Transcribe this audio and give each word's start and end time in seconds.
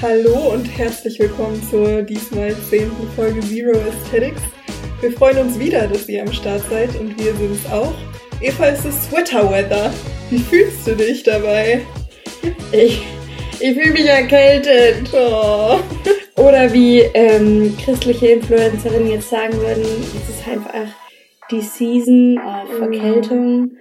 Hallo 0.00 0.52
und 0.52 0.64
herzlich 0.64 1.18
willkommen 1.18 1.60
zur 1.68 2.02
diesmal 2.02 2.54
zehnten 2.70 3.08
Folge 3.16 3.40
Zero 3.40 3.76
Aesthetics. 3.80 4.42
Wir 5.00 5.10
freuen 5.10 5.38
uns 5.38 5.58
wieder, 5.58 5.88
dass 5.88 6.08
ihr 6.08 6.22
am 6.22 6.32
Start 6.32 6.62
seid 6.70 6.94
und 7.00 7.18
wir 7.18 7.34
sind 7.34 7.50
es 7.50 7.66
auch. 7.72 7.94
Eva, 8.40 8.68
es 8.68 8.84
ist 8.84 9.10
Sweater 9.10 9.50
Weather. 9.50 9.92
Wie 10.30 10.38
fühlst 10.38 10.86
du 10.86 10.94
dich 10.94 11.24
dabei? 11.24 11.80
Ich, 12.70 13.02
ich 13.58 13.74
fühle 13.74 13.90
mich 13.90 14.06
erkältet. 14.06 15.10
Oh. 15.12 15.80
Oder 16.36 16.72
wie 16.72 17.00
ähm, 17.14 17.76
christliche 17.84 18.28
Influencerinnen 18.28 19.10
jetzt 19.10 19.30
sagen 19.30 19.54
würden, 19.54 19.82
es 19.82 20.36
ist 20.36 20.46
einfach 20.46 20.94
die 21.50 21.60
Season 21.60 22.38
of 22.38 22.80
Erkältung. 22.80 23.72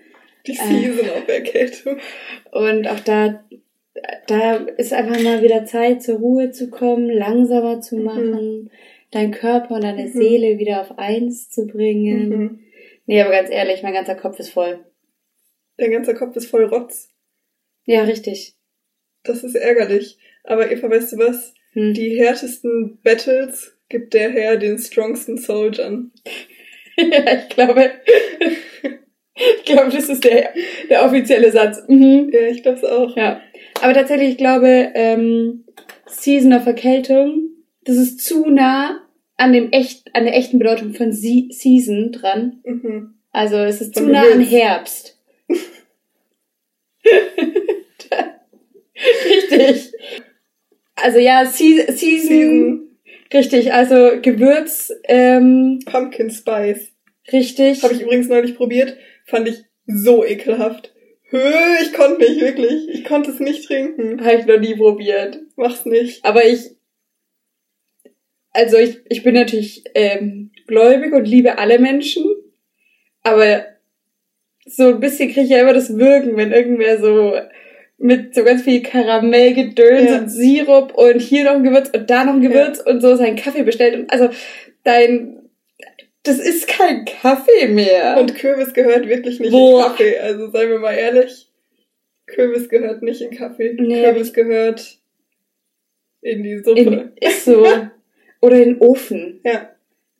Die 0.47 0.55
Season 0.55 1.09
of 1.11 1.27
Erkältung. 1.27 1.97
Und 2.51 2.87
auch 2.87 3.01
da, 3.01 3.43
da 4.27 4.55
ist 4.77 4.93
einfach 4.93 5.21
mal 5.21 5.41
wieder 5.41 5.65
Zeit, 5.65 6.03
zur 6.03 6.17
Ruhe 6.17 6.51
zu 6.51 6.69
kommen, 6.69 7.09
langsamer 7.09 7.81
zu 7.81 7.97
machen, 7.97 8.31
mhm. 8.31 8.69
deinen 9.11 9.31
Körper 9.31 9.75
und 9.75 9.83
deine 9.83 10.05
mhm. 10.05 10.11
Seele 10.11 10.57
wieder 10.57 10.81
auf 10.81 10.97
eins 10.97 11.49
zu 11.49 11.67
bringen. 11.67 12.29
Mhm. 12.29 12.59
Nee, 13.05 13.21
aber 13.21 13.31
ganz 13.31 13.49
ehrlich, 13.49 13.83
mein 13.83 13.93
ganzer 13.93 14.15
Kopf 14.15 14.39
ist 14.39 14.49
voll. 14.49 14.85
Dein 15.77 15.91
ganzer 15.91 16.13
Kopf 16.13 16.35
ist 16.35 16.47
voll 16.47 16.65
Rotz. 16.65 17.09
Ja, 17.85 18.03
richtig. 18.03 18.55
Das 19.23 19.43
ist 19.43 19.55
ärgerlich. 19.55 20.17
Aber 20.43 20.71
Eva, 20.71 20.89
weißt 20.89 21.13
du 21.13 21.17
was? 21.19 21.53
Hm. 21.73 21.93
Die 21.93 22.17
härtesten 22.17 22.99
Battles 23.03 23.77
gibt 23.89 24.13
der 24.13 24.29
Herr 24.31 24.57
den 24.57 24.77
strongsten 24.77 25.37
Soldiern. 25.37 26.11
ja, 26.97 27.33
ich 27.39 27.49
glaube. 27.49 27.91
ich 29.35 29.65
glaube, 29.65 29.91
das 29.91 30.09
ist 30.09 30.23
der, 30.23 30.53
der 30.89 31.05
offizielle 31.05 31.51
Satz. 31.51 31.83
Mhm. 31.87 32.29
Ja, 32.33 32.47
ich 32.47 32.63
glaube 32.63 32.77
es 32.77 32.83
auch. 32.83 33.15
Ja. 33.15 33.41
Aber 33.81 33.93
tatsächlich, 33.93 34.31
ich 34.31 34.37
glaube, 34.37 34.91
ähm, 34.95 35.65
Season 36.05 36.53
of 36.53 36.65
Erkältung, 36.65 37.49
das 37.83 37.97
ist 37.97 38.21
zu 38.21 38.49
nah 38.49 39.01
an 39.37 39.53
dem 39.53 39.71
echt, 39.71 40.13
an 40.15 40.25
der 40.25 40.35
echten 40.35 40.59
Bedeutung 40.59 40.93
von 40.93 41.11
Se 41.13 41.45
Season 41.49 42.11
dran. 42.11 42.61
Mhm. 42.65 43.13
Also 43.31 43.57
es 43.57 43.81
ist 43.81 43.93
von 43.93 44.05
zu 44.05 44.11
nah 44.11 44.23
an 44.23 44.41
Herbst. 44.41 45.17
Richtig. 49.25 49.93
Also 50.95 51.19
ja, 51.19 51.45
Se 51.45 51.85
Season, 51.91 51.95
Season. 51.95 52.87
Richtig, 53.33 53.73
also 53.73 54.19
Gewürz. 54.21 54.91
Ähm, 55.03 55.79
Pumpkin 55.85 56.31
Spice. 56.31 56.91
Richtig. 57.31 57.83
Habe 57.83 57.93
ich 57.93 58.01
übrigens 58.01 58.27
neulich 58.29 58.55
probiert. 58.55 58.97
Fand 59.25 59.47
ich 59.47 59.65
so 59.85 60.25
ekelhaft. 60.25 60.93
Hö, 61.29 61.53
ich 61.81 61.93
konnte 61.93 62.23
nicht, 62.23 62.41
wirklich. 62.41 62.89
Ich 62.89 63.03
konnte 63.03 63.31
es 63.31 63.39
nicht 63.39 63.67
trinken. 63.67 64.23
Habe 64.23 64.37
ich 64.37 64.45
noch 64.45 64.59
nie 64.59 64.75
probiert. 64.75 65.39
Mach's 65.55 65.85
nicht. 65.85 66.23
Aber 66.23 66.45
ich. 66.45 66.71
Also 68.51 68.77
ich, 68.77 69.01
ich 69.09 69.23
bin 69.23 69.35
natürlich 69.35 69.83
ähm, 69.93 70.51
gläubig 70.67 71.13
und 71.13 71.25
liebe 71.25 71.57
alle 71.57 71.79
Menschen. 71.79 72.25
Aber 73.23 73.65
so 74.65 74.89
ein 74.89 74.99
bisschen 74.99 75.29
kriege 75.29 75.45
ich 75.45 75.49
ja 75.49 75.59
immer 75.59 75.73
das 75.73 75.97
Wirken, 75.97 76.37
wenn 76.37 76.51
irgendwer 76.51 76.99
so 76.99 77.35
mit 77.97 78.35
so 78.35 78.43
ganz 78.43 78.63
viel 78.63 78.81
Karamellgedöns 78.81 80.09
ja. 80.09 80.19
und 80.19 80.29
Sirup 80.29 80.93
und 80.93 81.19
hier 81.19 81.45
noch 81.45 81.53
ein 81.53 81.63
Gewürz 81.63 81.89
und 81.89 82.09
da 82.09 82.23
noch 82.23 82.33
ein 82.33 82.41
Gewürz 82.41 82.81
ja. 82.85 82.91
und 82.91 83.01
so 83.01 83.15
seinen 83.15 83.35
Kaffee 83.35 83.63
bestellt. 83.63 83.95
Und 83.95 84.11
also 84.11 84.29
dein, 84.83 85.46
das 86.27 86.39
ist 86.39 86.67
kein 86.67 87.05
Kaffee 87.05 87.67
mehr. 87.67 88.17
Und 88.19 88.35
Kürbis 88.35 88.73
gehört 88.73 89.07
wirklich 89.07 89.39
nicht 89.39 89.51
Boah. 89.51 89.81
in 89.81 89.87
Kaffee. 89.87 90.19
Also 90.19 90.49
seien 90.49 90.69
wir 90.69 90.79
mal 90.79 90.93
ehrlich. 90.93 91.47
Kürbis 92.25 92.69
gehört 92.69 93.01
nicht 93.01 93.21
in 93.21 93.31
Kaffee. 93.31 93.75
Nee. 93.79 94.03
Kürbis 94.03 94.33
gehört 94.33 94.97
in 96.21 96.43
die 96.43 96.57
Suppe. 96.57 96.81
In, 96.81 97.11
ist 97.19 97.45
so. 97.45 97.65
Oder 98.41 98.57
in 98.57 98.73
den 98.73 98.79
Ofen. 98.79 99.39
Ja. 99.43 99.69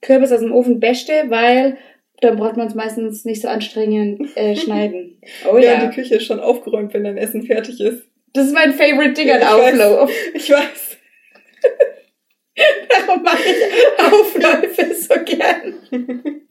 Kürbis 0.01 0.31
aus 0.31 0.39
dem 0.39 0.53
Ofen 0.53 0.79
beste, 0.79 1.25
weil 1.27 1.77
dann 2.21 2.37
braucht 2.37 2.57
man 2.57 2.67
es 2.67 2.75
meistens 2.75 3.25
nicht 3.25 3.41
so 3.41 3.47
anstrengend 3.47 4.35
äh, 4.35 4.55
schneiden. 4.57 5.21
Oh 5.51 5.57
ja. 5.57 5.73
ja. 5.73 5.85
die 5.85 5.95
Küche 5.95 6.15
ist 6.15 6.25
schon 6.25 6.39
aufgeräumt, 6.39 6.93
wenn 6.93 7.03
dein 7.03 7.17
Essen 7.17 7.43
fertig 7.43 7.79
ist. 7.79 8.03
Das 8.33 8.47
ist 8.47 8.53
mein 8.53 8.73
favorite 8.73 9.13
Ding 9.13 9.29
an 9.31 9.43
Auflauf. 9.43 10.11
Ich 10.33 10.49
weiß. 10.49 10.97
Darum 12.89 13.23
mache 13.23 13.43
ich 13.43 14.03
Aufläufe 14.03 14.93
so 14.93 15.15
gern. 15.23 16.45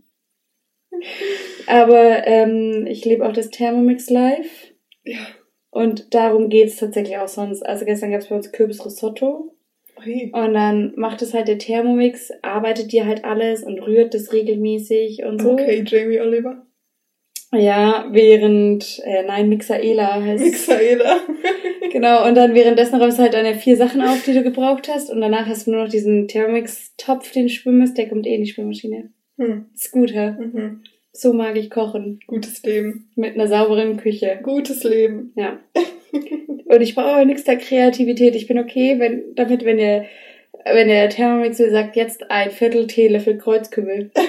Aber 1.67 2.27
ähm, 2.27 2.87
ich 2.87 3.05
liebe 3.05 3.27
auch 3.27 3.33
das 3.33 3.51
Thermomix 3.51 4.09
Live. 4.11 4.73
Ja. 5.05 5.19
Und 5.71 6.15
darum 6.15 6.49
geht's 6.49 6.77
tatsächlich 6.77 7.19
auch 7.19 7.29
sonst. 7.29 7.63
Also 7.63 7.85
gestern 7.85 8.11
gab's 8.11 8.29
bei 8.29 8.37
uns 8.37 8.53
Kürbisrisotto. 8.53 9.53
Okay. 9.97 10.31
Und 10.33 10.55
dann 10.55 10.93
macht 10.97 11.23
es 11.23 11.35
halt 11.35 11.49
der 11.49 11.59
Thermomix, 11.59 12.31
arbeitet 12.43 12.93
dir 12.93 13.07
halt 13.07 13.25
alles 13.25 13.63
und 13.63 13.81
rührt 13.81 14.15
das 14.15 14.33
regelmäßig 14.33 15.25
und 15.25 15.41
so. 15.41 15.53
Okay, 15.53 15.85
Jamie 15.87 16.21
Oliver. 16.21 16.66
Ja, 17.53 18.07
während, 18.11 19.01
äh, 19.05 19.23
nein, 19.23 19.49
Mixaela 19.49 20.23
heißt 20.23 20.45
Mixaela. 20.45 21.21
genau, 21.93 22.27
und 22.27 22.35
dann 22.35 22.55
währenddessen 22.55 23.01
räumst 23.01 23.19
du 23.19 23.23
halt 23.23 23.35
deine 23.35 23.55
vier 23.55 23.77
Sachen 23.77 24.03
auf, 24.03 24.25
die 24.25 24.33
du 24.33 24.43
gebraucht 24.43 24.89
hast 24.89 25.11
und 25.11 25.21
danach 25.21 25.47
hast 25.47 25.67
du 25.67 25.71
nur 25.71 25.85
noch 25.85 25.91
diesen 25.91 26.29
Thermomix-Topf, 26.29 27.31
den 27.33 27.45
du 27.45 27.53
schwimmen 27.53 27.95
der 27.95 28.09
kommt 28.09 28.27
eh 28.27 28.35
in 28.35 28.43
die 28.43 28.51
Spülmaschine. 28.51 29.11
Hm. 29.39 29.67
Ist 29.75 29.93
gut, 29.93 30.13
hä? 30.13 30.31
Mhm. 30.33 30.83
So 31.13 31.33
mag 31.33 31.57
ich 31.57 31.71
kochen. 31.71 32.21
Gutes 32.27 32.63
Leben. 32.63 33.11
Mit 33.15 33.35
einer 33.35 33.49
sauberen 33.49 33.97
Küche. 33.97 34.39
Gutes 34.43 34.85
Leben. 34.85 35.33
Ja. 35.35 35.59
Und 36.67 36.81
ich 36.81 36.95
brauche 36.95 37.25
nichts 37.25 37.45
der 37.45 37.57
Kreativität. 37.57 38.35
Ich 38.35 38.47
bin 38.47 38.59
okay, 38.59 38.99
wenn, 38.99 39.35
damit, 39.35 39.65
wenn 39.65 39.79
der, 39.79 40.05
wenn 40.65 40.89
der 40.89 41.09
Thermomix 41.09 41.59
mir 41.59 41.71
sagt, 41.71 41.97
jetzt 41.97 42.31
ein 42.31 42.51
Viertel 42.51 42.87
Teelöffel 42.87 43.39
Kreuzkümmel. 43.39 44.11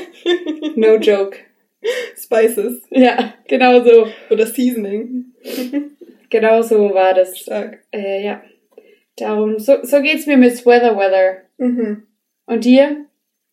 No 0.76 0.96
joke. 0.98 1.38
Spices. 2.18 2.84
Ja, 2.90 3.34
genau 3.48 3.84
so. 3.84 4.08
Oder 4.30 4.46
Seasoning. 4.46 5.34
genau 6.30 6.62
so 6.62 6.94
war 6.94 7.14
das. 7.14 7.38
Stark. 7.38 7.84
Äh, 7.92 8.24
ja. 8.26 8.42
Darum, 9.16 9.60
so, 9.60 9.78
so 9.84 10.02
geht's 10.02 10.28
mir 10.28 10.38
mit 10.38 10.66
Weather 10.66 10.96
Weather. 10.96 11.42
Mhm. 11.58 12.04
Und 12.46 12.66
dir? 12.66 13.06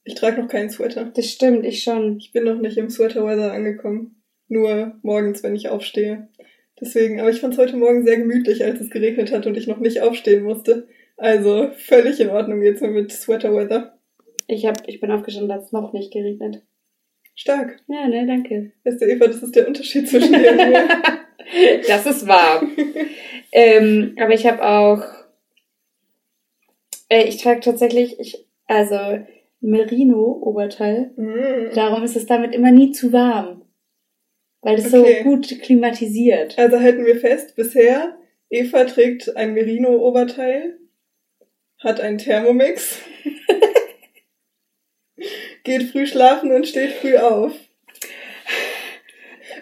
Ich 0.05 0.15
trage 0.15 0.41
noch 0.41 0.49
keinen 0.49 0.69
Sweater. 0.69 1.07
Das 1.07 1.31
stimmt, 1.31 1.65
ich 1.65 1.83
schon. 1.83 2.19
Ich 2.19 2.33
bin 2.33 2.45
noch 2.45 2.61
nicht 2.61 2.77
im 2.77 2.91
Sweater 2.91 3.25
Weather 3.25 3.53
angekommen. 3.53 4.23
Nur 4.49 4.99
morgens, 5.03 5.43
wenn 5.43 5.56
ich 5.56 5.71
aufstehe. 5.71 6.29
Deswegen, 6.81 7.21
aber 7.21 7.31
ich 7.31 7.41
fand 7.41 7.55
es 7.55 7.59
heute 7.59 7.77
Morgen 7.77 8.05
sehr 8.05 8.19
gemütlich, 8.19 8.62
als 8.62 8.81
es 8.81 8.91
geregnet 8.91 9.33
hat 9.33 9.47
und 9.47 9.56
ich 9.56 9.67
noch 9.67 9.79
nicht 9.79 10.03
aufstehen 10.03 10.43
musste. 10.43 10.89
Also 11.17 11.71
völlig 11.77 12.21
in 12.21 12.29
Ordnung 12.29 12.62
jetzt 12.62 12.83
mit 12.83 13.12
Sweater 13.12 13.55
Weather. 13.55 13.99
Ich 14.47 14.67
hab, 14.67 14.87
ich 14.87 15.01
bin 15.01 15.11
aufgestanden, 15.11 15.49
da 15.49 15.55
hat 15.55 15.62
es 15.62 15.73
noch 15.73 15.95
nicht 15.95 16.12
geregnet. 16.12 16.62
Stark. 17.34 17.81
Ja, 17.89 18.06
ne, 18.06 18.27
danke. 18.27 18.72
Weißt 18.84 19.00
du, 19.00 19.06
Eva, 19.06 19.27
das 19.27 19.43
ist 19.43 19.56
der 19.56 19.67
Unterschied 19.67 20.09
zwischen 20.09 20.33
dir 20.33 20.50
und 20.53 20.56
mir. 20.56 20.89
das 21.89 22.06
ist 22.06 22.27
wahr. 22.28 22.62
ähm, 23.53 24.17
aber 24.21 24.34
ich 24.34 24.47
habe 24.47 24.65
auch, 24.65 25.03
äh, 27.09 27.25
ich 27.25 27.43
trage 27.43 27.61
tatsächlich, 27.61 28.19
ich, 28.21 28.47
also 28.67 29.25
Merino-Oberteil. 29.61 31.12
Mm. 31.17 31.75
Darum 31.75 32.05
ist 32.05 32.17
es 32.17 32.27
damit 32.27 32.55
immer 32.55 32.71
nie 32.71 32.93
zu 32.93 33.12
warm. 33.12 33.62
Weil 34.61 34.78
es 34.78 34.94
okay. 34.94 35.19
so 35.19 35.25
gut 35.25 35.61
klimatisiert. 35.62 36.59
Also 36.59 36.81
halten 36.81 37.05
wir 37.05 37.17
fest, 37.17 37.56
bisher, 37.56 38.17
Eva 38.49 38.84
trägt 38.84 39.37
ein 39.37 39.55
Merino-Oberteil, 39.55 40.78
hat 41.78 42.00
einen 42.00 42.19
Thermomix, 42.19 43.00
geht 45.65 45.91
früh 45.91 46.07
schlafen 46.07 46.53
und 46.53 46.69
steht 46.69 46.93
früh 46.93 47.17
auf. 47.17 47.53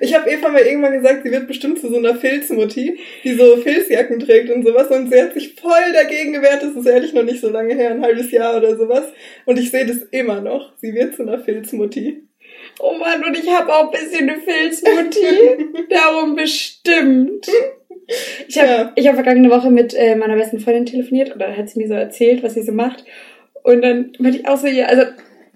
Ich 0.00 0.14
habe 0.14 0.28
Eva 0.28 0.48
mal 0.48 0.62
irgendwann 0.62 0.94
gesagt, 0.94 1.22
sie 1.22 1.30
wird 1.30 1.46
bestimmt 1.46 1.78
zu 1.78 1.88
so 1.88 1.96
einer 1.96 2.16
Filzmutti, 2.16 2.98
die 3.22 3.34
so 3.34 3.56
Filzjacken 3.58 4.18
trägt 4.18 4.50
und 4.50 4.66
sowas. 4.66 4.88
Und 4.88 5.12
sie 5.12 5.20
hat 5.20 5.32
sich 5.32 5.54
voll 5.54 5.92
dagegen 5.92 6.32
gewehrt. 6.32 6.62
Das 6.62 6.74
ist 6.74 6.86
ehrlich 6.86 7.12
noch 7.12 7.22
nicht 7.22 7.40
so 7.40 7.48
lange 7.48 7.74
her, 7.74 7.90
ein 7.90 8.02
halbes 8.02 8.32
Jahr 8.32 8.56
oder 8.56 8.76
sowas. 8.76 9.04
Und 9.44 9.60
ich 9.60 9.70
sehe 9.70 9.86
das 9.86 9.98
immer 10.10 10.40
noch. 10.40 10.72
Sie 10.78 10.92
wird 10.92 11.14
zu 11.14 11.22
einer 11.22 11.38
Filzmutti. 11.38 12.24
Oh 12.80 12.94
Mann, 12.98 13.24
und 13.24 13.38
ich 13.38 13.48
habe 13.48 13.72
auch 13.72 13.92
ein 13.92 14.00
bisschen 14.00 14.28
eine 14.28 14.40
Filzmutti. 14.40 15.86
Darum 15.90 16.34
bestimmt. 16.34 17.46
Ich 18.48 18.58
habe 18.58 18.68
ja. 18.68 18.92
ich 18.96 19.06
hab 19.06 19.14
vergangene 19.14 19.50
Woche 19.50 19.70
mit 19.70 19.94
äh, 19.94 20.16
meiner 20.16 20.36
besten 20.36 20.58
Freundin 20.58 20.86
telefoniert 20.86 21.32
und 21.32 21.38
dann 21.38 21.56
hat 21.56 21.68
sie 21.68 21.78
mir 21.78 21.86
so 21.86 21.94
erzählt, 21.94 22.42
was 22.42 22.54
sie 22.54 22.62
so 22.62 22.72
macht. 22.72 23.04
Und 23.62 23.82
dann 23.82 24.12
meinte 24.18 24.38
ich 24.38 24.48
auch 24.48 24.58
so, 24.58 24.66
ja, 24.66 24.86
also 24.86 25.04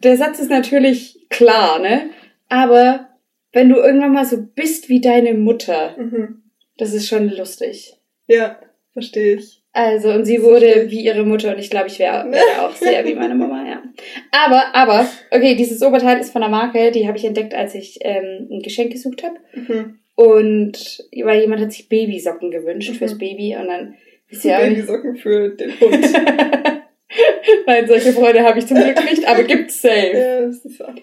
der 0.02 0.16
Satz 0.16 0.38
ist 0.38 0.50
natürlich 0.50 1.26
klar, 1.28 1.78
ne? 1.78 2.10
Aber 2.48 3.08
wenn 3.52 3.68
du 3.68 3.76
irgendwann 3.76 4.12
mal 4.12 4.24
so 4.24 4.36
bist 4.54 4.88
wie 4.88 5.00
deine 5.00 5.34
Mutter, 5.34 5.96
mhm. 5.98 6.42
das 6.76 6.92
ist 6.92 7.08
schon 7.08 7.28
lustig. 7.30 7.94
Ja, 8.26 8.58
verstehe 8.92 9.36
ich. 9.36 9.62
Also, 9.72 10.10
und 10.10 10.24
sie 10.24 10.42
wurde 10.42 10.90
wie 10.90 11.04
ihre 11.04 11.24
Mutter 11.24 11.52
und 11.52 11.58
ich 11.58 11.68
glaube, 11.68 11.88
ich 11.88 11.98
wäre 11.98 12.24
wär 12.32 12.66
auch 12.66 12.74
sehr 12.74 13.04
wie 13.04 13.14
meine 13.14 13.34
Mama, 13.34 13.68
ja. 13.68 13.82
Aber, 14.30 14.74
aber, 14.74 15.06
okay, 15.30 15.54
dieses 15.54 15.82
Oberteil 15.82 16.18
ist 16.18 16.32
von 16.32 16.40
der 16.40 16.50
Marke, 16.50 16.90
die 16.92 17.06
habe 17.06 17.18
ich 17.18 17.24
entdeckt, 17.24 17.54
als 17.54 17.74
ich 17.74 17.98
ähm, 18.02 18.48
ein 18.50 18.62
Geschenk 18.62 18.92
gesucht 18.92 19.22
habe. 19.22 19.36
Mhm. 19.54 19.98
Und 20.14 21.04
weil 21.22 21.40
jemand 21.42 21.60
hat 21.60 21.72
sich 21.72 21.90
Babysocken 21.90 22.50
gewünscht 22.50 22.90
mhm. 22.90 22.96
fürs 22.96 23.18
Baby 23.18 23.54
und 23.60 23.68
dann 23.68 23.94
Ist 24.28 24.44
ja 24.44 24.56
auch 24.56 24.62
Baby 24.62 24.76
nicht. 24.76 24.86
Socken 24.86 25.16
für 25.16 25.50
den 25.50 25.78
Hund. 25.78 26.04
Nein, 27.66 27.86
solche 27.86 28.12
Freunde 28.12 28.42
habe 28.42 28.58
ich 28.58 28.66
zum 28.66 28.76
Glück 28.76 29.02
nicht, 29.04 29.26
aber 29.26 29.42
gibt's 29.44 29.80
safe. 29.82 30.12
ja, 30.14 30.40
das 30.42 30.64
ist 30.64 30.80
wahr. 30.80 30.94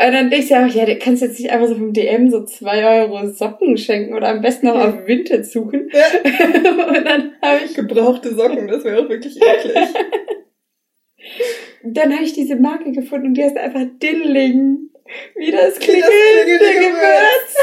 Und 0.00 0.12
dann 0.12 0.30
denkst 0.30 0.46
du 0.48 0.54
ja 0.54 0.64
auch, 0.64 0.70
ja, 0.72 0.86
du 0.86 0.96
kannst 0.96 1.22
jetzt 1.22 1.40
nicht 1.40 1.50
einfach 1.50 1.66
so 1.66 1.74
vom 1.74 1.92
DM 1.92 2.30
so 2.30 2.44
zwei 2.44 3.00
Euro 3.00 3.26
Socken 3.26 3.76
schenken 3.76 4.14
oder 4.14 4.28
am 4.28 4.40
besten 4.42 4.66
noch 4.66 4.76
Ja. 4.76 4.90
auf 4.90 5.06
Vinted 5.08 5.44
suchen. 5.44 5.90
Ja. 5.92 6.04
Und 6.86 7.04
dann 7.04 7.32
habe 7.42 7.60
ich, 7.64 7.74
Gebrauchte 7.74 8.32
Socken, 8.34 8.68
das 8.68 8.84
wäre 8.84 9.02
auch 9.04 9.08
wirklich 9.08 9.36
eklig. 9.36 9.74
dann 11.82 12.12
habe 12.14 12.22
ich 12.24 12.32
diese 12.32 12.56
Marke 12.56 12.92
gefunden 12.92 13.28
und 13.28 13.34
die 13.34 13.42
heißt 13.42 13.56
einfach 13.56 13.84
Dilling. 14.00 14.90
Wie 15.36 15.50
das 15.50 15.80
Wie 15.80 15.84
klingelt, 15.84 16.04
das 16.04 16.44
klingelige 16.44 16.58
der 16.64 16.74
Gewürz. 16.74 17.56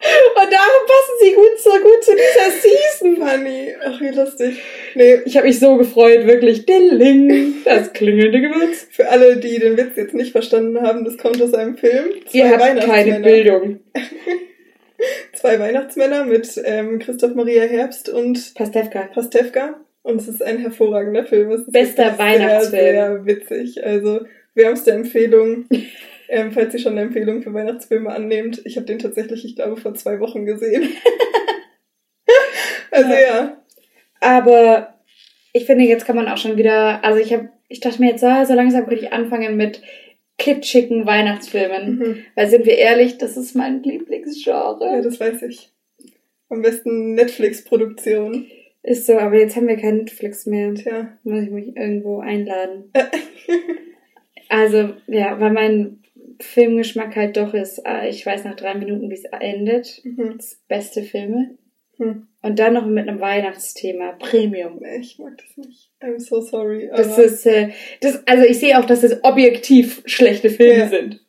Und 0.00 0.52
darum 0.52 0.86
passen 0.86 1.14
sie 1.20 1.34
gut 1.34 1.58
so 1.58 1.70
gut 1.70 2.04
zu 2.04 2.12
dieser 2.12 2.50
Season. 2.52 3.16
Funny. 3.16 3.74
Ach, 3.84 4.00
wie 4.00 4.08
lustig. 4.10 4.58
Nee, 4.94 5.18
Ich 5.24 5.36
habe 5.36 5.48
mich 5.48 5.58
so 5.58 5.76
gefreut, 5.76 6.26
wirklich. 6.26 6.66
Dilling, 6.66 7.56
das 7.64 7.92
klingelnde 7.92 8.40
Gewürz. 8.40 8.86
für 8.90 9.08
alle, 9.08 9.38
die 9.38 9.58
den 9.58 9.76
Witz 9.76 9.96
jetzt 9.96 10.14
nicht 10.14 10.30
verstanden 10.32 10.80
haben, 10.82 11.04
das 11.04 11.18
kommt 11.18 11.42
aus 11.42 11.52
einem 11.52 11.76
Film. 11.76 12.10
Zwei 12.26 12.38
Ihr 12.38 12.50
habt 12.50 12.80
keine. 12.86 13.20
Bildung. 13.20 13.80
Zwei 15.34 15.58
Weihnachtsmänner 15.60 16.24
mit 16.24 16.60
ähm, 16.64 16.98
Christoph 16.98 17.34
Maria 17.34 17.62
Herbst 17.64 18.08
und 18.08 18.54
Pastewka. 18.54 19.08
Pastewka. 19.14 19.80
Und 20.02 20.20
es 20.20 20.28
ist 20.28 20.42
ein 20.42 20.58
hervorragender 20.58 21.24
Film. 21.24 21.50
Es 21.52 21.60
ist 21.62 21.72
Bester 21.72 22.18
Weihnachtsfilm. 22.18 22.70
Sehr, 22.70 22.92
sehr 22.92 23.26
witzig. 23.26 23.84
Also 23.84 24.20
wärmste 24.54 24.92
Empfehlung, 24.92 25.66
ähm, 26.28 26.52
falls 26.52 26.74
ihr 26.74 26.80
schon 26.80 26.92
eine 26.92 27.02
Empfehlung 27.02 27.42
für 27.42 27.54
Weihnachtsfilme 27.54 28.10
annehmt. 28.10 28.60
Ich 28.64 28.76
habe 28.76 28.86
den 28.86 28.98
tatsächlich, 28.98 29.44
ich 29.44 29.56
glaube, 29.56 29.76
vor 29.80 29.94
zwei 29.94 30.20
Wochen 30.20 30.44
gesehen. 30.44 30.88
also 32.90 33.10
Ja. 33.10 33.20
ja. 33.20 33.62
Aber 34.20 34.94
ich 35.52 35.66
finde, 35.66 35.84
jetzt 35.84 36.06
kann 36.06 36.16
man 36.16 36.28
auch 36.28 36.38
schon 36.38 36.56
wieder, 36.56 37.04
also 37.04 37.20
ich 37.20 37.32
habe, 37.32 37.50
ich 37.68 37.80
dachte 37.80 38.00
mir 38.00 38.10
jetzt, 38.10 38.24
ah, 38.24 38.44
so 38.44 38.54
langsam 38.54 38.86
könnte 38.86 39.04
ich 39.04 39.12
anfangen 39.12 39.56
mit 39.56 39.82
kitschigen 40.38 41.06
Weihnachtsfilmen. 41.06 41.98
Mhm. 41.98 42.24
Weil 42.34 42.48
sind 42.48 42.66
wir 42.66 42.76
ehrlich, 42.78 43.18
das 43.18 43.36
ist 43.36 43.54
mein 43.54 43.82
Ja, 43.82 43.92
Lieblingsgenre. 43.92 45.00
das 45.02 45.20
weiß 45.20 45.42
ich. 45.42 45.70
Am 46.48 46.62
besten 46.62 47.14
Netflix-Produktion. 47.14 48.46
Ist 48.82 49.06
so, 49.06 49.18
aber 49.18 49.36
jetzt 49.38 49.56
haben 49.56 49.68
wir 49.68 49.76
kein 49.76 49.98
Netflix 49.98 50.46
mehr. 50.46 50.72
Tja. 50.74 51.18
Muss 51.24 51.42
ich 51.44 51.50
mich 51.50 51.76
irgendwo 51.76 52.20
einladen. 52.20 52.90
Also, 54.48 54.94
ja, 55.08 55.38
weil 55.40 55.52
mein 55.52 56.02
Filmgeschmack 56.40 57.16
halt 57.16 57.36
doch 57.36 57.54
ist, 57.54 57.78
äh, 57.86 58.08
ich 58.08 58.24
weiß 58.24 58.44
nach 58.44 58.54
drei 58.56 58.74
Minuten, 58.74 59.10
wie 59.10 59.14
es 59.14 59.24
endet. 59.24 60.00
Mhm. 60.04 60.34
Das 60.36 60.58
beste 60.68 61.02
Filme. 61.02 61.56
Hm. 61.96 62.28
Und 62.42 62.58
dann 62.60 62.74
noch 62.74 62.86
mit 62.86 63.08
einem 63.08 63.20
Weihnachtsthema, 63.20 64.12
Premium. 64.12 64.80
Ich 65.00 65.18
mag 65.18 65.36
das 65.36 65.56
nicht. 65.56 65.90
I'm 66.00 66.20
so 66.20 66.40
sorry. 66.40 66.88
Das 66.94 67.14
aber- 67.14 67.24
ist, 67.24 67.44
äh, 67.46 67.70
das, 68.00 68.22
also 68.26 68.44
ich 68.44 68.60
sehe 68.60 68.78
auch, 68.78 68.84
dass 68.84 69.02
es 69.02 69.24
objektiv 69.24 70.02
schlechte 70.06 70.48
Filme 70.50 70.78
Ja. 70.78 70.88
sind. 70.88 71.20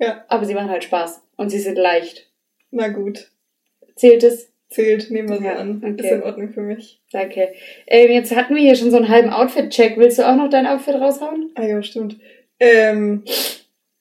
Ja. 0.00 0.24
Aber 0.28 0.44
sie 0.44 0.54
machen 0.54 0.70
halt 0.70 0.82
Spaß. 0.84 1.22
Und 1.36 1.50
sie 1.50 1.60
sind 1.60 1.76
leicht. 1.78 2.28
Na 2.72 2.88
gut. 2.88 3.30
Zählt 3.94 4.24
es? 4.24 4.50
Zählt, 4.68 5.10
nehmen 5.12 5.28
wir 5.28 5.36
so 5.36 5.44
Ja, 5.44 5.54
an. 5.56 5.76
okay. 5.84 6.04
Ist 6.04 6.12
in 6.12 6.22
Ordnung 6.24 6.48
für 6.50 6.60
mich. 6.60 7.00
Danke. 7.12 7.52
Ähm, 7.86 8.10
jetzt 8.10 8.34
hatten 8.34 8.54
wir 8.56 8.62
hier 8.62 8.74
schon 8.74 8.90
so 8.90 8.96
einen 8.96 9.08
halben 9.08 9.30
Outfit-Check. 9.30 9.96
Willst 9.96 10.18
du 10.18 10.28
auch 10.28 10.34
noch 10.36 10.50
dein 10.50 10.66
Outfit 10.66 10.96
raushauen? 10.96 11.52
Ah 11.54 11.64
ja, 11.64 11.80
stimmt. 11.84 12.18
Ähm, 12.58 13.22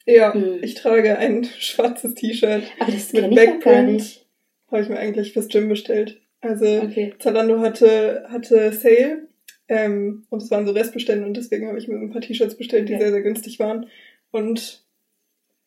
ja, 0.05 0.33
Hm. 0.33 0.59
ich 0.61 0.75
trage 0.75 1.17
ein 1.17 1.43
schwarzes 1.43 2.15
T-Shirt. 2.15 2.63
Aber 2.79 2.91
das 2.91 3.11
Mit 3.13 3.23
ich 3.23 3.29
noch 3.29 3.35
gar 3.35 3.45
Backprint. 3.45 3.91
nicht. 3.93 4.25
Habe 4.71 4.81
ich 4.81 4.89
mir 4.89 4.97
eigentlich 4.99 5.33
fürs 5.33 5.47
Gym 5.47 5.69
bestellt. 5.69 6.21
Also 6.41 6.65
Okay. 6.81 7.13
Zalando 7.19 7.59
hatte, 7.59 8.25
hatte 8.29 8.71
Sale 8.73 9.27
ähm, 9.67 10.25
und 10.29 10.41
es 10.43 10.51
waren 10.51 10.65
so 10.67 10.73
Restbestände 10.73 11.25
und 11.25 11.35
deswegen 11.35 11.67
habe 11.67 11.77
ich 11.79 11.87
mir 11.87 11.95
ein 11.97 12.11
paar 12.11 12.21
T-Shirts 12.21 12.55
bestellt, 12.55 12.87
die 12.89 12.93
Ja. 12.93 12.99
sehr, 12.99 13.11
sehr 13.11 13.21
günstig 13.21 13.59
waren. 13.59 13.87
Und 14.31 14.83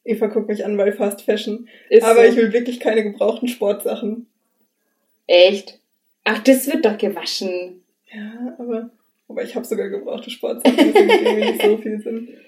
Eva 0.05 0.27
guckt 0.27 0.49
mich 0.49 0.65
an 0.65 0.77
bei 0.77 0.93
Fast 0.93 1.23
Fashion. 1.23 1.69
Ist 1.91 2.05
Aber 2.05 2.25
so. 2.25 2.31
ich 2.31 2.37
will 2.37 2.53
wirklich 2.53 2.81
keine 2.81 3.03
gebrauchten 3.03 3.49
Sportsachen. 3.49 4.27
Echt? 5.27 5.81
Ach, 6.25 6.43
das 6.43 6.67
wird 6.67 6.85
doch 6.85 6.97
gewaschen. 6.99 7.83
Ja, 8.13 8.57
aber, 8.59 8.91
aber 9.29 9.43
ich 9.43 9.55
habe 9.55 9.67
sogar 9.67 9.89
gebrauchte 9.89 10.31
Sportsachen, 10.31 10.77
deswegen 10.79 11.11
irgendwie 11.11 11.51
nicht 11.53 11.63
so 11.63 11.77
viel 11.79 12.01
Sinn. 12.01 12.29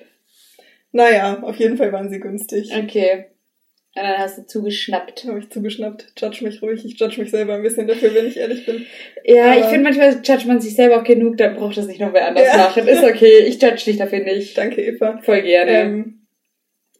Naja, 0.92 1.42
auf 1.42 1.56
jeden 1.56 1.76
Fall 1.76 1.92
waren 1.92 2.10
sie 2.10 2.20
günstig. 2.20 2.70
Okay. 2.76 3.26
Und 3.96 4.02
dann 4.04 4.18
hast 4.18 4.38
du 4.38 4.46
zugeschnappt. 4.46 5.24
Habe 5.24 5.40
ich 5.40 5.50
zugeschnappt. 5.50 6.12
Judge 6.16 6.44
mich 6.44 6.62
ruhig. 6.62 6.84
Ich 6.84 6.98
judge 6.98 7.20
mich 7.20 7.30
selber 7.30 7.54
ein 7.54 7.62
bisschen 7.62 7.88
dafür, 7.88 8.14
wenn 8.14 8.26
ich 8.26 8.36
ehrlich 8.36 8.64
bin. 8.64 8.86
Ja, 9.24 9.52
ich 9.54 9.62
Aber- 9.62 9.68
finde 9.70 9.84
manchmal 9.84 10.12
judgt 10.22 10.46
man 10.46 10.60
sich 10.60 10.74
selber 10.76 11.00
auch 11.00 11.04
genug, 11.04 11.36
dann 11.38 11.56
braucht 11.56 11.76
das 11.76 11.86
nicht 11.86 12.00
noch 12.00 12.12
wer 12.12 12.28
anders 12.28 12.46
Ja. 12.46 12.56
machen. 12.56 12.86
Ist 12.86 13.02
okay, 13.02 13.40
ich 13.46 13.60
judge 13.60 13.84
dich 13.84 13.96
dafür 13.96 14.20
nicht. 14.20 14.56
Danke, 14.56 14.80
Eva. 14.82 15.18
Voll 15.22 15.42
gerne. 15.42 15.70
Ähm, 15.72 16.26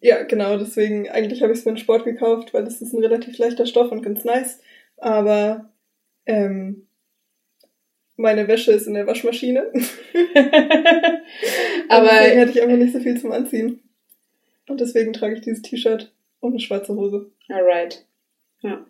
ja, 0.01 0.23
genau, 0.23 0.57
deswegen, 0.57 1.09
eigentlich 1.11 1.43
habe 1.43 1.53
ich 1.53 1.59
es 1.59 1.63
für 1.65 1.71
den 1.71 1.77
Sport 1.79 2.05
gekauft, 2.05 2.55
weil 2.55 2.65
es 2.67 2.81
ist 2.81 2.93
ein 2.93 3.03
relativ 3.03 3.39
leichter 3.39 3.67
Stoff 3.67 3.93
und 3.93 4.03
ganz 4.03 4.25
nice. 4.25 4.61
Aber 4.97 5.71
ähm, 6.27 6.87
meine 8.21 8.49
Wäsche 8.49 8.73
ist 8.73 8.87
in 8.87 8.95
der 8.95 9.07
Waschmaschine. 9.07 9.71
Aber 11.89 12.09
deswegen 12.09 12.41
hatte 12.41 12.51
ich 12.51 12.63
einfach 12.63 12.77
nicht 12.77 12.93
so 12.93 13.01
viel 13.01 13.19
zum 13.19 13.33
Anziehen. 13.33 13.81
Und 14.69 14.81
deswegen 14.81 15.13
trage 15.13 15.35
ich 15.35 15.41
dieses 15.41 15.63
T-Shirt 15.63 16.13
und 16.41 16.51
eine 16.53 16.61
schwarze 16.61 16.95
Hose. 16.95 17.31
Alright. 17.49 18.05
Ja. 18.61 18.85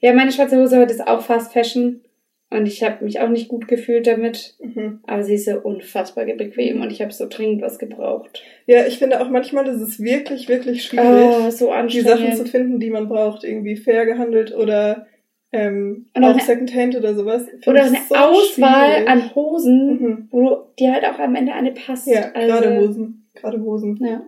Ja, 0.00 0.12
meine 0.12 0.32
schwarze 0.32 0.58
Hose 0.58 0.78
heute 0.78 0.92
ist 0.92 1.06
auch 1.06 1.22
Fast 1.22 1.52
Fashion. 1.52 2.02
Und 2.50 2.66
ich 2.66 2.82
habe 2.82 3.04
mich 3.04 3.20
auch 3.20 3.28
nicht 3.28 3.48
gut 3.48 3.68
gefühlt 3.68 4.06
damit. 4.06 4.54
Mhm. 4.60 5.00
Aber 5.06 5.22
sie 5.22 5.34
ist 5.34 5.44
so 5.44 5.58
unfassbar 5.60 6.24
bequem 6.24 6.80
und 6.80 6.90
ich 6.90 7.02
habe 7.02 7.12
so 7.12 7.26
dringend 7.28 7.60
was 7.60 7.78
gebraucht. 7.78 8.42
Ja, 8.66 8.86
ich 8.86 8.98
finde 8.98 9.20
auch 9.20 9.28
manchmal 9.28 9.66
ist 9.68 9.82
es 9.82 10.00
wirklich, 10.00 10.48
wirklich 10.48 10.84
schwierig, 10.84 11.06
Oh, 11.06 11.50
so 11.50 11.72
die. 11.72 12.00
Sachen 12.00 12.32
zu 12.34 12.46
finden, 12.46 12.80
die 12.80 12.90
man 12.90 13.08
braucht. 13.08 13.44
Irgendwie 13.44 13.76
fair 13.76 14.06
gehandelt 14.06 14.54
oder 14.54 15.06
ähm, 15.52 16.06
Und 16.14 16.24
auch 16.24 16.38
Secondhand 16.40 16.94
oder 16.96 17.14
sowas. 17.14 17.44
Oder 17.66 17.84
eine 17.84 17.98
so 18.08 18.14
Auswahl 18.14 18.92
schwierig. 18.96 19.08
an 19.08 19.34
Hosen, 19.34 19.88
Mhm. 20.00 20.28
wo 20.30 20.40
du 20.48 20.56
dir 20.78 20.92
halt 20.92 21.04
auch 21.04 21.18
am 21.18 21.34
Ende 21.34 21.52
eine 21.52 21.72
passt. 21.72 22.06
Ja, 22.06 22.32
Also, 22.32 22.46
gerade 22.60 22.78
Hosen. 22.80 23.28
Gerade 23.34 23.60
Hosen. 23.62 23.98
Ja. 24.04 24.22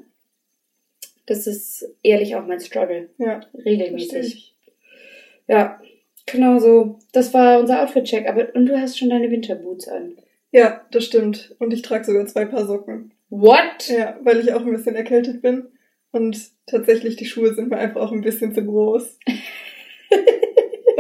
Das 1.27 1.47
ist 1.47 1.87
ehrlich 2.03 2.35
auch 2.37 2.47
mein 2.47 2.61
Struggle. 2.61 3.11
Ja, 3.19 3.41
Regelmäßig. 3.55 4.55
Ja, 5.47 5.81
genau 6.27 6.59
so. 6.59 6.99
Das 7.13 7.33
war 7.35 7.61
unser 7.61 7.83
Outfit-Check. 7.83 8.27
Aber 8.29 8.49
und 8.55 8.67
du 8.67 8.81
hast 8.81 8.99
schon 8.99 9.11
deine 9.11 9.31
Winterboots 9.31 9.89
an. 9.89 10.17
Ja, 10.53 10.85
das 10.91 11.05
stimmt. 11.05 11.55
Und 11.59 11.73
ich 11.73 11.83
trage 11.83 12.05
sogar 12.05 12.27
zwei 12.27 12.45
Paar 12.47 12.67
Socken. 12.67 13.13
What? 13.29 13.89
Ja, 13.89 14.19
weil 14.23 14.41
ich 14.41 14.53
auch 14.53 14.63
ein 14.65 14.73
bisschen 14.73 14.97
erkältet 14.97 15.43
bin. 15.43 15.67
Und 16.13 16.51
tatsächlich, 16.67 17.15
die 17.17 17.27
Schuhe 17.27 17.55
sind 17.55 17.69
mir 17.71 17.77
einfach 17.79 18.01
auch 18.01 18.11
ein 18.13 18.23
bisschen 18.23 18.53
zu 18.53 18.65
groß. 18.65 19.19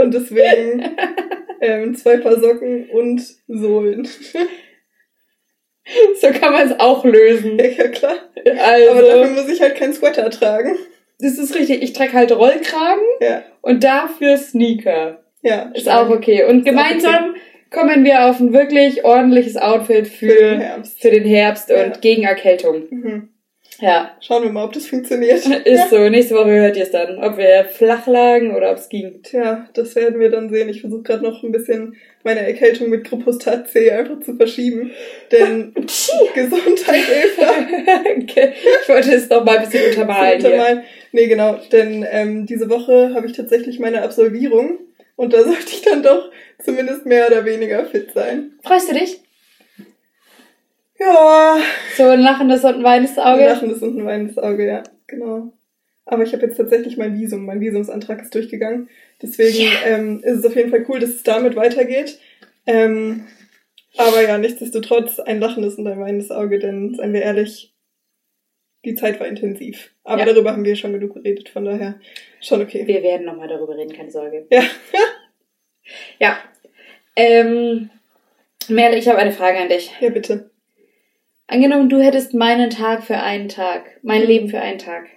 und 0.00 0.12
deswegen 0.14 0.96
ähm, 1.60 1.94
zwei 1.94 2.16
Paar 2.18 2.40
Socken 2.40 2.88
und 2.90 3.22
Sohlen. 3.48 4.08
So 6.20 6.28
kann 6.28 6.52
man 6.52 6.70
es 6.70 6.78
auch 6.78 7.04
lösen. 7.04 7.58
ja, 7.58 7.88
klar. 7.88 8.14
Also, 8.64 8.90
Aber 8.90 9.02
dafür 9.02 9.26
muss 9.30 9.48
ich 9.50 9.60
halt 9.60 9.74
keinen 9.76 9.92
Sweater 9.92 10.30
tragen. 10.30 10.76
das 11.18 11.36
ist 11.38 11.54
richtig. 11.54 11.82
Ich 11.82 11.92
trage 11.94 12.12
halt 12.12 12.30
Rollkragen 12.32 13.02
Ja, 13.20 13.42
und 13.62 13.82
dafür 13.82 14.36
Sneaker. 14.36 15.24
ja. 15.42 15.70
Ist 15.74 15.88
auch 15.88 16.08
okay. 16.10 16.44
Und 16.44 16.58
Ist 16.60 16.64
gemeinsam 16.66 17.34
kommen 17.70 18.04
wir 18.04 18.24
auf 18.26 18.38
ein 18.40 18.52
wirklich 18.52 19.04
ordentliches 19.04 19.56
Outfit 19.56 20.06
Für 20.08 20.26
den 20.26 20.36
für, 20.36 20.58
Herbst. 20.64 21.00
für 21.00 21.10
den 21.10 21.24
Herbst 21.24 21.70
Ja. 21.70 21.84
und 21.84 22.02
gegen 22.02 22.22
Erkältung. 22.24 22.82
Mhm. 22.90 23.28
Ja, 23.80 24.10
Schauen 24.20 24.42
wir 24.42 24.50
mal, 24.50 24.64
ob 24.64 24.72
das 24.72 24.86
funktioniert. 24.86 25.46
ist 25.64 25.90
so. 25.90 26.08
Nächste 26.08 26.34
Woche 26.34 26.50
hört 26.50 26.76
ihr 26.76 26.82
es 26.82 26.90
dann, 26.90 27.18
ob 27.18 27.38
wir 27.38 27.64
flach 27.64 28.06
lagen 28.06 28.54
oder 28.54 28.70
ob 28.70 28.76
es 28.76 28.88
ging. 28.88 29.22
Tja, 29.22 29.66
das 29.72 29.94
werden 29.96 30.20
wir 30.20 30.30
dann 30.30 30.50
sehen. 30.50 30.68
Ich 30.68 30.82
versuche 30.82 31.02
gerade 31.02 31.22
noch 31.22 31.42
ein 31.42 31.52
bisschen 31.52 31.96
meine 32.22 32.40
Erkältung 32.40 32.90
mit 32.90 33.08
Gruppostat 33.08 33.68
C 33.68 33.90
einfach 33.90 34.20
zu 34.20 34.36
verschieben. 34.36 34.90
Denn 35.32 35.72
Gesundheit, 36.34 37.04
Eva. 37.10 37.52
Okay. 38.22 38.52
Ich 38.82 38.88
wollte 38.88 39.14
es 39.14 39.28
noch 39.30 39.44
mal 39.44 39.58
ein 39.58 39.64
bisschen 39.64 39.88
untermalen. 39.88 40.44
Untermalen. 40.44 40.82
Nee, 41.12 41.26
genau. 41.26 41.58
Denn 41.72 42.06
ähm, 42.10 42.46
diese 42.46 42.68
Woche 42.68 43.14
habe 43.14 43.26
ich 43.26 43.32
tatsächlich 43.32 43.78
meine 43.78 44.02
Absolvierung. 44.02 44.78
Und 45.16 45.32
da 45.32 45.42
sollte 45.42 45.72
ich 45.72 45.82
dann 45.82 46.02
doch 46.02 46.30
zumindest 46.62 47.06
mehr 47.06 47.26
oder 47.26 47.44
weniger 47.44 47.84
fit 47.86 48.12
sein. 48.12 48.52
Freust 48.62 48.90
du 48.90 48.94
dich? 48.94 49.20
Ja. 51.00 51.58
So 51.96 52.04
ein 52.04 52.20
lachendes 52.20 52.62
und 52.64 52.74
ein 52.76 52.84
weinendes 52.84 53.18
Ein 53.18 53.24
Auge? 53.34 53.44
lachendes 53.46 53.82
und 53.82 53.98
ein 53.98 54.04
weinendes 54.06 54.38
Auge, 54.38 54.66
ja. 54.66 54.82
Genau. 55.06 55.52
Aber 56.04 56.22
ich 56.24 56.32
habe 56.32 56.44
jetzt 56.46 56.56
tatsächlich 56.56 56.96
mein 56.96 57.18
Visum. 57.18 57.46
Mein 57.46 57.60
Visumsantrag 57.60 58.20
ist 58.22 58.34
durchgegangen. 58.34 58.88
Deswegen 59.22 59.70
ähm, 59.84 60.20
ist 60.22 60.38
es 60.40 60.44
auf 60.46 60.56
jeden 60.56 60.70
Fall 60.70 60.84
cool, 60.88 60.98
dass 61.00 61.10
es 61.10 61.22
damit 61.22 61.56
weitergeht. 61.56 62.18
Ähm, 62.66 63.26
aber 63.96 64.22
ja, 64.22 64.38
nichtsdestotrotz 64.38 65.18
ein 65.20 65.40
lachendes 65.40 65.76
und 65.76 65.86
ein 65.86 66.00
weinendes 66.00 66.30
Auge, 66.30 66.58
denn 66.58 66.94
seien 66.94 67.12
wir 67.12 67.22
ehrlich, 67.22 67.74
die 68.84 68.94
Zeit 68.94 69.20
war 69.20 69.26
intensiv. 69.26 69.92
Aber 70.04 70.20
Ja. 70.20 70.26
darüber 70.32 70.52
haben 70.52 70.64
wir 70.64 70.76
schon 70.76 70.92
genug 70.92 71.14
geredet, 71.14 71.48
von 71.48 71.64
daher 71.64 71.98
schon 72.40 72.62
okay. 72.62 72.86
Wir 72.86 73.02
werden 73.02 73.26
noch 73.26 73.36
mal 73.36 73.48
darüber 73.48 73.76
reden, 73.76 73.92
keine 73.96 74.10
Sorge. 74.10 74.46
Ja. 74.50 74.62
Ja. 76.20 76.38
Ähm, 77.16 77.90
Merle, 78.68 78.96
ich 78.96 79.08
habe 79.08 79.18
eine 79.18 79.32
Frage 79.32 79.58
an 79.58 79.68
dich. 79.68 79.90
Ja, 80.00 80.10
bitte. 80.10 80.49
Angenommen, 81.50 81.88
du 81.88 81.98
hättest 82.00 82.32
meinen 82.32 82.70
Tag 82.70 83.02
für 83.02 83.16
einen 83.18 83.48
Tag, 83.48 83.98
mein 84.04 84.20
Mhm. 84.22 84.26
Leben 84.28 84.48
für 84.48 84.60
einen 84.60 84.78
Tag. 84.78 85.08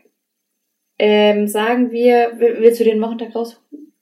Ähm, 0.98 1.48
sagen 1.48 1.92
wir, 1.92 2.40
will- 2.40 2.58
willst 2.60 2.80
du 2.80 2.84
den 2.84 3.00
Wochentag 3.02 3.36
raussuchen? 3.36 3.94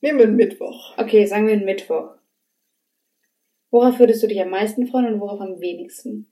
Nehmen 0.00 0.18
wir 0.18 0.26
einen 0.26 0.34
Mittwoch. 0.36 0.98
Okay, 0.98 1.26
sagen 1.26 1.46
wir 1.46 1.52
einen 1.54 1.64
Mittwoch. 1.64 2.16
Worauf 3.70 4.00
würdest 4.00 4.22
du 4.24 4.26
dich 4.26 4.40
am 4.40 4.50
meisten 4.50 4.88
freuen 4.88 5.14
und 5.14 5.20
worauf 5.20 5.40
am 5.40 5.60
wenigsten? 5.60 6.26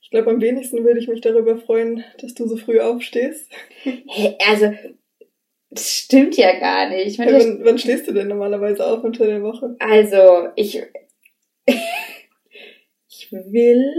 Ich 0.00 0.08
glaube, 0.08 0.30
am 0.30 0.40
wenigsten 0.40 0.82
würde 0.82 0.98
ich 1.00 1.08
mich 1.08 1.20
darüber 1.20 1.58
freuen, 1.58 2.02
dass 2.22 2.32
du 2.32 2.48
so 2.48 2.56
früh 2.56 2.80
aufstehst. 2.80 3.52
Hä, 3.82 4.34
also, 4.48 4.72
das 5.68 5.90
stimmt 5.90 6.38
ja 6.38 6.58
gar 6.58 6.88
nicht. 6.88 7.18
Meine, 7.18 7.32
wann, 7.38 7.64
wann 7.66 7.78
stehst 7.78 8.08
du 8.08 8.12
denn 8.12 8.28
normalerweise 8.28 8.86
auf 8.86 9.04
unter 9.04 9.26
der 9.26 9.42
Woche? 9.42 9.76
also, 9.78 10.48
ich, 10.56 10.82
ich 13.30 13.52
will 13.52 13.92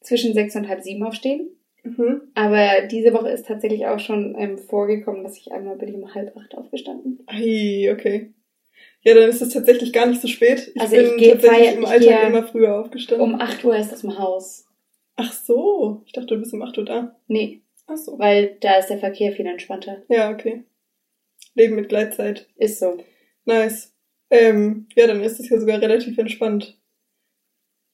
zwischen 0.00 0.34
sechs 0.34 0.54
und 0.56 0.68
halb 0.68 0.82
sieben 0.82 1.02
aufstehen. 1.04 1.50
Mhm. 1.84 2.22
Aber 2.34 2.86
diese 2.90 3.12
Woche 3.12 3.30
ist 3.30 3.46
tatsächlich 3.46 3.86
auch 3.86 3.98
schon 3.98 4.36
ähm, 4.38 4.58
vorgekommen, 4.58 5.24
dass 5.24 5.36
ich 5.36 5.50
einmal 5.52 5.76
bin 5.76 5.88
ich 5.88 5.94
um 5.96 6.14
halb 6.14 6.36
acht 6.36 6.54
aufgestanden. 6.56 7.20
Ei, 7.26 7.90
okay. 7.92 8.32
Ja, 9.02 9.14
dann 9.14 9.28
ist 9.28 9.42
es 9.42 9.48
tatsächlich 9.52 9.92
gar 9.92 10.06
nicht 10.06 10.20
so 10.20 10.28
spät. 10.28 10.70
Ich 10.74 10.80
Also 10.80 10.94
bin 10.96 11.06
ich 11.06 11.16
geh- 11.16 11.30
tatsächlich 11.32 11.68
feier- 11.70 11.74
im 11.76 11.84
Alltag 11.84 12.20
gehe 12.20 12.28
immer 12.28 12.46
früher 12.46 12.78
aufgestanden. 12.80 13.34
Um 13.34 13.40
acht 13.40 13.64
Uhr 13.64 13.76
ist 13.76 13.90
das 13.90 14.04
im 14.04 14.16
Haus. 14.18 14.66
Ach 15.16 15.32
so, 15.32 16.02
ich 16.06 16.12
dachte, 16.12 16.28
du 16.34 16.38
bist 16.40 16.54
um 16.54 16.62
8 16.62 16.78
Uhr 16.78 16.84
da. 16.84 17.16
Nee, 17.26 17.62
Ach 17.86 17.96
so. 17.96 18.18
weil 18.18 18.56
da 18.60 18.78
ist 18.78 18.86
der 18.88 18.98
Verkehr 18.98 19.32
viel 19.32 19.46
entspannter. 19.46 20.02
Ja, 20.08 20.30
okay. 20.30 20.62
Leben 21.54 21.74
mit 21.76 21.88
Gleitzeit. 21.90 22.46
Ist 22.56 22.78
so. 22.78 22.96
Nice. 23.44 23.92
Ähm, 24.30 24.86
ja, 24.96 25.06
dann 25.06 25.22
ist 25.22 25.38
es 25.38 25.50
ja 25.50 25.60
sogar 25.60 25.82
relativ 25.82 26.16
entspannt. 26.16 26.80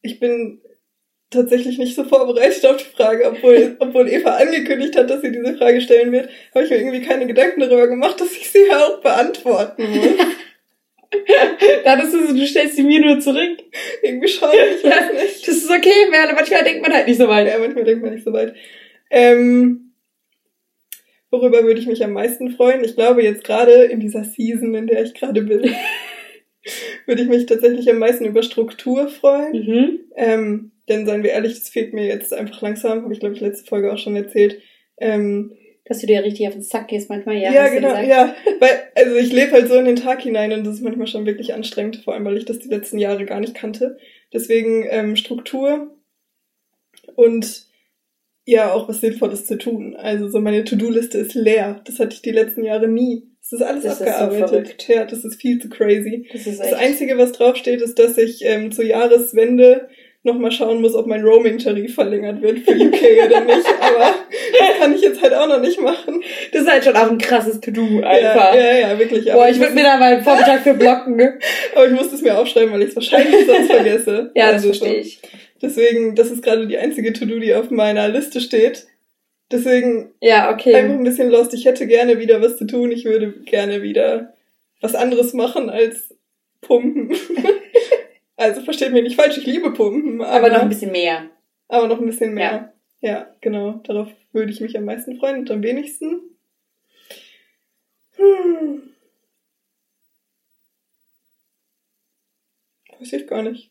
Ich 0.02 0.20
bin 0.20 0.60
tatsächlich 1.30 1.78
nicht 1.78 1.94
so 1.94 2.04
vorbereitet 2.04 2.64
auf 2.66 2.76
die 2.78 2.96
Frage, 2.96 3.26
obwohl, 3.26 3.76
obwohl 3.80 4.08
Eva 4.08 4.36
angekündigt 4.36 4.96
hat, 4.96 5.10
dass 5.10 5.22
sie 5.22 5.32
diese 5.32 5.56
Frage 5.56 5.80
stellen 5.80 6.12
wird, 6.12 6.28
habe 6.54 6.64
ich 6.64 6.70
mir 6.70 6.78
irgendwie 6.78 7.02
keine 7.02 7.26
Gedanken 7.26 7.60
darüber 7.60 7.86
gemacht, 7.88 8.20
dass 8.20 8.32
ich 8.32 8.50
sie 8.50 8.66
ja 8.66 8.86
auch 8.86 9.00
beantworten 9.00 9.88
muss. 9.90 10.06
Da 11.84 11.94
ist 11.94 12.12
es, 12.12 12.34
du 12.34 12.46
stellst 12.46 12.76
sie 12.76 12.82
mir 12.82 13.00
nur 13.00 13.18
zurück. 13.18 13.58
irgendwie 14.02 14.28
schon, 14.28 14.50
ich 14.50 14.84
weiß 14.84 15.12
nicht. 15.22 15.48
Das 15.48 15.56
ist 15.56 15.70
okay, 15.70 16.06
Merle. 16.10 16.34
Manchmal 16.34 16.64
denkt 16.64 16.82
man 16.82 16.92
halt 16.92 17.06
nicht 17.06 17.16
so 17.16 17.26
weit. 17.28 17.48
Ja, 17.48 17.58
manchmal 17.58 17.84
denkt 17.84 18.02
man 18.02 18.12
nicht 18.12 18.24
so 18.24 18.32
weit. 18.34 18.54
Ähm, 19.10 19.94
worüber 21.30 21.62
würde 21.62 21.80
ich 21.80 21.86
mich 21.86 22.04
am 22.04 22.12
meisten 22.12 22.50
freuen? 22.50 22.84
Ich 22.84 22.94
glaube, 22.94 23.22
jetzt 23.22 23.44
gerade 23.44 23.84
in 23.84 24.00
dieser 24.00 24.24
Season, 24.24 24.74
in 24.74 24.86
der 24.86 25.02
ich 25.02 25.14
gerade 25.14 25.40
bin, 25.40 25.74
würde 27.08 27.22
ich 27.22 27.28
mich 27.28 27.46
tatsächlich 27.46 27.90
am 27.90 27.98
meisten 27.98 28.24
über 28.24 28.42
Struktur 28.42 29.08
freuen. 29.08 29.52
Mhm. 29.52 30.00
Ähm, 30.14 30.72
denn 30.88 31.06
seien 31.06 31.22
wir 31.22 31.30
ehrlich, 31.30 31.54
das 31.54 31.68
fehlt 31.68 31.92
mir 31.92 32.06
jetzt 32.06 32.32
einfach 32.32 32.62
langsam, 32.62 33.02
habe 33.02 33.12
ich 33.12 33.20
glaube 33.20 33.34
ich 33.34 33.40
letzte 33.40 33.66
Folge 33.66 33.92
auch 33.92 33.98
schon 33.98 34.16
erzählt. 34.16 34.60
Ähm, 34.98 35.52
Dass 35.84 36.00
du 36.00 36.06
dir 36.06 36.22
richtig 36.22 36.46
auf 36.46 36.54
den 36.54 36.62
Sack 36.62 36.88
gehst 36.88 37.08
manchmal, 37.08 37.36
ja. 37.38 37.52
ja, 37.52 37.68
genau, 37.68 37.96
ja. 37.96 38.34
Weil, 38.60 38.70
also 38.94 39.16
ich 39.16 39.32
lebe 39.32 39.52
halt 39.52 39.68
so 39.68 39.74
in 39.74 39.86
den 39.86 39.96
Tag 39.96 40.22
hinein 40.22 40.52
und 40.52 40.64
das 40.64 40.74
ist 40.74 40.82
manchmal 40.82 41.06
schon 41.06 41.26
wirklich 41.26 41.54
anstrengend, 41.54 42.02
vor 42.04 42.14
allem 42.14 42.24
weil 42.24 42.36
ich 42.36 42.44
das 42.44 42.58
die 42.58 42.68
letzten 42.68 42.98
Jahre 42.98 43.24
gar 43.24 43.40
nicht 43.40 43.54
kannte. 43.54 43.98
Deswegen 44.32 44.86
ähm, 44.88 45.16
Struktur 45.16 45.94
und 47.16 47.66
ja, 48.44 48.72
auch 48.72 48.88
was 48.88 49.02
Sinnvolles 49.02 49.44
zu 49.44 49.58
tun. 49.58 49.94
Also 49.94 50.28
so 50.28 50.40
meine 50.40 50.64
To-Do-Liste 50.64 51.18
ist 51.18 51.34
leer. 51.34 51.82
Das 51.84 51.98
hatte 51.98 52.14
ich 52.14 52.22
die 52.22 52.32
letzten 52.32 52.64
Jahre 52.64 52.88
nie. 52.88 53.27
Es 53.42 53.52
ist 53.52 53.62
alles 53.62 53.84
Das 53.84 53.92
ist 53.94 53.98
so 54.00 54.04
abgearbeitet. 54.04 54.88
ja, 54.88 55.04
das 55.04 55.24
ist 55.24 55.40
viel 55.40 55.58
zu 55.58 55.68
crazy. 55.70 56.28
Das 56.32 56.46
ist 56.46 56.60
Das. 56.60 56.72
Einzige, 56.74 57.16
was 57.16 57.32
draufsteht, 57.32 57.80
ist, 57.80 57.98
dass 57.98 58.18
ich 58.18 58.44
ähm, 58.44 58.70
zur 58.72 58.84
Jahreswende 58.84 59.88
nochmal 60.24 60.50
schauen 60.52 60.82
muss, 60.82 60.94
ob 60.94 61.06
mein 61.06 61.22
Roaming-Tarif 61.24 61.94
verlängert 61.94 62.42
wird 62.42 62.58
für 62.58 62.72
UK 62.72 63.00
oder 63.26 63.40
nicht. 63.44 63.66
Aber 63.80 64.14
das 64.58 64.78
kann 64.78 64.94
ich 64.94 65.00
jetzt 65.00 65.22
halt 65.22 65.32
auch 65.32 65.46
noch 65.46 65.60
nicht 65.60 65.80
machen. 65.80 66.22
Das 66.52 66.62
ist 66.62 66.70
halt 66.70 66.84
schon 66.84 66.96
auch 66.96 67.10
ein 67.10 67.16
krasses 67.18 67.60
To-Do 67.60 68.02
einfach. 68.02 68.52
Ja, 68.54 68.60
ja, 68.60 68.78
ja, 68.90 68.98
wirklich. 68.98 69.24
Boah, 69.26 69.34
Aber 69.34 69.50
ich 69.50 69.58
würde 69.58 69.72
mir 69.74 69.84
da 69.84 69.96
mal 69.96 70.14
einen 70.14 70.24
Vormittag 70.24 70.62
für 70.64 70.74
blocken, 70.74 71.16
ne? 71.16 71.38
Aber 71.74 71.86
ich 71.86 71.92
muss 71.92 72.12
es 72.12 72.20
mir 72.20 72.36
aufschreiben, 72.36 72.72
weil 72.72 72.82
ich 72.82 72.88
es 72.90 72.96
wahrscheinlich 72.96 73.46
sonst 73.46 73.66
vergesse. 73.70 74.30
Ja, 74.34 74.46
das 74.52 74.54
Also 74.64 74.72
so. 74.72 74.78
verstehe 74.80 75.00
ich. 75.00 75.20
Deswegen, 75.62 76.14
das 76.14 76.30
ist 76.30 76.42
gerade 76.42 76.66
die 76.66 76.76
einzige 76.78 77.12
To-Do, 77.14 77.38
die 77.38 77.54
auf 77.54 77.70
meiner 77.70 78.08
Liste 78.08 78.40
steht. 78.40 78.86
Deswegen 79.50 80.12
Ja, 80.20 80.48
einfach 80.50 80.54
okay. 80.66 80.76
ein 80.76 81.04
bisschen 81.04 81.30
lost. 81.30 81.54
Ich 81.54 81.64
hätte 81.64 81.86
gerne 81.86 82.18
wieder 82.18 82.40
was 82.42 82.56
zu 82.58 82.66
tun. 82.66 82.90
Ich 82.92 83.04
würde 83.04 83.32
gerne 83.44 83.82
wieder 83.82 84.34
was 84.80 84.94
anderes 84.94 85.32
machen 85.32 85.70
als 85.70 86.14
pumpen. 86.60 87.12
also 88.36 88.60
versteht 88.62 88.92
mich 88.92 89.02
nicht 89.02 89.16
falsch, 89.16 89.38
ich 89.38 89.46
liebe 89.46 89.72
pumpen. 89.72 90.20
Aber, 90.20 90.46
Aber 90.46 90.48
noch 90.50 90.62
ein 90.62 90.68
bisschen 90.68 90.92
mehr. 90.92 91.30
aber 91.68 91.88
noch 91.88 91.98
ein 92.00 92.06
bisschen 92.06 92.34
mehr. 92.34 92.72
Ja. 93.00 93.34
genau. 93.40 93.80
Darauf 93.84 94.08
würde 94.32 94.52
ich 94.52 94.60
mich 94.60 94.76
am 94.76 94.84
meisten 94.84 95.18
freuen 95.18 95.38
und 95.40 95.50
am 95.50 95.62
wenigsten. 95.62 96.20
Hm. 98.16 98.82
Weiß 102.98 103.12
ich 103.12 103.26
gar 103.26 103.42
nicht. 103.42 103.70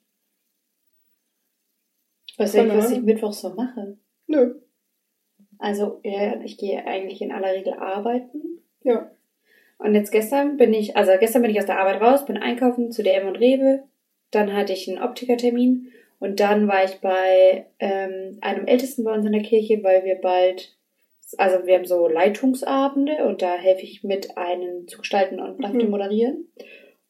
Du, 2.37 2.45
Keine 2.45 2.77
was 2.77 2.91
ich. 2.91 3.01
Mittwoch 3.01 3.33
so 3.33 3.49
mache? 3.49 3.97
Nö. 4.27 4.55
Also, 5.59 5.99
ja, 6.03 6.39
ich 6.43 6.57
gehe 6.57 6.85
eigentlich 6.85 7.21
in 7.21 7.31
aller 7.31 7.53
Regel 7.53 7.73
arbeiten. 7.73 8.61
Ja. 8.83 9.11
Und 9.79 9.93
jetzt 9.95 10.11
gestern 10.11 10.57
bin 10.57 10.73
ich, 10.73 10.97
also 10.97 11.11
gestern 11.19 11.41
bin 11.43 11.51
ich 11.51 11.59
aus 11.59 11.65
der 11.65 11.79
Arbeit 11.79 12.01
raus, 12.01 12.25
bin 12.25 12.37
einkaufen 12.37 12.91
zu 12.91 13.03
DM 13.03 13.27
und 13.27 13.35
Rewe. 13.35 13.83
Dann 14.31 14.53
hatte 14.53 14.73
ich 14.73 14.87
einen 14.89 15.01
Optikertermin. 15.01 15.91
Und 16.19 16.39
dann 16.39 16.67
war 16.67 16.83
ich 16.83 16.99
bei 16.99 17.67
ähm, 17.79 18.39
einem 18.41 18.65
Ältesten 18.65 19.03
bei 19.03 19.13
uns 19.13 19.25
in 19.25 19.33
der 19.33 19.43
Kirche, 19.43 19.83
weil 19.83 20.03
wir 20.03 20.15
bald, 20.15 20.75
also 21.37 21.65
wir 21.67 21.75
haben 21.75 21.85
so 21.85 22.07
Leitungsabende 22.07 23.23
und 23.25 23.43
da 23.43 23.53
helfe 23.55 23.83
ich 23.83 24.03
mit, 24.03 24.35
einen 24.35 24.87
zu 24.87 24.97
gestalten 24.99 25.39
und 25.39 25.59
nach 25.59 25.73
Mhm. 25.73 25.79
dem 25.79 25.89
moderieren 25.91 26.47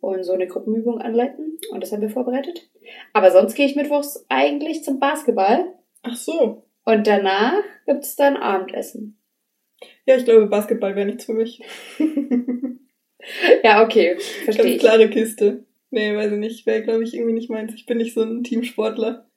und 0.02 0.24
so 0.24 0.34
eine 0.34 0.48
Gruppenübung 0.48 1.00
anleiten. 1.00 1.58
Und 1.72 1.82
das 1.82 1.92
haben 1.94 2.02
wir 2.02 2.10
vorbereitet. 2.10 2.70
Aber 3.14 3.32
sonst 3.32 3.56
gehe 3.56 3.66
ich 3.66 3.76
mittwochs 3.78 4.26
eigentlich 4.30 4.84
zum 4.84 5.00
Basketball. 5.00 5.74
Ach 6.04 6.16
so. 6.16 6.64
Und 6.88 7.06
danach 7.06 7.64
gibt's 7.86 8.16
dann 8.16 8.38
Abendessen. 8.38 9.20
Ja, 10.06 10.16
ich 10.16 10.24
glaube, 10.24 10.48
Basketball 10.48 10.96
wäre 10.96 11.06
nichts 11.06 11.26
für 11.26 11.34
mich. 11.34 11.62
Ja, 13.62 13.84
okay, 13.84 14.16
verstehe 14.46 14.64
Ganz 14.64 14.76
ich. 14.76 14.80
klare 14.80 15.10
Kiste. 15.10 15.66
Nee, 15.90 16.16
weiß 16.16 16.32
ich 16.32 16.38
nicht. 16.38 16.66
Wäre, 16.66 16.84
glaube 16.84 17.04
ich, 17.04 17.14
irgendwie 17.14 17.34
nicht 17.34 17.50
meins. 17.50 17.74
Ich 17.74 17.86
bin 17.86 17.98
nicht 17.98 18.14
so 18.14 18.22
ein 18.22 18.46
Teamsportler. 18.46 19.28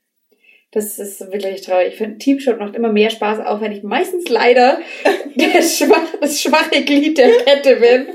Das 0.71 1.00
ist 1.00 1.21
wirklich 1.33 1.62
traurig. 1.62 1.88
Ich 1.88 1.97
finde, 1.97 2.19
Teamshot 2.19 2.61
macht 2.61 2.76
immer 2.76 2.92
mehr 2.92 3.11
Spaß, 3.11 3.40
auch 3.40 3.61
wenn 3.61 3.73
ich 3.73 3.83
meistens 3.83 4.28
leider 4.28 4.78
der 5.35 5.62
schwach, 5.62 6.07
das 6.21 6.40
schwache 6.40 6.85
Glied 6.85 7.19
der 7.19 7.30
Kette 7.30 7.76
bin. 7.76 8.14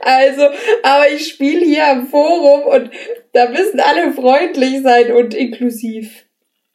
Also, 0.00 0.46
aber 0.82 1.10
ich 1.10 1.26
spiele 1.26 1.66
hier 1.66 1.88
am 1.88 2.06
Forum 2.06 2.62
und 2.62 2.90
da 3.32 3.50
müssen 3.50 3.80
alle 3.80 4.12
freundlich 4.12 4.80
sein 4.80 5.12
und 5.12 5.34
inklusiv. 5.34 6.24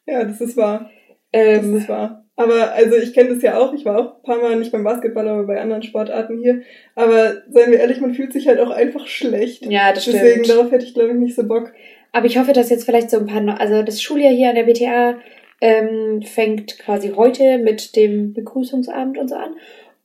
Ja, 0.06 0.22
das 0.22 0.40
ist 0.40 0.56
wahr. 0.56 0.92
Das 1.32 1.64
Ähm, 1.64 1.76
ist 1.76 1.88
wahr. 1.88 2.18
Aber 2.36 2.72
also 2.72 2.96
ich 2.96 3.12
kenne 3.14 3.30
das 3.34 3.42
ja 3.42 3.58
auch. 3.58 3.72
Ich 3.74 3.84
war 3.84 3.98
auch 3.98 4.16
ein 4.16 4.22
paar 4.22 4.38
Mal 4.40 4.56
nicht 4.56 4.72
beim 4.72 4.84
Basketball, 4.84 5.28
aber 5.28 5.44
bei 5.44 5.60
anderen 5.60 5.82
Sportarten 5.82 6.40
hier. 6.40 6.62
Aber 6.94 7.42
seien 7.50 7.70
wir 7.70 7.78
ehrlich, 7.80 8.00
man 8.00 8.14
fühlt 8.14 8.32
sich 8.32 8.48
halt 8.48 8.58
auch 8.58 8.70
einfach 8.70 9.06
schlecht. 9.06 9.66
ja, 9.66 9.92
das 9.92 10.04
Deswegen, 10.06 10.44
stimmt. 10.44 10.48
darauf 10.58 10.72
hätte 10.72 10.84
ich, 10.84 10.94
glaube 10.94 11.10
ich, 11.10 11.16
nicht 11.16 11.34
so 11.36 11.46
Bock. 11.46 11.72
Aber 12.12 12.26
ich 12.26 12.38
hoffe, 12.38 12.52
dass 12.52 12.70
jetzt 12.70 12.84
vielleicht 12.84 13.10
so 13.10 13.18
ein 13.18 13.26
paar, 13.26 13.40
neu- 13.40 13.52
also 13.54 13.82
das 13.82 14.00
Schuljahr 14.02 14.32
hier 14.32 14.48
an 14.50 14.54
der 14.56 14.64
BTA 14.64 15.18
ähm, 15.60 16.22
fängt 16.22 16.78
quasi 16.78 17.10
heute 17.14 17.58
mit 17.58 17.96
dem 17.96 18.32
Begrüßungsabend 18.32 19.18
und 19.18 19.28
so 19.28 19.34
an. 19.36 19.54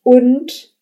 Und 0.03 0.73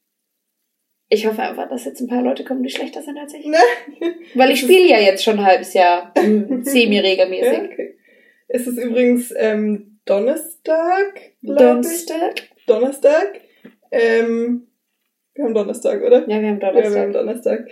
ich 1.09 1.27
hoffe 1.27 1.41
einfach, 1.43 1.69
dass 1.69 1.85
jetzt 1.85 2.01
ein 2.01 2.07
paar 2.07 2.23
Leute 2.23 2.43
kommen, 2.43 2.63
die 2.63 2.69
schlechter 2.69 3.01
sind 3.01 3.17
als 3.17 3.33
ich. 3.33 3.45
Ne? 3.45 3.57
Weil 4.33 4.51
ich 4.51 4.59
spiele 4.61 4.87
ja 4.89 4.99
jetzt 4.99 5.23
schon 5.23 5.39
ein 5.39 5.45
halbes 5.45 5.73
Jahr 5.75 6.11
mm, 6.21 6.51
Ja, 6.51 6.63
semi-regelmäßig. 6.63 7.59
okay. 7.71 7.97
Es 8.47 8.67
ist 8.67 8.77
übrigens 8.77 9.33
ähm, 9.37 9.94
Donnerstag. 10.05 11.33
Donnerstag? 11.41 12.43
Donnerstag. 12.67 13.41
Ähm, 13.91 14.67
wir 15.33 15.45
haben 15.45 15.53
Donnerstag, 15.55 16.01
oder? 16.03 16.21
Ja, 16.29 16.41
wir 16.41 16.47
haben 16.49 16.59
Ja, 16.61 16.73
wir 16.75 17.01
haben 17.01 17.11
Donnerstag. 17.11 17.13
Donnerstag. 17.13 17.67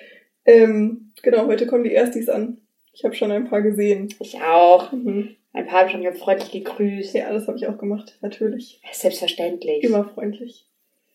Ähm, 0.45 1.11
genau, 1.21 1.45
heute 1.45 1.67
kommen 1.67 1.83
die 1.83 1.93
Erstis 1.93 2.29
an. 2.29 2.57
Ich 2.91 3.03
habe 3.05 3.13
schon 3.13 3.31
ein 3.31 3.47
paar 3.47 3.61
gesehen. 3.61 4.09
Ich 4.19 4.41
auch. 4.41 4.91
Mhm. 4.91 5.35
Ein 5.53 5.67
paar 5.67 5.81
haben 5.81 5.89
schon 5.89 6.03
ganz 6.03 6.17
freundlich 6.19 6.51
gegrüßt. 6.51 7.13
Ja, 7.13 7.31
das 7.31 7.47
habe 7.47 7.57
ich 7.57 7.67
auch 7.67 7.77
gemacht. 7.77 8.17
Natürlich. 8.21 8.81
Selbstverständlich. 8.91 9.83
Immer 9.83 10.05
freundlich. 10.05 10.65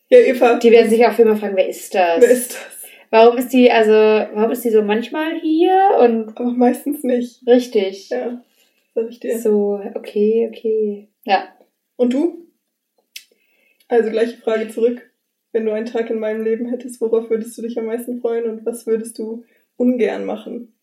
Ja, 0.07 0.19
Eva. 0.19 0.57
Die 0.57 0.71
werden 0.71 0.89
sich 0.89 1.05
auch 1.05 1.19
immer 1.19 1.35
fragen, 1.35 1.57
wer 1.57 1.67
ist 1.67 1.93
das? 1.93 2.21
Wer 2.21 2.31
ist 2.31 2.53
das? 2.53 2.89
Warum 3.11 3.37
ist 3.37 3.51
die, 3.51 3.69
also, 3.69 3.91
warum 3.91 4.51
ist 4.51 4.63
die 4.63 4.69
so 4.69 4.83
manchmal 4.83 5.37
hier 5.41 5.97
und 5.99 6.29
Aber 6.37 6.51
meistens 6.51 7.03
nicht. 7.03 7.45
richtig? 7.45 8.09
Ja, 8.09 8.41
sag 8.95 9.09
ich 9.09 9.19
dir. 9.19 9.37
So, 9.37 9.81
okay, 9.95 10.49
okay. 10.49 11.08
Ja. 11.25 11.55
Und 11.95 12.13
du? 12.13 12.47
Also 13.87 14.09
gleiche 14.09 14.37
Frage 14.37 14.69
zurück. 14.69 15.11
Wenn 15.51 15.65
du 15.65 15.71
einen 15.71 15.87
Tag 15.87 16.09
in 16.09 16.19
meinem 16.19 16.43
Leben 16.43 16.67
hättest, 16.69 17.01
worauf 17.01 17.29
würdest 17.29 17.57
du 17.57 17.63
dich 17.63 17.77
am 17.79 17.85
meisten 17.85 18.21
freuen 18.21 18.45
und 18.45 18.65
was 18.65 18.85
würdest 18.85 19.17
du 19.17 19.43
ungern 19.77 20.25
machen. 20.25 20.75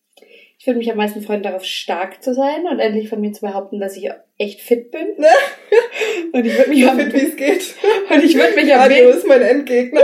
Ich 0.58 0.66
würde 0.66 0.78
mich 0.78 0.90
am 0.90 0.96
meisten 0.96 1.20
freuen, 1.20 1.42
darauf 1.42 1.64
stark 1.64 2.22
zu 2.22 2.32
sein 2.32 2.66
und 2.66 2.80
endlich 2.80 3.08
von 3.08 3.20
mir 3.20 3.32
zu 3.32 3.42
behaupten, 3.42 3.78
dass 3.78 3.96
ich 3.96 4.08
echt 4.38 4.60
fit 4.60 4.90
bin. 4.90 5.08
und 6.32 6.46
ich 6.46 6.56
würde 6.56 6.70
mich 6.70 6.82
So 6.82 6.88
am, 6.88 6.98
fit, 6.98 7.12
wie 7.12 7.26
es 7.26 7.36
geht. 7.36 7.74
und 8.10 8.24
ich 8.24 8.34
würde 8.34 8.54
mich 8.56 8.74
am 8.74 8.88
wenigsten, 8.88 9.18
ist 9.18 9.26
mein 9.26 9.42
Endgegner. 9.42 10.00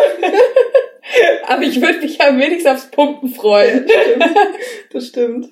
aber 1.47 1.63
ich 1.63 1.81
würde 1.81 2.01
mich 2.01 2.21
am 2.21 2.39
wenigsten 2.39 2.69
aufs 2.69 2.91
Pumpen 2.91 3.31
freuen. 3.31 3.87
Das 4.93 5.09
stimmt. 5.09 5.49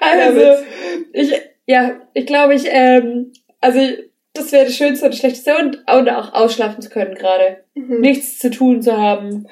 Also, 0.00 0.40
Damit. 0.40 0.64
ich, 1.12 1.40
ja, 1.66 2.00
ich 2.14 2.26
glaube, 2.26 2.54
ich, 2.54 2.64
ähm, 2.66 3.32
also, 3.62 3.80
das 4.34 4.52
wäre 4.52 4.64
das 4.66 4.76
Schönste 4.76 5.04
und 5.06 5.12
das 5.12 5.18
Schlechteste 5.20 5.56
und, 5.58 5.76
und 5.90 6.08
auch 6.10 6.32
ausschlafen 6.34 6.80
zu 6.82 6.90
können 6.90 7.14
gerade. 7.14 7.58
Mhm. 7.74 8.00
Nichts 8.00 8.38
zu 8.38 8.50
tun 8.50 8.80
zu 8.82 8.96
haben. 8.96 9.46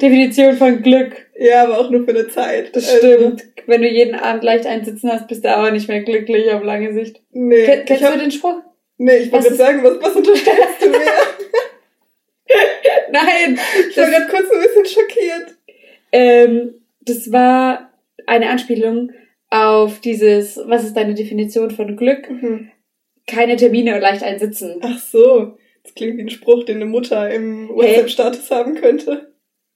Definition 0.00 0.56
von 0.56 0.82
Glück. 0.82 1.26
ja, 1.38 1.64
aber 1.64 1.78
auch 1.78 1.90
nur 1.90 2.04
für 2.04 2.10
eine 2.10 2.28
Zeit. 2.28 2.74
Das 2.76 2.88
Also, 2.92 3.06
stimmt. 3.14 3.44
Wenn 3.66 3.82
du 3.82 3.88
jeden 3.88 4.14
Abend 4.14 4.42
leicht 4.44 4.66
einsitzen 4.66 5.10
hast, 5.12 5.28
bist 5.28 5.44
du 5.44 5.54
aber 5.54 5.70
nicht 5.70 5.88
mehr 5.88 6.02
glücklich 6.02 6.50
auf 6.52 6.62
lange 6.62 6.92
Sicht. 6.94 7.20
Nee, 7.32 7.64
Ken- 7.64 7.80
ich 7.80 7.86
Kennst 7.86 8.04
hab, 8.04 8.12
du 8.14 8.18
den 8.20 8.30
Spruch? 8.30 8.62
nee, 8.98 9.16
ich 9.16 9.32
wollte 9.32 9.54
sagen, 9.54 9.82
was, 9.84 10.00
was 10.00 10.16
unterstellst 10.16 10.82
du 10.82 10.88
mir? 10.88 10.98
Nein! 13.10 13.58
Ich 13.90 13.96
war 13.96 14.06
gerade 14.10 14.26
kurz 14.28 14.50
ein 14.50 14.60
bisschen 14.62 14.86
schockiert. 14.86 15.54
ähm, 16.12 16.74
das 17.02 17.30
war 17.32 17.92
eine 18.26 18.48
Anspielung 18.48 19.12
auf 19.50 20.00
dieses, 20.00 20.58
was 20.66 20.84
ist 20.84 20.96
deine 20.96 21.14
Definition 21.14 21.70
von 21.70 21.96
Glück? 21.96 22.28
Mhm. 22.30 22.70
Keine 23.26 23.56
Termine 23.56 23.94
und 23.94 24.00
leicht 24.00 24.22
einsitzen. 24.22 24.78
Ach 24.82 24.98
so. 24.98 25.56
Das 25.82 25.94
klingt 25.94 26.16
wie 26.18 26.22
ein 26.22 26.28
Spruch, 26.30 26.64
den 26.64 26.76
eine 26.76 26.86
Mutter 26.86 27.30
im 27.30 27.68
WhatsApp-Status 27.68 28.50
haben 28.50 28.74
könnte. 28.74 29.32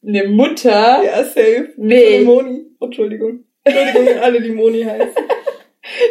Eine 0.06 0.28
Mutter? 0.28 1.02
Ja, 1.04 1.22
safe. 1.24 1.72
Nee. 1.76 2.20
Moni. 2.20 2.66
Oh, 2.80 2.86
Entschuldigung. 2.86 3.44
Entschuldigung 3.64 4.08
an 4.08 4.18
alle, 4.18 4.40
die 4.40 4.50
Moni 4.50 4.82
heißen. 4.82 5.10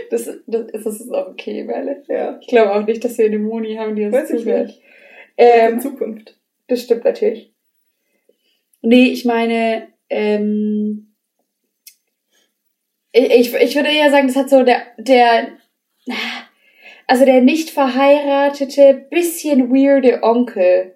Das, 0.09 0.25
das, 0.47 0.65
das 0.73 0.85
ist 0.99 1.11
auch 1.13 1.27
okay, 1.27 1.63
Merle. 1.63 2.03
Ja. 2.07 2.37
Ich 2.41 2.47
glaube 2.47 2.73
auch 2.73 2.85
nicht, 2.85 3.05
dass 3.05 3.17
wir 3.19 3.25
eine 3.27 3.37
Moni 3.37 3.75
haben, 3.75 3.95
die 3.95 4.03
uns 4.05 4.13
Weiß 4.13 4.31
ich 4.31 4.41
zuhört. 4.41 4.67
nicht. 4.67 4.79
In 5.37 5.45
Ähm, 5.47 5.79
Zukunft. 5.79 6.37
das 6.67 6.81
stimmt 6.81 7.05
natürlich. 7.05 7.53
Nee, 8.81 9.05
ich 9.05 9.25
meine, 9.25 9.87
ähm, 10.09 11.13
ich, 13.11 13.29
ich, 13.31 13.53
ich 13.53 13.75
würde 13.75 13.89
eher 13.89 14.09
sagen, 14.09 14.27
das 14.27 14.35
hat 14.35 14.49
so 14.49 14.63
der, 14.63 14.81
der, 14.97 15.49
also 17.09 17.25
der 17.25 17.41
nicht 17.41 17.71
verheiratete, 17.71 18.93
bisschen 19.09 19.71
weirde 19.71 20.21
Onkel 20.23 20.95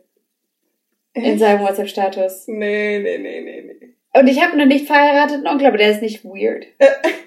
in 1.13 1.37
seinem 1.39 1.61
WhatsApp-Status. 1.61 2.47
Nee, 2.47 2.99
nee, 2.99 3.17
nee, 3.17 3.41
nee, 3.41 3.61
nee. 3.61 3.89
Und 4.19 4.27
ich 4.27 4.39
habe 4.41 4.53
einen 4.53 4.67
nicht 4.67 4.85
verheirateten 4.85 5.47
Onkel, 5.47 5.65
aber 5.67 5.77
der 5.77 5.89
ist 5.91 6.01
nicht 6.03 6.23
weird. 6.23 6.67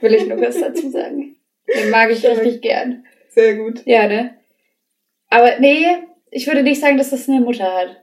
Will 0.01 0.15
ich 0.15 0.27
nur 0.27 0.37
kurz 0.39 0.61
dazu 0.61 0.89
sagen. 0.89 1.37
Den 1.69 1.91
mag 1.91 2.11
ich 2.11 2.21
Stark. 2.21 2.39
richtig 2.39 2.63
gern. 2.63 3.05
Sehr 3.31 3.57
gut. 3.57 3.83
Ja, 3.87 4.07
ne? 4.07 4.37
Aber 5.29 5.59
nee, 5.59 5.85
ich 6.31 6.47
würde 6.47 6.63
nicht 6.63 6.81
sagen, 6.81 6.97
dass 6.97 7.11
das 7.11 7.29
eine 7.29 7.41
Mutter 7.41 7.73
hat. 7.73 8.03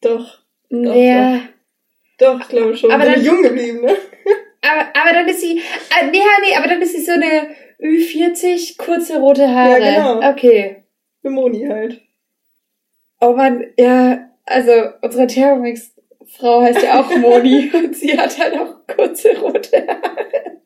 Doch. 0.00 0.40
Doch, 0.68 0.94
ja. 0.96 1.42
Doch, 2.18 2.40
ich 2.40 2.48
glaube 2.48 2.76
schon. 2.76 2.90
Aber 2.90 3.04
Aber 3.04 3.12
dann- 3.12 3.24
jung 3.24 3.42
geblieben, 3.42 3.82
ne? 3.82 3.96
Aber, 4.62 4.88
aber 4.94 5.12
dann 5.14 5.26
ist 5.28 5.40
sie, 5.40 5.56
äh, 5.58 6.06
nee, 6.10 6.18
nee, 6.42 6.54
aber 6.54 6.68
dann 6.68 6.82
ist 6.82 6.92
sie 6.94 7.00
so 7.02 7.12
eine 7.12 7.48
Ü40, 7.82 8.76
kurze 8.76 9.18
rote 9.18 9.48
Haare. 9.54 9.80
Ja, 9.80 10.14
genau. 10.18 10.30
Okay. 10.30 10.84
Eine 11.22 11.34
Moni 11.34 11.66
halt. 11.66 12.00
Oh 13.20 13.32
man, 13.32 13.64
ja, 13.78 14.30
also 14.46 14.72
unsere 15.02 15.26
Thermomix-Frau 15.26 16.62
heißt 16.62 16.82
ja 16.82 17.00
auch 17.00 17.14
Moni 17.16 17.70
und 17.74 17.96
sie 17.96 18.18
hat 18.18 18.38
halt 18.38 18.58
auch 18.58 18.86
kurze 18.86 19.38
rote 19.38 19.86
Haare. 19.86 20.60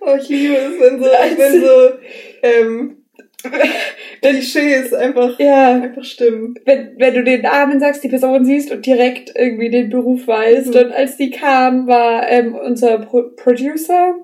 Oh, 0.00 0.14
ich 0.14 0.28
liebe 0.28 0.54
es, 0.54 0.80
wenn 0.80 1.02
so, 1.02 1.10
wenn 1.10 1.60
so, 1.60 1.98
ähm, 2.42 2.99
Klischees 4.22 4.92
einfach, 4.92 5.38
Ja, 5.38 5.74
einfach 5.74 6.04
stimmen. 6.04 6.54
wenn, 6.64 6.94
wenn 6.98 7.14
du 7.14 7.24
den 7.24 7.42
Namen 7.42 7.80
sagst, 7.80 8.04
die 8.04 8.08
Person 8.08 8.44
siehst 8.44 8.70
und 8.70 8.84
direkt 8.86 9.32
irgendwie 9.34 9.70
den 9.70 9.90
Beruf 9.90 10.26
weißt. 10.26 10.74
Mhm. 10.74 10.80
Und 10.80 10.92
als 10.92 11.16
die 11.16 11.30
kam, 11.30 11.86
war 11.86 12.28
ähm, 12.28 12.54
unser 12.54 12.98
Pro 12.98 13.30
Producer, 13.36 14.14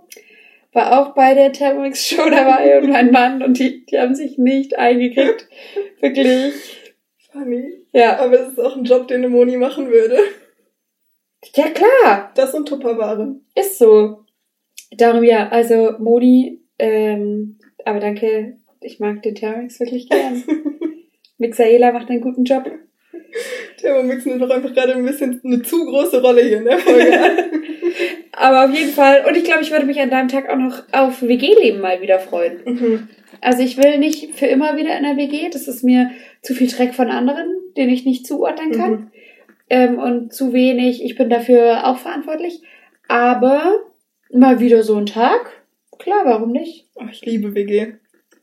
war 0.73 1.01
auch 1.01 1.15
bei 1.15 1.35
der 1.35 1.53
Thermomix-Show 1.53 2.29
dabei 2.31 2.79
und 2.79 2.91
mein 2.91 3.11
Mann 3.11 3.43
und 3.43 3.59
die, 3.59 3.87
die 3.87 3.99
haben 3.99 4.15
sich 4.15 4.37
nicht 4.39 4.79
eingekriegt. 4.79 5.49
Wirklich. 6.01 6.55
Funny. 7.33 7.87
Ja. 7.93 8.19
Aber 8.19 8.41
es 8.41 8.49
ist 8.49 8.61
auch 8.61 8.77
ein 8.77 8.85
Job, 8.85 9.09
den 9.09 9.19
eine 9.19 9.29
Moni 9.29 9.57
machen 9.57 9.91
würde. 9.91 10.19
Ja, 11.55 11.69
klar. 11.71 12.33
Das 12.35 12.55
und 12.55 12.69
Tupperware. 12.69 13.37
Ist 13.55 13.79
so. 13.79 14.25
Darum 14.93 15.25
ja, 15.25 15.49
also 15.49 15.93
Moni, 15.99 16.61
ähm, 16.79 17.59
aber 17.85 18.01
danke, 18.01 18.59
ich 18.87 19.01
mag 19.01 19.23
den 19.23 19.35
Thermomix 19.35 19.81
wirklich 19.81 20.09
gern. 20.09 20.43
Mixaela 21.39 21.93
macht 21.93 22.09
einen 22.09 22.21
guten 22.21 22.45
Job. 22.45 22.71
Thermomix 23.79 24.25
nimmt 24.25 24.41
doch 24.41 24.51
einfach 24.51 24.73
gerade 24.73 24.95
ein 24.95 25.05
bisschen 25.05 25.41
eine 25.45 25.63
zu 25.63 25.85
große 25.85 26.23
Rolle 26.23 26.43
hier 26.43 26.59
in 26.59 26.65
der 26.65 26.79
Folge. 26.79 27.13
Aber 28.33 28.67
auf 28.67 28.79
jeden 28.79 28.93
Fall, 28.93 29.25
und 29.27 29.37
ich 29.37 29.45
glaube, 29.45 29.63
ich 29.63 29.71
würde 29.71 29.87
mich 29.87 30.01
an 30.01 30.11
deinem 30.11 30.29
Tag 30.29 30.49
auch 30.49 30.57
noch 30.57 30.83
auf 30.93 31.23
WG-Leben 31.23 31.81
mal 31.81 32.01
wieder 32.01 32.19
freuen. 32.19 32.61
Mhm. 32.65 33.09
Also 33.41 33.63
ich 33.63 33.77
will 33.77 33.99
nicht 33.99 34.35
für 34.37 34.47
immer 34.47 34.77
wieder 34.77 34.97
in 34.97 35.05
der 35.05 35.17
WG, 35.17 35.49
das 35.51 35.69
ist 35.69 35.83
mir 35.83 36.11
zu 36.43 36.55
viel 36.55 36.69
Dreck 36.69 36.95
von 36.95 37.11
anderen, 37.11 37.49
den 37.77 37.89
ich 37.89 38.05
nicht 38.05 38.27
zuordnen 38.27 38.73
kann. 38.73 38.91
Mhm. 38.91 39.11
Ähm, 39.69 39.99
und 39.99 40.33
zu 40.33 40.53
wenig, 40.53 41.03
ich 41.03 41.17
bin 41.17 41.29
dafür 41.29 41.87
auch 41.87 41.99
verantwortlich. 41.99 42.63
Aber 43.09 43.81
mal 44.33 44.61
wieder 44.61 44.83
so 44.83 44.97
ein 44.97 45.07
Tag, 45.07 45.65
klar, 45.99 46.23
warum 46.25 46.53
nicht? 46.53 46.87
Oh, 46.95 47.05
ich 47.11 47.25
liebe 47.25 47.55
WG. 47.55 47.95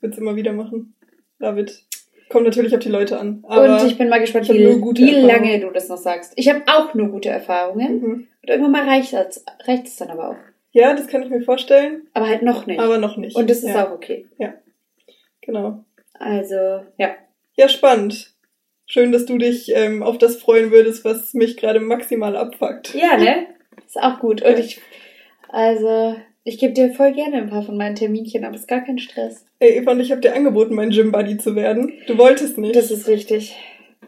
Würde 0.03 0.13
es 0.13 0.19
immer 0.19 0.35
wieder 0.35 0.51
machen. 0.51 0.95
David. 1.39 1.81
Kommt 2.29 2.45
natürlich 2.45 2.73
auf 2.73 2.81
die 2.81 2.89
Leute 2.89 3.17
an. 3.19 3.43
Aber 3.47 3.81
und 3.81 3.87
ich 3.87 3.97
bin 3.97 4.09
mal 4.09 4.19
gespannt, 4.19 4.49
wie, 4.49 4.57
wie 4.57 5.21
lange 5.21 5.59
du 5.61 5.69
das 5.69 5.87
noch 5.87 5.97
sagst. 5.97 6.33
Ich 6.35 6.49
habe 6.49 6.61
auch 6.67 6.93
nur 6.93 7.07
gute 7.07 7.29
Erfahrungen. 7.29 8.01
mhm. 8.01 8.13
Und 8.41 8.49
irgendwann 8.49 8.71
mal 8.71 8.83
reicht 8.89 9.13
es 9.13 9.45
reicht 9.65 10.01
dann 10.01 10.09
aber 10.09 10.31
auch. 10.31 10.35
Ja, 10.71 10.93
das 10.93 11.07
kann 11.07 11.23
ich 11.23 11.29
mir 11.29 11.41
vorstellen, 11.41 12.07
Aber 12.13 12.27
halt 12.27 12.41
noch 12.41 12.65
nicht. 12.65 12.79
aber 12.79 12.97
noch 12.97 13.15
nicht. 13.15 13.35
und 13.35 13.49
das 13.49 13.59
ist 13.59 13.69
ja, 13.69 13.87
auch 13.87 13.91
okay. 13.93 14.27
Genau. 15.41 15.85
Also, 16.13 16.81
ja. 16.97 17.15
Ja, 17.55 17.69
spannend. 17.69 18.33
Schön, 18.85 19.11
dass 19.11 19.25
du 19.25 19.37
dich 19.37 19.71
ähm, 19.73 20.03
auf 20.03 20.17
das 20.17 20.37
freuen 20.37 20.71
würdest, 20.71 21.05
was 21.05 21.33
mich 21.33 21.55
gerade 21.57 21.79
maximal 21.79 22.35
abfuckt. 22.35 22.93
Ja, 22.93 23.17
ne? 23.17 23.45
Ist 23.85 24.01
auch 24.01 24.19
gut. 24.19 24.41
Und 24.41 24.59
ich, 24.59 24.81
also, 25.49 26.15
ich 26.43 26.57
gebe 26.57 26.73
dir 26.73 26.93
voll 26.93 27.13
gerne 27.13 27.37
ein 27.37 27.49
paar 27.49 27.63
von 27.63 27.77
meinen 27.77 27.95
Terminchen, 27.95 28.43
aber 28.43 28.55
ist 28.55 28.67
gar 28.67 28.81
kein 28.83 28.99
Stress. 28.99 29.45
Ey, 29.59 29.77
Eva 29.77 29.91
und 29.91 29.99
ich 29.99 30.11
habe 30.11 30.21
dir 30.21 30.35
angeboten, 30.35 30.75
mein 30.75 30.89
Gym-Buddy 30.89 31.37
zu 31.37 31.55
werden. 31.55 31.93
Du 32.07 32.17
wolltest 32.17 32.57
nicht. 32.57 32.75
Das 32.75 32.91
ist 32.91 33.07
richtig. 33.07 33.55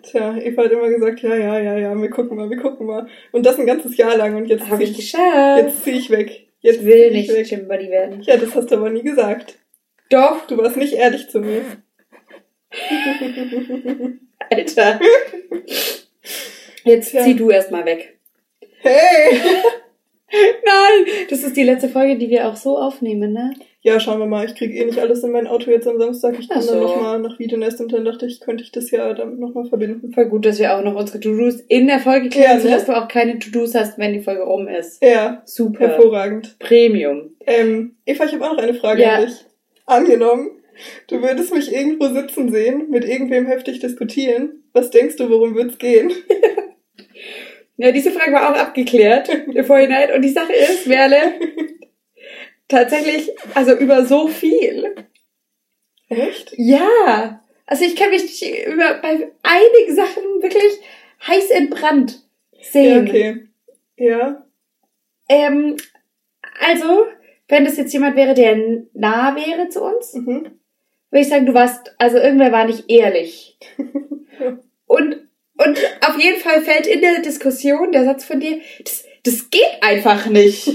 Tja, 0.03 0.37
Eva 0.37 0.63
hat 0.65 0.71
immer 0.71 0.89
gesagt, 0.89 1.21
ja, 1.21 1.35
ja, 1.35 1.59
ja, 1.59 1.77
ja, 1.77 1.99
wir 1.99 2.09
gucken 2.09 2.37
mal, 2.37 2.49
wir 2.49 2.57
gucken 2.57 2.85
mal. 2.85 3.07
Und 3.31 3.45
das 3.45 3.57
ein 3.57 3.65
ganzes 3.65 3.95
Jahr 3.97 4.15
lang 4.17 4.35
und 4.35 4.47
jetzt 4.47 4.69
Habe 4.69 4.83
ich 4.83 4.95
geschafft. 4.95 5.63
jetzt 5.65 5.83
zieh 5.83 5.91
ich 5.91 6.09
weg. 6.09 6.47
Jetzt 6.59 6.79
ich 6.81 6.85
will 6.85 7.11
nicht 7.11 7.29
ich 7.29 7.35
weg. 7.35 7.47
Gym 7.47 7.67
Buddy 7.67 7.89
werden. 7.89 8.21
Ja, 8.23 8.37
das 8.37 8.53
hast 8.55 8.69
du 8.71 8.75
aber 8.75 8.89
nie 8.89 9.03
gesagt. 9.03 9.57
Doch, 10.09 10.45
Du 10.47 10.57
warst 10.57 10.77
nicht 10.77 10.93
ehrlich 10.93 11.29
zu 11.29 11.39
mir. 11.39 11.61
Alter. 14.51 14.99
Jetzt 16.83 17.11
Tja. 17.11 17.23
zieh 17.23 17.35
du 17.35 17.49
erstmal 17.49 17.85
weg. 17.85 18.19
Hey! 18.81 19.39
Nein! 20.31 21.05
Das 21.29 21.43
ist 21.43 21.55
die 21.55 21.63
letzte 21.63 21.87
Folge, 21.87 22.17
die 22.17 22.29
wir 22.29 22.47
auch 22.47 22.55
so 22.55 22.77
aufnehmen, 22.77 23.31
ne? 23.33 23.53
Ja, 23.81 23.99
schauen 23.99 24.17
wir 24.19 24.25
mal. 24.25 24.45
Ich 24.45 24.55
krieg 24.55 24.73
eh 24.73 24.83
nicht 24.83 24.97
alles 24.97 25.23
in 25.23 25.31
mein 25.31 25.45
Auto 25.45 25.69
jetzt 25.69 25.87
am 25.87 25.99
Samstag. 25.99 26.35
Ich 26.39 26.47
Ach 26.49 26.55
kann 26.55 26.65
dann 26.65 26.79
so. 26.79 26.81
nochmal 26.81 27.19
nach 27.19 27.37
Videonest 27.37 27.79
und 27.79 27.93
dann 27.93 28.03
dachte 28.03 28.25
ich, 28.25 28.39
könnte 28.39 28.63
ich 28.63 28.71
das 28.71 28.89
ja 28.89 29.13
damit 29.13 29.39
nochmal 29.39 29.65
verbinden. 29.65 30.11
Voll 30.11 30.25
gut, 30.25 30.45
dass 30.45 30.57
wir 30.57 30.75
auch 30.75 30.83
noch 30.83 30.95
unsere 30.95 31.19
To-Dos 31.19 31.61
in 31.67 31.85
der 31.87 31.99
Folge 31.99 32.29
klären, 32.29 32.49
Ja, 32.49 32.55
ne? 32.55 32.61
sodass 32.61 32.85
du 32.85 32.97
auch 32.97 33.07
keine 33.07 33.37
To-Dos 33.37 33.75
hast, 33.75 33.99
wenn 33.99 34.13
die 34.13 34.21
Folge 34.21 34.41
rum 34.41 34.67
ist. 34.67 35.03
Ja, 35.03 35.43
Super. 35.45 35.87
hervorragend. 35.89 36.57
Premium. 36.57 37.35
Ähm, 37.45 37.95
Eva, 38.07 38.25
ich 38.25 38.33
habe 38.33 38.45
auch 38.45 38.53
noch 38.55 38.63
eine 38.63 38.73
Frage 38.73 39.03
Ja. 39.03 39.15
an 39.17 39.25
dich. 39.27 39.45
Angenommen, 39.85 40.49
du 41.07 41.21
würdest 41.21 41.53
mich 41.53 41.71
irgendwo 41.71 42.07
sitzen 42.07 42.51
sehen, 42.51 42.89
mit 42.89 43.05
irgendwem 43.05 43.45
heftig 43.45 43.79
diskutieren. 43.79 44.63
Was 44.73 44.89
denkst 44.89 45.17
du, 45.17 45.29
worum 45.29 45.53
wird's 45.55 45.77
gehen? 45.77 46.11
Ja, 47.77 47.91
diese 47.91 48.11
Frage 48.11 48.31
war 48.31 48.51
auch 48.51 48.57
abgeklärt 48.57 49.29
im 49.53 49.65
Vorhinein. 49.65 50.11
Und 50.13 50.21
die 50.21 50.29
Sache 50.29 50.53
ist, 50.53 50.87
Merle, 50.87 51.33
tatsächlich, 52.67 53.31
also 53.53 53.73
über 53.77 54.05
so 54.05 54.27
viel. 54.27 54.95
Echt? 56.09 56.53
Ja. 56.57 57.43
Also 57.65 57.83
ich 57.83 57.95
kann 57.95 58.11
mich 58.11 58.43
über 58.67 58.95
bei 59.01 59.31
einigen 59.43 59.95
Sachen 59.95 60.23
wirklich 60.41 60.79
heiß 61.27 61.49
entbrannt 61.49 62.21
Ja, 62.51 62.63
sehen. 62.63 63.07
okay. 63.07 63.47
Ja. 63.97 64.45
Ähm, 65.27 65.75
also, 66.59 67.07
wenn 67.47 67.65
das 67.65 67.77
jetzt 67.77 67.91
jemand 67.93 68.15
wäre, 68.15 68.33
der 68.35 68.55
nah 68.93 69.35
wäre 69.35 69.69
zu 69.69 69.81
uns, 69.83 70.13
Mhm. 70.13 70.59
würde 71.09 71.21
ich 71.21 71.27
sagen, 71.29 71.45
du 71.47 71.53
warst, 71.55 71.95
also 71.97 72.17
irgendwer 72.17 72.51
war 72.51 72.65
nicht 72.65 72.89
ehrlich. 72.89 73.57
Und 74.85 75.24
Und 75.57 75.79
auf 76.01 76.19
jeden 76.19 76.39
Fall 76.39 76.61
fällt 76.61 76.87
in 76.87 77.01
der 77.01 77.21
Diskussion 77.21 77.91
der 77.91 78.05
Satz 78.05 78.25
von 78.25 78.39
dir, 78.39 78.59
das, 78.83 79.05
das 79.23 79.49
geht 79.49 79.81
einfach 79.81 80.27
nicht. 80.27 80.65
so. 80.65 80.71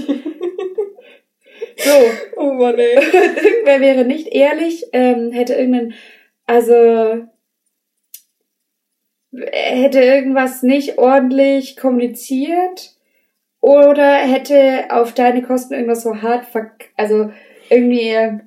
Oh 2.37 2.53
Mann, 2.53 2.79
ey. 2.79 2.95
Irgendwer 3.43 3.79
wäre 3.79 4.05
nicht 4.05 4.27
ehrlich, 4.27 4.85
ähm, 4.91 5.31
hätte 5.31 5.53
irgendeinen, 5.53 5.93
also 6.45 7.27
hätte 9.33 10.01
irgendwas 10.01 10.63
nicht 10.63 10.97
ordentlich 10.97 11.77
kommuniziert 11.77 12.95
oder 13.61 14.15
hätte 14.17 14.87
auf 14.89 15.13
deine 15.13 15.41
Kosten 15.43 15.73
irgendwas 15.73 16.01
so 16.03 16.21
hart, 16.21 16.45
verk 16.45 16.89
also 16.97 17.31
irgendwie 17.69 18.41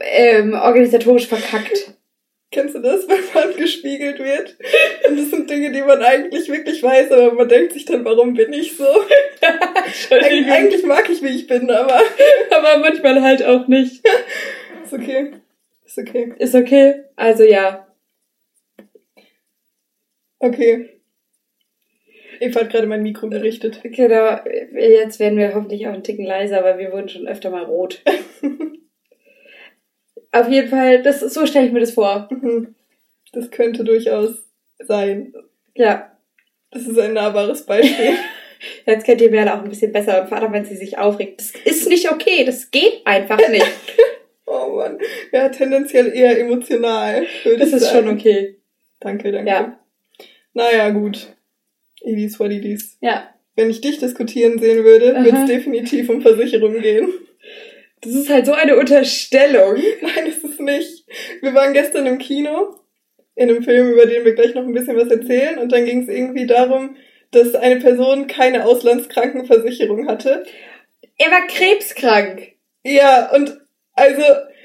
ähm, 0.00 0.54
organisatorisch 0.54 1.26
verkackt. 1.26 1.95
Kennst 2.50 2.74
du 2.74 2.78
das, 2.80 3.08
wenn 3.08 3.24
man 3.34 3.56
gespiegelt 3.56 4.18
wird? 4.18 4.56
Und 5.08 5.18
das 5.18 5.30
sind 5.30 5.50
Dinge, 5.50 5.72
die 5.72 5.82
man 5.82 6.02
eigentlich 6.02 6.48
wirklich 6.48 6.82
weiß, 6.82 7.10
aber 7.12 7.32
man 7.32 7.48
denkt 7.48 7.72
sich 7.72 7.84
dann, 7.84 8.04
warum 8.04 8.34
bin 8.34 8.52
ich 8.52 8.76
so? 8.76 8.84
Eig 10.10 10.50
eigentlich 10.50 10.84
mag 10.84 11.08
ich, 11.10 11.22
wie 11.22 11.28
ich 11.28 11.46
bin, 11.46 11.70
aber. 11.70 12.00
aber 12.50 12.78
manchmal 12.78 13.22
halt 13.22 13.44
auch 13.44 13.66
nicht. 13.66 14.04
Ist 14.84 14.92
okay. 14.92 15.32
Ist 15.84 15.98
okay. 15.98 16.34
Ist 16.38 16.54
okay. 16.54 17.04
Also 17.16 17.44
ja. 17.44 17.86
Okay. 20.38 20.90
Eva 22.38 22.60
hat 22.60 22.70
gerade 22.70 22.86
mein 22.86 23.02
Mikro 23.02 23.28
gerichtet. 23.28 23.80
Genau. 23.82 24.38
Jetzt 24.74 25.18
werden 25.18 25.38
wir 25.38 25.54
hoffentlich 25.54 25.86
auch 25.86 25.92
einen 25.92 26.04
Ticken 26.04 26.26
leiser, 26.26 26.58
aber 26.58 26.78
wir 26.78 26.92
wurden 26.92 27.08
schon 27.08 27.26
öfter 27.26 27.50
mal 27.50 27.64
rot. 27.64 28.02
Auf 30.32 30.48
jeden 30.48 30.68
Fall, 30.68 31.02
das 31.02 31.20
so 31.20 31.46
stelle 31.46 31.66
ich 31.66 31.72
mir 31.72 31.80
das 31.80 31.92
vor. 31.92 32.28
Mhm. 32.30 32.74
Das 33.32 33.50
könnte 33.50 33.84
durchaus 33.84 34.46
sein. 34.78 35.34
Ja. 35.74 36.12
Das 36.70 36.82
ist 36.82 36.98
ein 36.98 37.14
nahbares 37.14 37.64
Beispiel. 37.64 38.14
Jetzt 38.86 39.04
kennt 39.04 39.20
ihr 39.20 39.30
Merle 39.30 39.54
auch 39.54 39.62
ein 39.62 39.68
bisschen 39.68 39.92
besser 39.92 40.22
und 40.22 40.28
vor 40.28 40.38
allem, 40.38 40.52
wenn 40.52 40.64
sie 40.64 40.76
sich 40.76 40.98
aufregt. 40.98 41.40
Das 41.40 41.52
ist 41.64 41.88
nicht 41.88 42.10
okay, 42.10 42.44
das 42.44 42.70
geht 42.70 43.02
einfach 43.04 43.38
nicht. 43.48 43.66
oh 44.46 44.76
Mann. 44.76 44.98
Ja, 45.32 45.48
tendenziell 45.48 46.12
eher 46.14 46.38
emotional. 46.38 47.26
Würde 47.44 47.58
das 47.58 47.72
ist 47.72 47.84
sagen. 47.84 48.06
schon 48.06 48.14
okay. 48.16 48.56
Danke, 49.00 49.32
danke. 49.32 49.50
Ja. 49.50 49.78
Naja, 50.54 50.90
gut. 50.90 51.34
It 52.00 52.18
is 52.18 52.40
what 52.40 52.50
it 52.50 52.64
is. 52.64 52.96
Ja. 53.00 53.34
Wenn 53.56 53.70
ich 53.70 53.80
dich 53.80 53.98
diskutieren 53.98 54.58
sehen 54.58 54.84
würde, 54.84 55.14
würde 55.14 55.36
es 55.42 55.46
definitiv 55.46 56.08
um 56.08 56.20
Versicherungen 56.20 56.80
gehen. 56.82 57.08
Das 58.06 58.14
ist 58.14 58.30
halt 58.30 58.46
so 58.46 58.52
eine 58.52 58.76
Unterstellung. 58.76 59.74
Nein, 60.00 60.26
ist 60.26 60.44
es 60.44 60.60
nicht. 60.60 61.04
Wir 61.40 61.54
waren 61.54 61.72
gestern 61.72 62.06
im 62.06 62.18
Kino, 62.18 62.76
in 63.34 63.50
einem 63.50 63.64
Film, 63.64 63.90
über 63.90 64.06
den 64.06 64.24
wir 64.24 64.36
gleich 64.36 64.54
noch 64.54 64.62
ein 64.62 64.72
bisschen 64.72 64.96
was 64.96 65.10
erzählen, 65.10 65.58
und 65.58 65.72
dann 65.72 65.84
ging 65.84 66.02
es 66.02 66.08
irgendwie 66.08 66.46
darum, 66.46 66.96
dass 67.32 67.56
eine 67.56 67.80
Person 67.80 68.28
keine 68.28 68.64
Auslandskrankenversicherung 68.64 70.06
hatte. 70.06 70.44
Er 71.18 71.32
war 71.32 71.48
krebskrank. 71.48 72.52
Ja, 72.84 73.32
und 73.34 73.58
also 73.94 74.22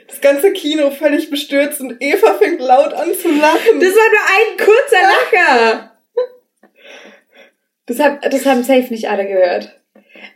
das 0.07 0.21
ganze 0.21 0.53
Kino 0.53 0.91
völlig 0.91 1.31
bestürzt 1.31 1.81
und 1.81 1.97
Eva 1.99 2.35
fängt 2.35 2.61
laut 2.61 2.93
an 2.93 3.11
zu 3.15 3.29
lachen. 3.29 3.79
Das 3.79 3.95
war 3.95 4.09
nur 4.11 4.27
ein 4.37 4.57
kurzer 4.57 5.01
Lacher. 5.01 5.87
Das, 7.87 7.99
hab, 7.99 8.21
das 8.21 8.45
haben 8.45 8.63
safe 8.63 8.87
nicht 8.93 9.09
alle 9.09 9.27
gehört. 9.27 9.81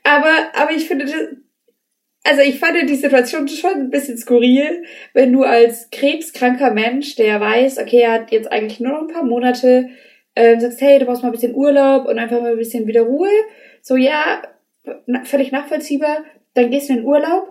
Aber, 0.04 0.50
aber 0.56 0.72
ich 0.72 0.88
finde, 0.88 1.06
das, 1.06 1.14
also 2.26 2.42
ich 2.42 2.60
fand 2.60 2.90
die 2.90 2.96
Situation 2.96 3.48
schon 3.48 3.74
ein 3.74 3.90
bisschen 3.92 4.18
skurril, 4.18 4.84
wenn 5.14 5.32
du 5.32 5.44
als 5.44 5.90
krebskranker 5.92 6.72
Mensch, 6.72 7.16
der 7.16 7.40
weiß, 7.40 7.78
okay, 7.78 8.02
er 8.02 8.14
hat 8.14 8.32
jetzt 8.32 8.52
eigentlich 8.52 8.80
nur 8.80 8.94
noch 8.94 9.02
ein 9.02 9.14
paar 9.14 9.24
Monate, 9.24 9.90
äh, 10.34 10.60
sagst, 10.60 10.82
hey, 10.82 10.98
du 10.98 11.06
brauchst 11.06 11.22
mal 11.22 11.30
ein 11.30 11.34
bisschen 11.34 11.56
Urlaub 11.56 12.08
und 12.08 12.18
einfach 12.18 12.42
mal 12.42 12.52
ein 12.52 12.58
bisschen 12.58 12.88
wieder 12.88 13.04
Ruhe. 13.04 13.30
So, 13.82 13.96
ja, 13.96 14.42
na, 15.06 15.24
völlig 15.24 15.52
nachvollziehbar. 15.52 16.26
Dann 16.56 16.72
gehst 16.72 16.90
du 16.90 16.94
in 16.94 17.00
den 17.00 17.06
Urlaub, 17.06 17.48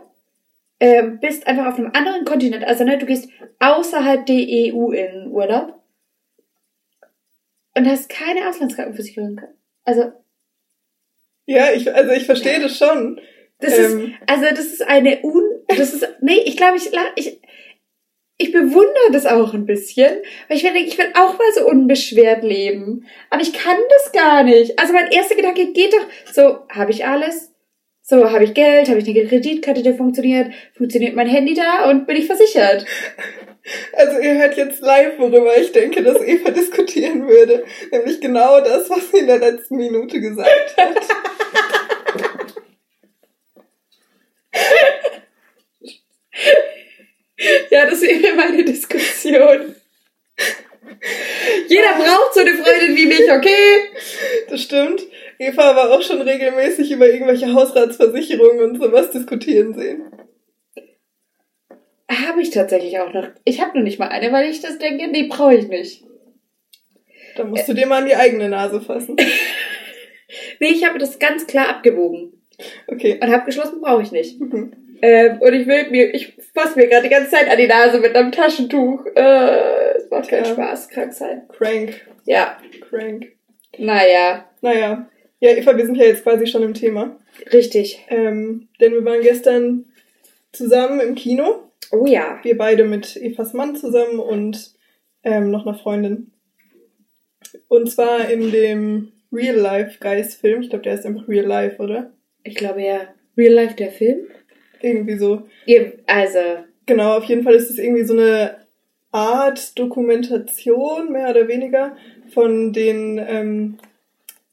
äh, 0.81 1.05
bist 1.05 1.47
einfach 1.47 1.67
auf 1.67 1.79
einem 1.79 1.93
anderen 1.95 2.25
Kontinent. 2.25 2.65
Also, 2.65 2.83
ne, 2.83 2.99
du 2.99 3.07
gehst 3.07 3.29
außerhalb 3.61 4.27
der 4.27 4.45
EU 4.75 4.91
in 4.91 5.29
Urlaub 5.29 5.81
und 7.77 7.89
hast 7.89 8.09
keine 8.09 8.49
Auslandskrankenversicherung. 8.49 9.41
Also. 9.85 10.13
Ja, 11.47 11.71
ich, 11.73 11.95
also 11.95 12.11
ich 12.11 12.27
verstehe 12.27 12.61
das 12.61 12.77
schon. 12.77 13.21
Das 13.61 13.79
ähm. 13.79 14.07
ist, 14.07 14.13
also 14.27 14.45
das 14.51 14.67
ist 14.67 14.83
eine 14.83 15.21
un, 15.23 15.45
das 15.69 15.95
ist, 15.95 16.07
nee, 16.21 16.41
ich 16.45 16.57
glaube, 16.57 16.77
ich, 16.77 16.91
ich, 17.17 17.41
ich 18.37 18.53
bewundere 18.53 19.13
das 19.13 19.27
auch 19.27 19.55
ein 19.55 19.67
bisschen, 19.67 20.17
weil 20.49 20.57
ich 20.57 20.65
will, 20.65 20.77
ich 20.77 20.99
will 20.99 21.07
auch 21.15 21.39
mal 21.39 21.53
so 21.55 21.67
unbeschwert 21.67 22.43
leben. 22.43 23.07
Aber 23.31 23.43
ich 23.43 23.53
kann 23.53 23.77
das 23.89 24.13
gar 24.13 24.43
nicht. 24.43 24.79
Also 24.79 24.93
mein 24.93 25.11
erster 25.11 25.37
Gedanke 25.37 25.73
geht 25.73 25.93
doch, 25.93 26.33
so, 26.33 26.59
habe 26.69 26.91
ich 26.91 27.07
alles? 27.07 27.53
So, 28.03 28.31
habe 28.31 28.45
ich 28.45 28.53
Geld, 28.53 28.89
habe 28.89 28.99
ich 28.99 29.09
eine 29.09 29.27
Kreditkarte, 29.27 29.83
die 29.83 29.95
funktioniert, 29.95 30.53
funktioniert 30.77 31.15
mein 31.15 31.27
Handy 31.27 31.55
da 31.55 31.89
und 31.89 32.07
bin 32.07 32.17
ich 32.17 32.27
versichert. 32.27 32.85
Also 33.95 34.19
ihr 34.19 34.35
hört 34.35 34.59
jetzt 34.59 34.83
live, 34.83 35.19
worüber 35.19 35.57
ich 35.57 35.73
denke, 35.73 36.03
dass 36.03 36.21
Eva 36.21 36.51
diskutieren 36.55 37.27
würde. 37.27 37.65
Nämlich 37.91 38.21
genau 38.21 38.61
das, 38.61 38.91
was 38.91 39.11
sie 39.11 39.21
in 39.21 39.27
der 39.27 39.39
letzten 39.39 39.77
Minute 39.77 40.21
gesagt 40.21 40.77
hat. 40.77 40.97
Ja, 47.85 47.91
das 47.91 48.03
wäre 48.03 48.37
meine 48.37 48.65
Diskussion. 48.65 49.75
Jeder 51.69 51.95
braucht 51.95 52.35
so 52.35 52.41
eine 52.41 52.55
Freundin 52.55 52.97
wie 52.97 53.07
mich, 53.07 53.31
okay? 53.31 53.91
Das 54.49 54.63
stimmt. 54.63 55.03
Eva 55.39 55.71
aber 55.71 55.93
auch 55.93 56.03
schon 56.03 56.23
regelmäßig 56.23 56.91
über 56.93 57.09
irgendwelche 57.09 57.53
Hausratsversicherungen 57.53 58.71
und 58.71 58.81
sowas 58.81 59.11
diskutieren 59.11 59.75
sehen. 59.75 60.05
Habe 62.11 62.43
ich 62.43 62.51
tatsächlich 62.51 62.99
auch 63.01 63.13
noch. 63.13 63.29
Ich 63.45 63.61
habe 63.61 63.75
nur 63.75 63.83
nicht 63.83 63.99
mal 63.99 64.09
eine, 64.09 64.33
weil 64.33 64.51
ich 64.51 64.61
das 64.61 64.79
denke, 64.79 65.09
nee, 65.09 65.25
brauche 65.29 65.55
ich 65.55 65.69
nicht. 65.69 66.05
Da 67.37 67.45
musst 67.45 67.69
du 67.69 67.75
dir 67.75 67.87
mal 67.87 68.03
an 68.03 68.07
die 68.07 68.15
eigene 68.15 68.49
Nase 68.49 68.81
fassen. 68.81 69.17
nee, 70.61 70.69
ich 70.69 70.85
habe 70.87 70.99
das 70.99 71.19
ganz 71.19 71.47
klar 71.47 71.69
abgewogen. 71.69 72.45
Okay. 72.87 73.19
Und 73.21 73.33
habe 73.33 73.47
geschlossen, 73.47 73.81
brauche 73.81 74.03
ich 74.03 74.13
nicht. 74.13 74.41
Mhm. 74.41 74.84
Ähm, 75.03 75.39
und 75.41 75.53
ich 75.53 75.67
will 75.67 75.91
mir, 75.91 76.15
ich 76.15 76.37
fasse 76.55 76.79
mir 76.79 76.89
gerade 76.89 77.05
die 77.05 77.15
ganze 77.15 77.31
Zeit 77.31 77.51
an 77.51 77.59
die 77.59 77.67
Nase 77.67 77.99
mit 77.99 78.15
einem 78.15 78.33
Taschentuch. 78.33 79.05
Äh, 79.15 79.97
es 79.97 80.11
macht 80.11 80.29
keinen 80.29 80.45
ja. 80.45 80.53
Spaß, 80.53 80.89
krank 80.89 81.13
sein. 81.13 81.43
Crank. 81.49 82.07
Ja. 82.25 82.59
Crank. 82.89 83.33
Naja. 83.79 84.49
Naja. 84.61 85.09
Ja, 85.41 85.51
Eva, 85.51 85.77
wir 85.77 85.85
sind 85.85 85.97
ja 85.97 86.05
jetzt 86.05 86.23
quasi 86.23 86.47
schon 86.47 86.63
im 86.63 86.75
Thema. 86.75 87.19
Richtig. 87.53 88.05
Ähm, 88.09 88.69
denn 88.81 88.93
wir 88.93 89.05
waren 89.05 89.21
gestern 89.21 89.87
zusammen 90.53 91.01
im 91.01 91.15
Kino. 91.15 91.71
Oh 91.93 92.07
ja. 92.07 92.39
Wir 92.43 92.57
beide 92.57 92.85
mit 92.85 93.17
Evas 93.17 93.53
Mann 93.53 93.77
zusammen 93.77 94.21
und 94.21 94.73
ähm, 95.23 95.51
noch 95.51 95.67
einer 95.67 95.77
Freundin. 95.77 96.31
Und 97.69 97.91
zwar 97.91 98.31
in 98.31 98.51
dem 98.53 99.13
Real 99.33 99.57
Life 99.57 99.99
Guys 100.01 100.35
Film. 100.35 100.63
Ich 100.63 100.71
glaube, 100.71 100.85
der 100.85 100.95
ist 100.95 101.05
einfach 101.05 101.29
Real 101.29 101.47
Life, 101.47 101.83
oder? 101.83 102.13
Ich 102.43 102.55
glaube 102.55 102.83
ja. 102.83 103.01
Real 103.37 103.53
Life 103.53 103.75
der 103.75 103.91
Film? 103.91 104.29
Irgendwie 104.85 105.17
so. 105.17 105.43
Also. 106.07 106.39
Genau, 106.87 107.17
auf 107.17 107.25
jeden 107.25 107.43
Fall 107.43 107.55
ist 107.55 107.71
es 107.71 107.79
irgendwie 107.79 108.05
so 108.05 108.13
eine 108.13 108.57
Art 109.11 109.79
Dokumentation, 109.79 111.13
mehr 111.13 111.31
oder 111.31 111.49
weniger, 111.49 111.97
von 112.33 112.73
den 112.73 113.19
ähm, 113.19 113.79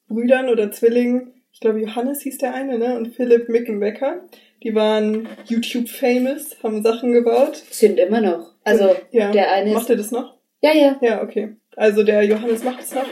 Brüdern 0.08 0.50
oder 0.50 0.72
Zwillingen. 0.72 1.34
Ich 1.52 1.60
glaube, 1.60 1.82
Johannes 1.82 2.22
hieß 2.22 2.38
der 2.38 2.54
eine, 2.54 2.78
ne? 2.78 2.96
Und 2.96 3.14
Philipp 3.16 3.50
Mickenbecker. 3.50 4.22
Die 4.64 4.74
waren 4.74 5.28
YouTube-famous, 5.48 6.58
haben 6.64 6.84
Sachen 6.84 7.12
gebaut. 7.12 7.56
Sind 7.72 8.00
immer 8.00 8.22
noch. 8.22 8.54
Also, 8.64 8.96
ja. 9.12 9.32
der 9.32 9.52
eine. 9.52 9.74
Macht 9.74 9.90
er 9.90 9.98
das 9.98 10.12
noch? 10.12 10.38
Ja, 10.62 10.74
ja. 10.74 10.98
Ja, 11.02 11.24
okay. 11.24 11.56
Also, 11.76 12.04
der 12.04 12.24
Johannes 12.24 12.64
macht 12.64 12.82
es 12.82 12.94
noch. 12.96 13.08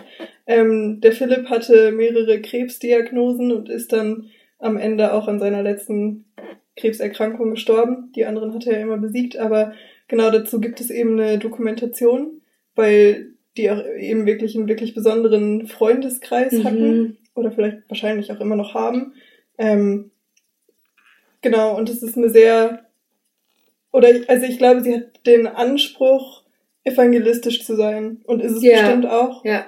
Ähm, 0.48 1.02
der 1.02 1.12
Philipp 1.12 1.50
hatte 1.50 1.92
mehrere 1.92 2.42
Krebsdiagnosen 2.42 3.52
und 3.52 3.70
ist 3.70 3.92
dann 3.92 4.30
am 4.60 4.78
Ende 4.78 5.14
auch 5.14 5.28
an 5.28 5.40
seiner 5.40 5.64
letzten 5.64 6.26
Krebserkrankung 6.80 7.52
gestorben. 7.52 8.12
Die 8.15 8.26
anderen 8.26 8.54
hat 8.54 8.65
er 8.65 8.74
ja 8.74 8.80
immer 8.80 8.98
besiegt, 8.98 9.38
aber 9.38 9.74
genau 10.08 10.32
dazu 10.32 10.60
gibt 10.60 10.80
es 10.80 10.89
eben 10.89 11.20
eine 11.20 11.38
Dokumentation, 11.38 12.42
weil 12.76 13.34
die 13.58 13.70
auch 13.70 13.84
eben 13.98 14.26
wirklich 14.26 14.56
einen 14.56 14.68
wirklich 14.68 14.96
besonderen 14.96 15.68
Freundeskreis 15.68 16.54
mhm. 16.54 16.63
hatten 16.63 17.18
oder 17.36 17.52
vielleicht 17.52 17.89
wahrscheinlich 17.89 18.32
auch 18.32 18.39
immer 18.39 18.56
noch 18.56 18.74
haben. 18.74 19.13
Ähm, 19.58 20.12
genau, 21.42 21.78
und 21.78 21.89
es 21.89 22.02
ist 22.02 22.18
eine 22.18 22.30
sehr, 22.30 22.86
oder 23.92 24.10
also 24.28 24.46
ich 24.46 24.58
glaube, 24.58 24.82
sie 24.82 24.96
hat 24.96 25.26
den 25.26 25.48
Anspruch, 25.48 26.44
evangelistisch 26.86 27.65
zu 27.65 27.76
sein 27.76 28.22
und 28.24 28.42
ist 28.42 28.54
es 28.54 28.63
ja. 28.63 28.82
bestimmt 28.82 29.06
auch. 29.06 29.44
Ja. 29.46 29.65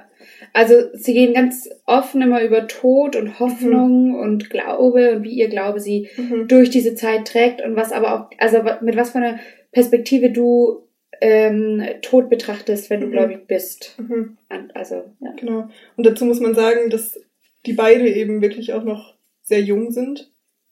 Also 0.54 0.76
sie 0.94 1.14
gehen 1.14 1.34
ganz 1.34 1.70
offen 1.86 2.22
immer 2.22 2.42
über 2.44 2.68
Tod 2.68 3.16
und 3.16 3.40
Hoffnung 3.40 4.10
mhm. 4.10 4.16
und 4.16 4.50
Glaube 4.50 5.12
und 5.16 5.24
wie 5.24 5.34
ihr 5.40 5.50
Glaube 5.50 5.80
sie 5.80 6.10
mhm. 6.18 6.48
durch 6.48 6.70
diese 6.70 6.96
Zeit 6.96 7.28
trägt 7.28 7.62
und 7.62 7.76
was 7.76 7.92
aber 7.92 8.14
auch, 8.16 8.30
also 8.38 8.60
mit 8.82 8.96
was 8.96 9.12
für 9.12 9.20
einer 9.20 9.40
Perspektive 9.72 10.32
du 10.32 10.84
ähm, 11.22 11.84
Tod 12.02 12.30
betrachtest, 12.30 12.90
wenn 12.90 13.02
du 13.02 13.08
Mhm. 13.08 13.12
gläubig 13.12 13.48
bist. 13.48 13.96
Mhm. 14.00 14.38
Also, 14.74 15.04
ja. 15.22 15.34
Genau. 15.40 15.70
Und 15.96 16.06
dazu 16.06 16.26
muss 16.26 16.40
man 16.40 16.56
sagen, 16.56 16.90
dass 16.90 17.20
die 17.66 17.74
beide 17.74 18.10
eben 18.10 18.42
wirklich 18.42 18.74
auch 18.74 18.84
noch 18.84 19.16
sehr 19.44 19.62
jung 19.62 19.92
sind. 19.92 20.32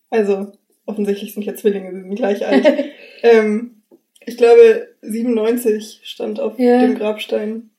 Also 0.10 0.52
offensichtlich 0.86 1.34
sind 1.34 1.44
ja 1.44 1.54
Zwillinge, 1.56 1.92
sie 1.94 2.02
sind 2.02 2.16
gleich 2.16 2.48
alt. 2.48 2.66
ähm, 3.24 3.82
ich 4.26 4.38
glaube, 4.38 4.88
97 5.02 6.02
stand 6.04 6.40
auf 6.40 6.58
Ja. 6.60 6.82
dem 6.82 6.96
Grabstein. 6.96 7.70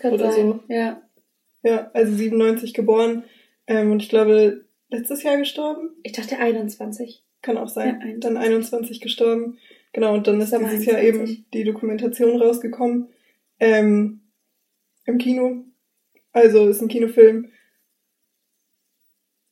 Kann 0.00 0.14
Oder 0.14 0.32
sein. 0.32 0.60
Ja. 0.68 1.02
Ja, 1.62 1.90
also 1.92 2.14
97 2.14 2.72
geboren. 2.72 3.24
Ähm, 3.66 3.92
und 3.92 4.02
ich 4.02 4.08
glaube, 4.08 4.64
letztes 4.88 5.22
Jahr 5.22 5.36
gestorben. 5.36 5.90
Ich 6.02 6.12
dachte 6.12 6.38
21. 6.38 7.22
Kann 7.42 7.58
auch 7.58 7.68
sein. 7.68 8.00
Ja, 8.00 8.06
21. 8.06 8.20
Dann 8.20 8.36
21 8.38 9.00
gestorben. 9.00 9.58
Genau, 9.92 10.14
und 10.14 10.26
dann 10.26 10.40
ist 10.40 10.52
dieses 10.52 10.86
Jahr 10.86 10.96
21. 10.96 11.04
eben 11.04 11.46
die 11.52 11.64
Dokumentation 11.64 12.40
rausgekommen. 12.40 13.08
Ähm, 13.58 14.22
Im 15.04 15.18
Kino. 15.18 15.64
Also 16.32 16.68
ist 16.68 16.80
ein 16.80 16.88
Kinofilm. 16.88 17.50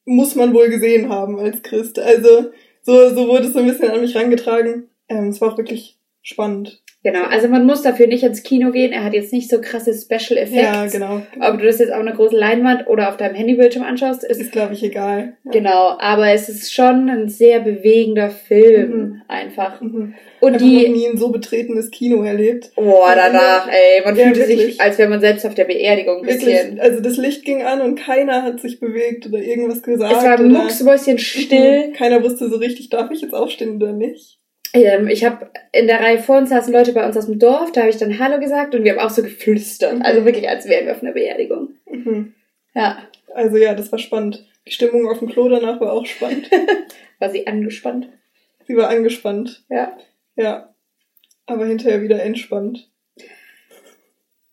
Muss 0.06 0.34
man 0.34 0.54
wohl 0.54 0.70
gesehen 0.70 1.11
haben 1.11 1.38
als 1.38 1.62
Christ. 1.62 1.98
Also 1.98 2.52
so, 2.80 3.11
so 3.11 3.28
wurde 3.28 3.48
es 3.48 3.52
so 3.52 3.58
ein 3.58 3.66
bisschen 3.66 3.90
an 3.90 4.00
mich 4.00 4.16
rangetragen. 4.16 4.88
Ähm, 5.08 5.28
es 5.28 5.42
war 5.42 5.52
auch 5.52 5.58
wirklich 5.58 5.98
spannend. 6.22 6.82
Genau, 7.12 7.25
also 7.27 7.49
man 7.49 7.64
muss 7.66 7.83
dafür 7.83 8.07
nicht 8.07 8.23
ins 8.25 8.42
Kino 8.42 8.71
gehen. 8.71 8.92
Er 8.92 9.05
hat 9.05 9.14
jetzt 9.14 9.33
nicht 9.33 9.49
so 9.51 9.61
krasse 9.61 9.92
Special 9.94 10.38
Effects. 10.38 10.55
Ja, 10.62 10.87
genau. 10.87 11.23
genau. 11.33 11.49
Ob 11.51 11.59
du 11.59 11.66
das 11.66 11.79
jetzt 11.79 11.92
auf 11.92 12.01
einer 12.01 12.12
großen 12.14 12.37
Leinwand 12.38 12.87
oder 12.88 13.09
auf 13.09 13.16
deinem 13.16 13.35
Handybildschirm 13.35 13.83
anschaust, 13.85 14.25
ist 14.25 14.40
Ist, 14.40 14.53
glaube 14.53 14.75
ich, 14.75 14.83
egal. 14.83 15.35
Ja. 15.44 15.51
genau. 15.53 15.97
Aber 15.99 16.29
es 16.33 16.49
ist 16.49 16.73
schon 16.73 17.09
ein 17.09 17.29
sehr 17.29 17.61
bewegender 17.61 18.31
Film, 18.31 18.90
Mhm. 18.90 19.23
einfach. 19.29 19.81
Mhm. 19.81 20.14
Und 20.40 20.55
Ich 20.55 20.62
die, 20.62 20.88
nie 20.88 21.07
ein 21.09 21.16
so 21.18 21.31
betretenes 21.31 21.90
Kino 21.90 22.23
erlebt. 22.23 22.71
boah, 22.77 23.12
danach, 23.16 23.68
ey, 23.68 24.03
man 24.05 24.14
Ja, 24.16 24.25
fühlte 24.25 24.44
sich, 24.44 24.59
wirklich. 24.59 24.81
als 24.81 24.97
wäre 24.99 25.09
man 25.09 25.21
selbst 25.21 25.44
auf 25.44 25.55
der 25.55 25.64
Beerdigung 25.64 26.18
ein 26.21 26.27
bisschen. 26.27 26.47
Wirklich, 26.47 26.81
also 26.83 27.01
das 27.03 27.16
Licht 27.16 27.44
ging 27.44 27.62
an 27.62 27.81
und 27.81 27.97
keiner 27.99 28.42
hat 28.44 28.61
sich 28.61 28.79
bewegt 28.79 29.27
oder 29.27 29.38
irgendwas 29.38 29.83
gesagt. 29.83 30.14
Es 30.16 30.23
war 30.25 30.40
mucksmäuschen 30.40 31.18
still. 31.18 31.92
Keiner 31.97 32.23
wusste 32.23 32.49
so 32.49 32.57
richtig, 32.57 32.88
darf 32.88 33.11
ich 33.11 33.21
jetzt 33.23 33.35
aufstehen 33.35 33.77
oder 33.83 33.92
nicht? 33.92 34.38
Ähm, 34.74 35.09
ich 35.09 35.24
habe 35.24 35.50
in 35.72 35.87
der 35.87 36.00
Reihe 36.00 36.18
vor 36.18 36.38
uns 36.38 36.50
saßen 36.50 36.72
Leute 36.72 36.92
bei 36.92 37.07
uns 37.07 37.16
aus 37.16 37.26
dem 37.26 37.38
Dorf, 37.38 37.72
da 37.72 37.81
habe 37.81 37.90
ich 37.90 37.96
dann 37.96 38.18
Hallo 38.18 38.38
gesagt 38.38 38.74
und 38.74 38.85
wir 38.85 38.92
haben 38.92 39.07
auch 39.07 39.11
so 39.11 39.22
geflüstert. 39.22 39.96
Mhm. 39.96 40.02
Also 40.02 40.24
wirklich, 40.24 40.48
als 40.48 40.68
wären 40.68 40.87
wir 40.87 40.92
auf 40.94 41.02
einer 41.02 41.12
Beerdigung. 41.12 41.70
Mhm. 41.87 42.35
Ja, 42.74 42.98
Also 43.35 43.57
ja, 43.57 43.74
das 43.74 43.90
war 43.92 43.98
spannend. 43.98 44.46
Die 44.66 44.72
Stimmung 44.72 45.09
auf 45.09 45.20
dem 45.20 45.28
Klo 45.28 45.48
danach 45.48 45.81
war 45.81 45.92
auch 45.92 46.07
spannend. 46.07 46.50
war 47.18 47.31
sie 47.31 47.46
angespannt. 47.46 48.09
Sie 48.66 48.76
war 48.76 48.88
angespannt. 48.90 49.64
Ja, 49.70 49.96
Ja. 50.37 50.74
Aber 51.46 51.64
hinterher 51.64 52.02
wieder 52.02 52.22
entspannt. 52.22 52.90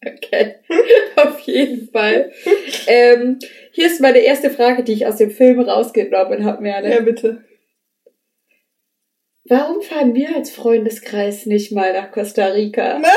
okay. 0.05 0.55
auf 1.17 1.39
jeden 1.41 1.89
Fall. 1.89 2.31
ähm, 2.87 3.39
hier 3.71 3.87
ist 3.87 3.99
meine 3.99 4.19
erste 4.19 4.49
Frage, 4.49 4.83
die 4.83 4.93
ich 4.93 5.05
aus 5.05 5.17
dem 5.17 5.31
Film 5.31 5.59
rausgenommen 5.59 6.45
habe, 6.45 6.61
Merle. 6.61 6.89
Ja, 6.89 7.01
bitte. 7.01 7.43
Warum 9.47 9.81
fahren 9.81 10.15
wir 10.15 10.35
als 10.35 10.49
Freundeskreis 10.49 11.45
nicht 11.45 11.71
mal 11.71 11.93
nach 11.93 12.11
Costa 12.11 12.47
Rica? 12.47 13.01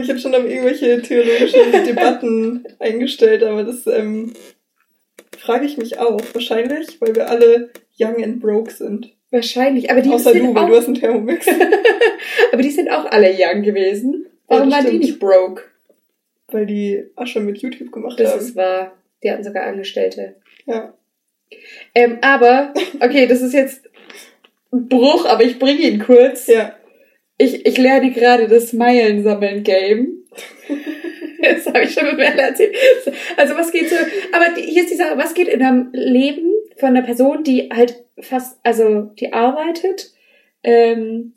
Ich 0.00 0.08
habe 0.10 0.18
schon 0.18 0.34
auf 0.34 0.44
irgendwelche 0.44 1.00
theologischen 1.02 1.72
Debatten 1.86 2.64
eingestellt, 2.78 3.42
aber 3.42 3.64
das 3.64 3.86
ähm, 3.86 4.32
frage 5.38 5.66
ich 5.66 5.76
mich 5.76 5.98
auch. 5.98 6.20
Wahrscheinlich, 6.32 7.00
weil 7.00 7.14
wir 7.14 7.28
alle 7.28 7.70
young 7.98 8.22
and 8.22 8.40
broke 8.40 8.70
sind. 8.70 9.14
Wahrscheinlich, 9.30 9.90
aber 9.90 10.00
die 10.00 10.10
Außer 10.10 10.32
sind 10.32 10.46
du, 10.46 10.54
weil 10.54 10.64
auch, 10.64 10.68
du 10.68 10.76
hast 10.76 10.86
einen 10.86 10.94
Thermomix. 10.94 11.46
aber 12.52 12.62
die 12.62 12.70
sind 12.70 12.90
auch 12.90 13.06
alle 13.06 13.30
young 13.36 13.62
gewesen. 13.62 14.26
Warum 14.46 14.70
das 14.70 14.84
waren 14.84 14.90
die 14.92 14.98
nicht 14.98 15.18
broke? 15.18 15.62
weil 16.48 16.66
die 16.66 17.04
Asche 17.16 17.40
mit 17.40 17.58
YouTube 17.58 17.90
gemacht 17.90 18.20
Das 18.20 18.32
haben. 18.32 18.40
ist 18.40 18.54
wahr. 18.54 18.96
Die 19.22 19.30
hatten 19.30 19.42
sogar 19.42 19.64
Angestellte. 19.64 20.36
ja. 20.66 20.94
Ähm, 21.94 22.18
aber, 22.20 22.74
okay, 23.00 23.26
das 23.26 23.40
ist 23.40 23.54
jetzt 23.54 23.88
ein 24.72 24.88
Bruch, 24.88 25.26
aber 25.26 25.44
ich 25.44 25.58
bringe 25.58 25.82
ihn 25.82 26.00
kurz. 26.00 26.46
Ja. 26.46 26.74
Ich, 27.38 27.66
ich 27.66 27.78
lerne 27.78 28.10
gerade 28.10 28.48
das 28.48 28.72
Meilensammeln-Game. 28.72 30.24
das 31.42 31.66
habe 31.66 31.82
ich 31.82 31.92
schon 31.92 32.16
mit 32.16 32.18
erzählt. 32.18 32.76
Also 33.36 33.56
was 33.56 33.72
geht 33.72 33.88
so, 33.88 33.96
aber 34.32 34.54
hier 34.56 34.82
ist 34.82 34.90
die 34.90 34.96
Sache, 34.96 35.18
was 35.18 35.34
geht 35.34 35.48
in 35.48 35.62
einem 35.62 35.90
Leben 35.92 36.52
von 36.76 36.90
einer 36.90 37.02
Person, 37.02 37.44
die 37.44 37.70
halt 37.72 38.04
fast, 38.20 38.58
also 38.62 39.12
die 39.18 39.32
arbeitet, 39.32 40.12
ähm, 40.62 41.34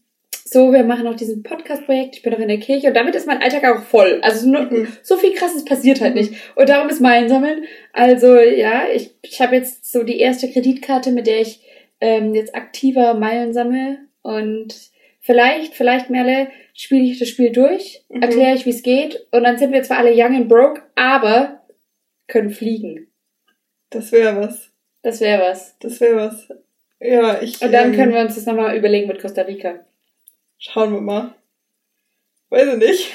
so, 0.49 0.71
wir 0.71 0.83
machen 0.83 1.07
auch 1.07 1.15
diesen 1.15 1.43
Podcast-Projekt, 1.43 2.15
ich 2.15 2.21
bin 2.21 2.31
noch 2.31 2.39
in 2.39 2.47
der 2.47 2.59
Kirche 2.59 2.87
und 2.87 2.93
damit 2.95 3.15
ist 3.15 3.27
mein 3.27 3.41
Alltag 3.41 3.65
auch 3.65 3.83
voll. 3.83 4.19
Also 4.21 4.49
nur, 4.49 4.61
Mhm. 4.61 4.87
so 5.03 5.17
viel 5.17 5.33
krasses 5.33 5.65
passiert 5.65 5.99
halt 6.01 6.15
Mhm. 6.15 6.21
nicht. 6.21 6.33
Und 6.55 6.69
darum 6.69 6.89
ist 6.89 7.01
Meilensammeln. 7.01 7.65
Also 7.93 8.37
ja, 8.39 8.83
ich, 8.93 9.11
ich 9.21 9.41
habe 9.41 9.55
jetzt 9.57 9.91
so 9.91 10.03
die 10.03 10.19
erste 10.19 10.49
Kreditkarte, 10.49 11.11
mit 11.11 11.27
der 11.27 11.41
ich 11.41 11.61
ähm, 11.99 12.33
jetzt 12.35 12.55
aktiver 12.55 13.15
Meilen 13.15 13.53
sammle. 13.53 13.97
Und 14.21 14.75
vielleicht, 15.19 15.73
vielleicht 15.73 16.09
Merle, 16.09 16.47
spiele 16.73 17.03
ich 17.05 17.17
das 17.19 17.27
Spiel 17.29 17.51
durch, 17.51 18.03
Mhm. 18.09 18.21
erkläre 18.21 18.55
ich, 18.55 18.65
wie 18.65 18.69
es 18.71 18.83
geht. 18.83 19.27
Und 19.31 19.43
dann 19.43 19.57
sind 19.57 19.73
wir 19.73 19.83
zwar 19.83 19.97
alle 19.97 20.13
young 20.13 20.35
and 20.35 20.47
broke, 20.47 20.81
aber 20.95 21.61
können 22.27 22.51
fliegen. 22.51 23.07
Das 23.89 24.11
wäre 24.11 24.39
was. 24.39 24.71
Das 25.01 25.21
wäre 25.21 25.41
was. 25.41 25.75
Das 25.79 25.99
wäre 26.01 26.15
was. 26.17 26.47
Ja, 26.99 27.41
ich. 27.41 27.61
Und 27.61 27.71
dann 27.73 27.91
ähm, 27.91 27.95
können 27.97 28.13
wir 28.13 28.21
uns 28.21 28.35
das 28.35 28.45
nochmal 28.45 28.77
überlegen 28.77 29.07
mit 29.07 29.21
Costa 29.21 29.41
Rica. 29.43 29.85
Schauen 30.57 30.93
wir 30.93 31.01
mal. 31.01 31.35
Weiß 32.49 32.67
ich 32.73 32.77
nicht. 32.79 33.11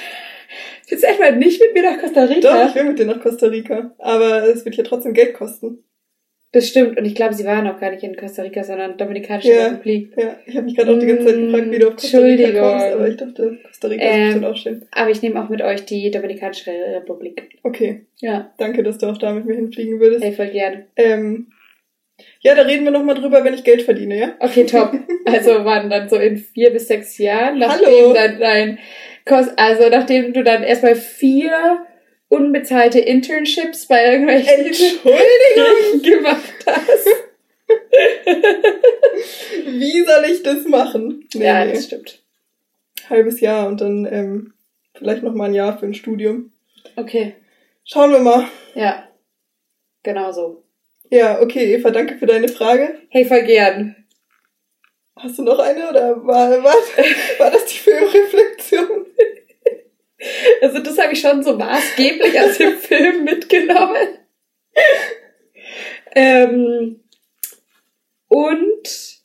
Willst 0.89 1.03
du 1.03 1.07
etwa 1.07 1.31
nicht 1.31 1.59
mit 1.61 1.73
mir 1.73 1.83
nach 1.91 1.99
Costa 1.99 2.25
Doch, 2.27 2.35
Rica? 2.35 2.67
ich 2.67 2.75
will 2.75 2.83
mit 2.85 2.99
dir 2.99 3.05
nach 3.05 3.19
Costa 3.21 3.47
Rica. 3.47 3.95
Aber 3.97 4.43
es 4.47 4.63
wird 4.65 4.75
ja 4.75 4.83
trotzdem 4.83 5.13
Geld 5.13 5.33
kosten. 5.33 5.83
Das 6.51 6.67
stimmt. 6.67 6.99
Und 6.99 7.05
ich 7.05 7.15
glaube, 7.15 7.33
sie 7.33 7.45
waren 7.45 7.67
auch 7.67 7.79
gar 7.79 7.89
nicht 7.89 8.03
in 8.03 8.15
Costa 8.15 8.43
Rica, 8.43 8.63
sondern 8.63 8.95
Dominikanische 8.97 9.51
Ja. 9.51 9.67
Republik. 9.69 10.13
Ja, 10.15 10.35
ich 10.45 10.55
habe 10.55 10.65
mich 10.65 10.75
gerade 10.75 10.93
auch 10.93 10.99
die 10.99 11.07
ganze 11.07 11.25
Zeit 11.25 11.37
Mm, 11.37 11.45
gefragt, 11.47 11.71
wie 11.71 11.79
du 11.79 11.87
auf 11.87 11.95
Costa 11.95 12.17
Rica 12.19 12.27
Entschuldigung. 12.43 12.69
kommst, 12.69 12.85
aber 12.93 13.07
ich 13.07 13.17
dachte, 13.17 13.59
Costa 13.65 13.87
Rica 13.87 14.03
ist 14.03 14.11
Ähm. 14.15 14.23
bestimmt 14.25 14.45
auch 14.45 14.55
schön. 14.57 14.85
Aber 14.91 15.09
ich 15.09 15.21
nehme 15.23 15.43
auch 15.43 15.49
mit 15.49 15.61
euch 15.63 15.85
die 15.85 16.11
Dominikanische 16.11 16.69
Republik. 16.71 17.49
Okay, 17.63 18.05
Ja, 18.19 18.53
danke, 18.59 18.83
dass 18.83 18.99
du 18.99 19.07
auch 19.07 19.17
da 19.17 19.33
mit 19.33 19.45
mir 19.45 19.55
hinfliegen 19.55 19.99
würdest. 19.99 20.23
ey, 20.23 20.31
voll 20.33 20.49
gerne. 20.49 20.85
Ähm, 20.95 21.47
ja, 22.41 22.55
da 22.55 22.63
reden 22.63 22.83
wir 22.83 22.91
nochmal 22.91 23.15
drüber, 23.15 23.43
wenn 23.43 23.53
ich 23.53 23.63
Geld 23.63 23.81
verdiene, 23.83 24.19
ja? 24.19 24.35
Okay, 24.39 24.65
top. 24.65 24.93
Also 25.25 25.63
wann 25.63 25.89
dann 25.89 26.09
so 26.09 26.17
in 26.17 26.37
vier 26.37 26.71
bis 26.71 26.87
sechs 26.87 27.17
Jahren, 27.17 27.57
nachdem 27.57 27.85
Hallo. 27.87 28.13
dann 28.13 28.39
dein 28.39 28.79
Kost, 29.25 29.51
also 29.57 29.87
nachdem 29.89 30.33
du 30.33 30.43
dann 30.43 30.63
erstmal 30.63 30.95
vier 30.95 31.85
unbezahlte 32.27 32.99
Internships 32.99 33.87
bei 33.87 34.05
irgendwelchen 34.05 34.65
Entschuldigung, 34.65 36.01
gemacht 36.03 36.53
hast. 36.65 37.07
wie 39.65 40.03
soll 40.03 40.25
ich 40.29 40.43
das 40.43 40.65
machen? 40.65 41.25
Nee, 41.33 41.45
ja, 41.45 41.63
nee. 41.65 41.71
das 41.73 41.85
stimmt. 41.85 42.21
Halbes 43.09 43.39
Jahr 43.39 43.67
und 43.67 43.79
dann 43.79 44.05
ähm, 44.11 44.53
vielleicht 44.93 45.23
noch 45.23 45.33
mal 45.33 45.45
ein 45.45 45.53
Jahr 45.53 45.77
für 45.77 45.85
ein 45.85 45.93
Studium. 45.93 46.51
Okay, 46.95 47.35
Schauen 47.85 48.11
wir 48.11 48.19
mal. 48.19 48.47
ja. 48.75 49.07
Genau 50.03 50.31
so. 50.33 50.62
Ja, 51.13 51.39
okay, 51.39 51.75
Eva, 51.75 51.91
danke 51.91 52.17
für 52.17 52.25
deine 52.25 52.47
Frage. 52.47 52.99
Hey, 53.09 53.23
voll 53.23 53.43
gern. 53.43 53.95
Hast 55.15 55.37
du 55.37 55.43
noch 55.43 55.59
eine 55.59 55.87
oder 55.87 56.25
war, 56.25 56.49
war, 56.63 56.73
war 57.37 57.51
das 57.51 57.65
die 57.65 57.77
Filmreflexion? 57.77 59.05
Also 60.63 60.79
das 60.79 60.97
habe 60.97 61.13
ich 61.13 61.21
schon 61.21 61.43
so 61.43 61.55
maßgeblich 61.55 62.39
aus 62.39 62.57
dem 62.57 62.77
Film 62.79 63.25
mitgenommen. 63.25 64.17
Ähm, 66.15 67.03
und 68.27 69.22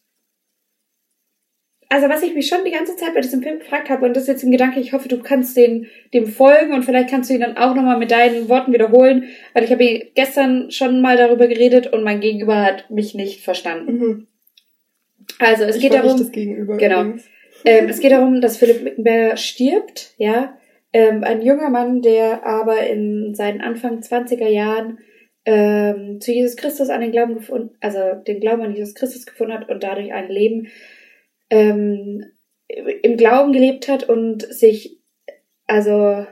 also 1.91 2.09
was 2.09 2.23
ich 2.23 2.35
mich 2.35 2.49
schon 2.49 2.65
die 2.65 2.71
ganze 2.71 2.97
Zeit 2.97 3.15
bei 3.15 3.21
diesem 3.21 3.43
Film 3.43 3.61
gefragt 3.61 3.89
habe, 3.89 4.05
und 4.05 4.15
das 4.15 4.25
ist 4.25 4.29
jetzt 4.29 4.45
ein 4.45 4.53
Gedanke, 4.53 4.79
ich 4.79 4.93
hoffe, 4.93 5.09
du 5.09 5.21
kannst 5.21 5.57
den, 5.57 5.87
dem 6.13 6.27
folgen 6.27 6.75
und 6.75 6.85
vielleicht 6.85 7.09
kannst 7.09 7.31
du 7.31 7.35
ihn 7.35 7.41
dann 7.41 7.57
auch 7.57 7.75
nochmal 7.75 7.99
mit 7.99 8.11
deinen 8.11 8.49
Worten 8.49 8.73
wiederholen, 8.73 9.25
weil 9.55 9.65
ich 9.65 9.73
habe 9.73 10.11
gestern 10.15 10.71
schon 10.71 11.01
mal 11.01 11.17
darüber 11.17 11.47
geredet 11.47 11.87
und 11.93 12.05
mein 12.05 12.21
Gegenüber 12.21 12.63
hat 12.63 12.91
mich 12.91 13.15
nicht 13.15 13.43
verstanden. 13.43 13.93
Mhm. 13.93 14.27
Also 15.39 15.65
es 15.65 15.77
ich 15.77 15.83
geht 15.83 15.95
darum. 15.95 16.31
Genau. 16.79 17.01
ähm, 17.65 17.89
es 17.89 18.01
geht 18.01 18.13
darum, 18.13 18.41
dass 18.41 18.59
Philipp 18.59 18.83
Mickenberger 18.83 19.37
stirbt, 19.37 20.15
ja. 20.19 20.55
Ähm, 20.93 21.23
ein 21.23 21.43
junger 21.43 21.69
Mann, 21.69 22.01
der 22.01 22.47
aber 22.47 22.87
in 22.87 23.35
seinen 23.35 23.61
Anfang 23.61 24.01
20er 24.01 24.49
Jahren 24.49 24.99
ähm, 25.45 26.19
zu 26.21 26.33
Jesus 26.33 26.57
Christus 26.57 26.89
an 26.89 27.01
den 27.03 27.13
Glauben 27.13 27.35
gefunden, 27.35 27.71
also 27.81 27.99
den 28.27 28.41
Glauben 28.41 28.63
an 28.63 28.75
Jesus 28.75 28.95
Christus 28.95 29.27
gefunden 29.27 29.53
hat 29.53 29.69
und 29.69 29.83
dadurch 29.83 30.13
ein 30.13 30.29
Leben 30.29 30.69
ähm, 31.51 32.25
im 32.69 33.17
Glauben 33.17 33.53
gelebt 33.53 33.89
hat 33.89 34.09
und 34.09 34.43
sich 34.43 34.99
also 35.67 36.27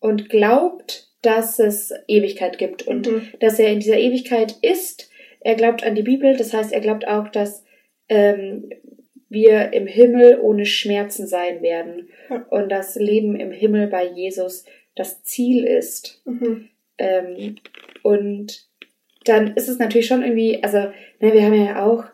und 0.00 0.28
glaubt, 0.28 1.08
dass 1.22 1.58
es 1.58 1.92
Ewigkeit 2.06 2.58
gibt 2.58 2.86
und 2.86 3.06
Mhm. 3.10 3.22
dass 3.40 3.58
er 3.58 3.72
in 3.72 3.80
dieser 3.80 3.98
Ewigkeit 3.98 4.56
ist. 4.62 5.10
Er 5.40 5.54
glaubt 5.54 5.84
an 5.84 5.94
die 5.94 6.02
Bibel, 6.02 6.36
das 6.36 6.52
heißt, 6.54 6.72
er 6.72 6.80
glaubt 6.80 7.06
auch, 7.06 7.28
dass 7.28 7.64
ähm, 8.08 8.70
wir 9.28 9.72
im 9.72 9.86
Himmel 9.86 10.38
ohne 10.40 10.64
Schmerzen 10.64 11.26
sein 11.26 11.60
werden 11.62 12.08
Ja. 12.30 12.46
und 12.50 12.70
das 12.70 12.94
Leben 12.96 13.38
im 13.38 13.52
Himmel 13.52 13.88
bei 13.88 14.04
Jesus 14.06 14.64
das 14.94 15.22
Ziel 15.22 15.64
ist. 15.64 16.22
Mhm. 16.24 16.68
Ähm, 16.98 17.56
und 18.02 18.66
dann 19.24 19.54
ist 19.54 19.68
es 19.68 19.78
natürlich 19.78 20.06
schon 20.06 20.22
irgendwie, 20.22 20.62
also 20.62 20.78
ne, 20.78 21.32
wir 21.32 21.42
haben 21.42 21.54
ja 21.54 21.84
auch 21.84 22.04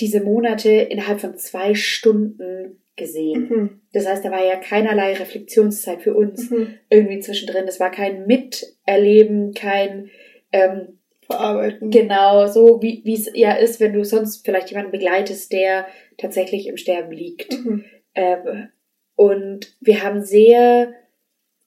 diese 0.00 0.22
Monate 0.22 0.70
innerhalb 0.70 1.20
von 1.20 1.36
zwei 1.36 1.74
Stunden 1.74 2.82
gesehen. 2.96 3.48
Mhm. 3.48 3.80
Das 3.92 4.06
heißt, 4.06 4.24
da 4.24 4.30
war 4.30 4.44
ja 4.44 4.56
keinerlei 4.56 5.14
Reflexionszeit 5.14 6.02
für 6.02 6.14
uns 6.14 6.50
Mhm. 6.50 6.74
irgendwie 6.90 7.20
zwischendrin. 7.20 7.66
Es 7.66 7.80
war 7.80 7.90
kein 7.90 8.26
Miterleben, 8.26 9.52
kein 9.54 10.10
ähm, 10.52 10.98
Verarbeiten. 11.22 11.90
genau 11.90 12.46
so, 12.46 12.82
wie 12.82 13.02
es 13.12 13.30
ja 13.34 13.52
ist, 13.52 13.80
wenn 13.80 13.92
du 13.92 14.04
sonst 14.04 14.44
vielleicht 14.44 14.70
jemanden 14.70 14.90
begleitest, 14.92 15.52
der 15.52 15.86
tatsächlich 16.18 16.66
im 16.66 16.76
Sterben 16.76 17.12
liegt. 17.12 17.52
Mhm. 17.52 17.84
Ähm, 18.14 18.68
und 19.14 19.76
wir 19.80 20.02
haben 20.02 20.22
sehr 20.22 20.92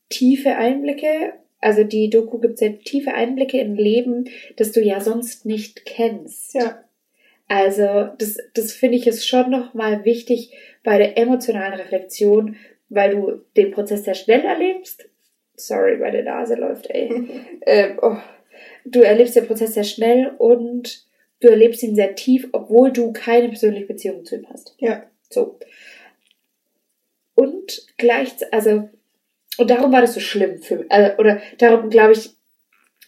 tiefe 0.09 0.55
Einblicke. 0.55 1.33
Also 1.59 1.83
die 1.83 2.09
Doku 2.09 2.39
gibt 2.39 2.57
sehr 2.57 2.79
tiefe 2.79 3.13
Einblicke 3.13 3.57
in 3.59 3.75
Leben, 3.75 4.25
das 4.57 4.71
du 4.73 4.81
ja 4.81 4.99
sonst 4.99 5.45
nicht 5.45 5.85
kennst. 5.85 6.53
Ja. 6.55 6.82
Also 7.53 8.09
das, 8.17 8.39
das 8.55 8.73
finde 8.73 8.97
ich 8.97 9.05
ist 9.05 9.27
schon 9.27 9.51
nochmal 9.51 10.05
wichtig 10.05 10.57
bei 10.83 10.97
der 10.97 11.19
emotionalen 11.19 11.79
Reflexion, 11.79 12.55
weil 12.89 13.11
du 13.11 13.41
den 13.55 13.69
Prozess 13.69 14.05
sehr 14.05 14.15
schnell 14.15 14.41
erlebst. 14.43 15.07
Sorry, 15.55 15.97
meine 15.97 16.23
Nase 16.23 16.55
läuft, 16.55 16.89
ey. 16.89 17.11
ähm, 17.67 17.99
oh. 18.01 18.17
Du 18.85 19.01
erlebst 19.01 19.35
den 19.35 19.45
Prozess 19.45 19.75
sehr 19.75 19.83
schnell 19.83 20.31
und 20.39 21.05
du 21.41 21.47
erlebst 21.47 21.83
ihn 21.83 21.93
sehr 21.93 22.15
tief, 22.15 22.49
obwohl 22.53 22.91
du 22.91 23.13
keine 23.13 23.49
persönliche 23.49 23.85
Beziehung 23.85 24.25
zu 24.25 24.37
ihm 24.37 24.49
hast. 24.49 24.73
Ja. 24.79 25.03
So. 25.29 25.59
Und 27.35 27.85
gleichzeitig, 27.97 28.51
also, 28.51 28.89
und 29.59 29.69
darum 29.69 29.91
war 29.91 30.01
das 30.01 30.15
so 30.15 30.19
schlimm 30.19 30.57
für 30.57 30.77
mich, 30.77 30.91
also, 30.91 31.17
oder 31.17 31.39
darum, 31.59 31.91
glaube 31.91 32.13
ich, 32.13 32.31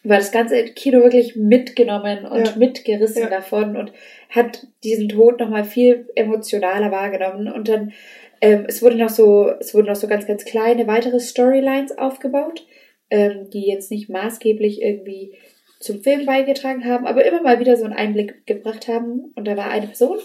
war 0.10 0.18
das 0.18 0.32
ganze 0.32 0.64
Kino 0.66 1.02
wirklich 1.02 1.36
mitgenommen 1.36 2.26
und 2.26 2.48
Ja. 2.48 2.56
mitgerissen 2.56 3.24
Ja. 3.24 3.30
davon 3.30 3.76
und 3.76 3.92
hat 4.30 4.68
diesen 4.84 5.10
Tod 5.10 5.40
nochmal 5.40 5.64
viel 5.64 6.10
emotionaler 6.16 6.92
wahrgenommen. 6.92 7.52
Und 7.52 7.68
dann, 7.68 7.94
ähm, 8.42 8.66
es 8.68 8.82
wurde 8.82 8.96
noch 8.96 9.10
so, 9.10 9.50
es 9.60 9.74
wurden 9.74 9.88
noch 9.88 9.96
so 9.96 10.08
ganz, 10.08 10.28
ganz 10.28 10.46
kleine 10.46 10.88
weitere 10.88 11.20
Storylines 11.20 11.98
aufgebaut, 11.98 12.66
ähm, 13.10 13.50
die 13.52 13.68
jetzt 13.68 13.92
nicht 13.92 14.10
maßgeblich 14.10 14.82
irgendwie 14.82 15.34
zum 15.80 16.02
Film 16.02 16.26
beigetragen 16.26 16.86
haben, 16.86 17.06
aber 17.06 17.26
immer 17.26 17.42
mal 17.42 17.60
wieder 17.60 17.78
so 17.78 17.86
einen 17.86 17.94
Einblick 17.94 18.46
gebracht 18.46 18.88
haben. 18.88 19.32
Und 19.36 19.46
da 19.48 19.58
war 19.58 19.70
eine 19.70 19.88
Person, 19.88 20.20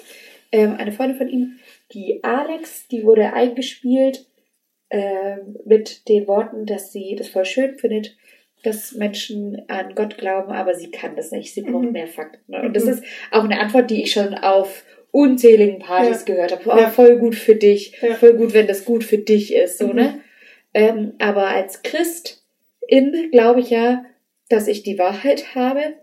ähm, 0.53 0.75
eine 0.79 0.93
Freundin 0.93 1.17
von 1.19 1.29
ihm, 1.29 1.59
die 1.93 2.23
Alex, 2.23 2.89
die 2.89 3.05
wurde 3.05 3.33
eingespielt 3.33 4.27
ähm, 4.91 5.57
mit 5.65 6.09
den 6.09 6.27
Worten, 6.27 6.67
dass 6.67 6.93
sie 6.93 7.15
das 7.17 7.29
voll 7.29 7.45
schön 7.45 7.79
findet, 7.79 8.17
dass 8.63 8.93
Menschen 8.93 9.63
an 9.69 9.95
Gott 9.95 10.19
glauben, 10.19 10.53
aber 10.53 10.75
sie 10.75 10.91
kann 10.91 11.17
das 11.17 11.31
nicht. 11.31 11.55
Sie 11.55 11.63
braucht 11.63 11.85
Mhm. 11.87 11.93
mehr 11.93 12.07
Fakten. 12.07 12.55
Und 12.55 12.75
das 12.77 12.85
Mhm. 12.85 12.91
ist 12.91 13.05
auch 13.31 13.45
eine 13.45 13.59
Antwort, 13.61 13.91
die 13.91 14.03
ich 14.03 14.13
schon 14.13 14.35
auf 14.35 14.85
unzähligen 15.13 15.79
Partys 15.81 16.25
Ja. 16.27 16.35
gehört 16.35 16.53
habe. 16.53 16.63
Oh, 16.71 16.79
Ja. 16.79 16.91
Voll 16.91 17.19
gut 17.19 17.35
für 17.35 17.57
dich, 17.57 17.99
Ja. 18.03 18.15
voll 18.15 18.35
gut, 18.35 18.53
wenn 18.55 18.67
das 18.67 18.85
gut 18.85 19.03
für 19.05 19.19
dich 19.19 19.55
ist, 19.55 19.79
so 19.79 19.89
Mhm. 19.89 19.95
ne? 19.95 20.21
Ähm, 20.75 21.15
aber 21.19 21.49
als 21.49 21.83
Christin 21.83 23.31
glaube 23.33 23.61
ich 23.61 23.71
ja, 23.71 24.05
dass 24.49 24.69
ich 24.69 24.83
die 24.83 24.99
Wahrheit 24.99 25.55
habe. 25.55 25.95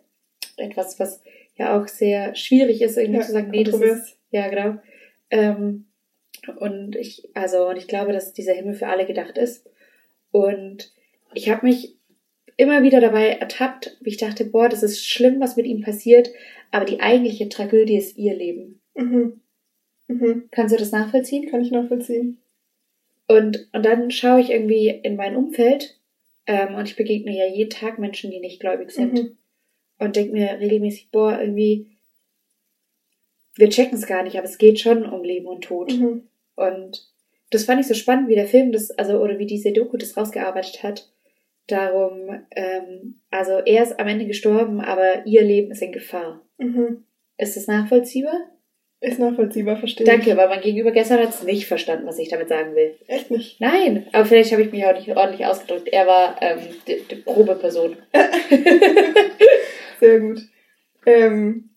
Etwas, 0.58 1.00
was 1.00 1.22
ja 1.56 1.80
auch 1.80 1.88
sehr 1.88 2.36
schwierig 2.36 2.82
ist, 2.82 2.98
irgendwie 2.98 3.22
zu 3.22 3.32
sagen, 3.32 3.50
nee, 3.52 3.64
das 3.64 3.80
ist, 3.80 4.18
ja, 4.32 4.48
genau. 4.48 4.78
Ähm, 5.30 5.86
und 6.60 6.96
ich, 6.96 7.30
also, 7.34 7.68
und 7.70 7.78
ich 7.78 7.88
glaube, 7.88 8.14
dass 8.14 8.34
dieser 8.34 8.54
Himmel 8.54 8.74
für 8.74 8.88
alle 8.88 9.06
gedacht 9.06 9.38
ist. 9.38 9.66
Und 10.32 10.92
ich 11.34 11.50
habe 11.50 11.66
mich 11.66 11.97
immer 12.58 12.84
wieder 12.84 13.00
dabei 13.00 13.30
ertappt, 13.30 13.98
wie 14.02 14.10
ich 14.10 14.18
dachte, 14.18 14.46
boah, 14.46 14.68
das 14.68 14.84
ist 14.84 15.08
schlimm, 15.08 15.40
was 15.40 15.56
mit 15.56 15.66
ihm 15.66 15.82
passiert, 15.82 16.30
aber 16.72 16.86
die 16.86 17.00
eigentliche 17.00 17.48
Tragödie 17.50 17.98
ist 17.98 18.18
ihr 18.18 18.36
Leben. 18.36 18.82
Mhm. 18.96 19.42
Mhm. 20.08 20.50
Kannst 20.52 20.74
du 20.74 20.80
das 20.80 20.92
nachvollziehen? 20.92 21.50
Kann 21.50 21.62
ich 21.62 21.72
nachvollziehen. 21.72 22.40
Und, 23.28 23.70
und 23.74 23.86
dann 23.86 24.10
schaue 24.10 24.42
ich 24.42 24.50
irgendwie 24.50 24.88
in 24.90 25.16
mein 25.16 25.36
Umfeld 25.36 26.00
ähm, 26.46 26.76
und 26.76 26.88
ich 26.88 26.96
begegne 26.96 27.38
ja 27.38 27.46
jeden 27.46 27.70
Tag 27.70 28.00
Menschen, 28.00 28.32
die 28.32 28.40
nicht 28.40 28.60
gläubig 28.60 28.92
sind. 28.92 29.14
Mhm. 29.14 29.38
Und 30.00 30.16
denke 30.16 30.34
mir 30.34 30.60
regelmäßig, 30.60 31.10
boah, 31.12 31.40
irgendwie, 31.40 31.88
wir 33.56 33.70
checken 33.70 33.98
es 33.98 34.06
gar 34.06 34.24
nicht, 34.24 34.38
aber 34.38 34.46
es 34.46 34.58
geht 34.58 34.80
schon 34.80 35.06
um 35.06 35.24
Leben 35.24 35.48
und 35.48 35.64
Tod. 35.64 35.92
Mhm. 35.92 36.28
Und 36.56 37.12
das 37.50 37.66
fand 37.66 37.82
ich 37.82 37.88
so 37.88 37.94
spannend, 37.94 38.30
wie 38.30 38.36
der 38.36 38.48
Film 38.48 38.72
das, 38.72 38.92
also, 38.92 39.20
oder 39.20 39.40
wie 39.40 39.46
diese 39.46 39.74
Doku 39.74 39.98
das 39.98 40.16
rausgearbeitet 40.16 40.84
hat. 40.84 41.12
Darum, 41.68 42.42
ähm, 42.52 43.20
also 43.30 43.60
er 43.66 43.84
ist 43.84 44.00
am 44.00 44.08
Ende 44.08 44.26
gestorben, 44.26 44.80
aber 44.82 45.26
ihr 45.26 45.44
Leben 45.44 45.72
ist 45.72 45.82
in 45.82 45.92
Gefahr. 45.92 46.42
Mhm. 46.58 47.04
Ist 47.38 47.58
das 47.58 47.68
nachvollziehbar? 47.68 48.40
Ist 49.00 49.20
nachvollziehbar, 49.20 49.78
verstehe 49.78 50.08
Danke, 50.08 50.32
ich. 50.32 50.38
weil 50.38 50.48
mein 50.48 50.62
Gegenüber 50.62 50.92
gestern 50.92 51.20
hat 51.20 51.30
es 51.30 51.44
nicht 51.44 51.68
verstanden, 51.68 52.08
was 52.08 52.18
ich 52.18 52.30
damit 52.30 52.50
sagen 52.50 52.74
will. 52.74 52.96
Echt 53.08 53.30
nicht. 53.30 53.62
Nein, 53.62 54.08
aber 54.12 54.26
vielleicht 54.26 54.52
habe 54.52 54.64
ich 54.64 54.72
mich 54.72 54.84
auch 54.86 54.96
nicht 54.96 55.16
ordentlich 55.16 55.46
ausgedrückt. 55.46 55.88
Er 55.90 56.08
war 56.08 56.42
ähm, 56.42 56.60
die, 56.88 57.04
die 57.12 57.24
grobe 57.24 57.56
Person. 57.56 57.96
Sehr 60.00 60.20
gut. 60.20 60.42
Ähm, 61.06 61.70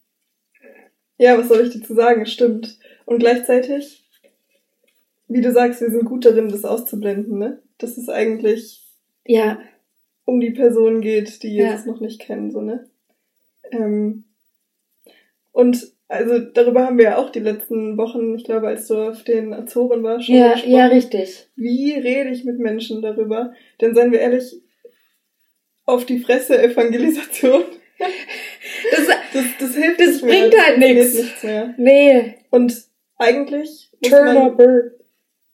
ja, 1.18 1.36
was 1.36 1.48
soll 1.48 1.66
ich 1.66 1.78
dazu 1.78 1.94
sagen? 1.94 2.24
Stimmt. 2.24 2.78
Und 3.04 3.18
gleichzeitig, 3.18 4.02
wie 5.28 5.42
du 5.42 5.52
sagst, 5.52 5.82
wir 5.82 5.90
sind 5.90 6.06
gut 6.06 6.24
darin, 6.24 6.48
das 6.48 6.64
auszublenden, 6.64 7.38
ne? 7.38 7.60
Dass 7.76 7.98
es 7.98 8.08
eigentlich 8.08 8.82
Ja, 9.26 9.58
um 10.30 10.40
die 10.40 10.50
Person 10.50 11.00
geht, 11.00 11.42
die 11.42 11.54
Ja. 11.56 11.70
Jesus 11.70 11.86
noch 11.86 12.00
nicht 12.00 12.20
kennen, 12.20 12.50
so, 12.50 12.60
ne? 12.60 12.88
Ähm, 13.72 14.24
und 15.52 15.88
also 16.08 16.38
darüber 16.38 16.84
haben 16.86 16.98
wir 16.98 17.04
ja 17.04 17.16
auch 17.18 17.30
die 17.30 17.40
letzten 17.40 17.96
Wochen, 17.96 18.34
ich 18.34 18.44
glaube, 18.44 18.68
als 18.68 18.86
du 18.88 18.96
auf 19.10 19.22
den 19.24 19.52
Azoren 19.52 20.02
warst, 20.02 20.26
schon 20.26 20.34
ja, 20.36 20.52
gesprochen. 20.52 20.72
ja, 20.72 20.86
richtig. 20.86 21.48
Wie 21.56 21.92
rede 21.92 22.30
ich 22.30 22.44
mit 22.44 22.58
Menschen 22.58 23.00
darüber? 23.02 23.52
Denn 23.80 23.94
seien 23.94 24.10
wir 24.12 24.20
ehrlich, 24.20 24.60
auf 25.84 26.04
die 26.06 26.18
Fresse 26.20 26.60
Evangelisation, 26.62 27.62
Das, 27.98 29.06
das, 29.34 29.44
das 29.60 29.74
hilft 29.76 30.00
Das 30.00 30.06
nicht 30.08 30.24
mehr. 30.24 30.32
bringt 30.40 30.54
das 30.54 30.66
halt 30.66 30.78
nix. 30.78 31.14
nichts 31.14 31.42
mehr. 31.42 31.74
nee, 31.76 32.34
Und 32.50 32.84
eigentlich 33.18 33.90
muss 34.00 34.10
turn 34.10 34.24
man, 34.26 34.36
up. 34.38 34.56
Bringt, 34.56 34.92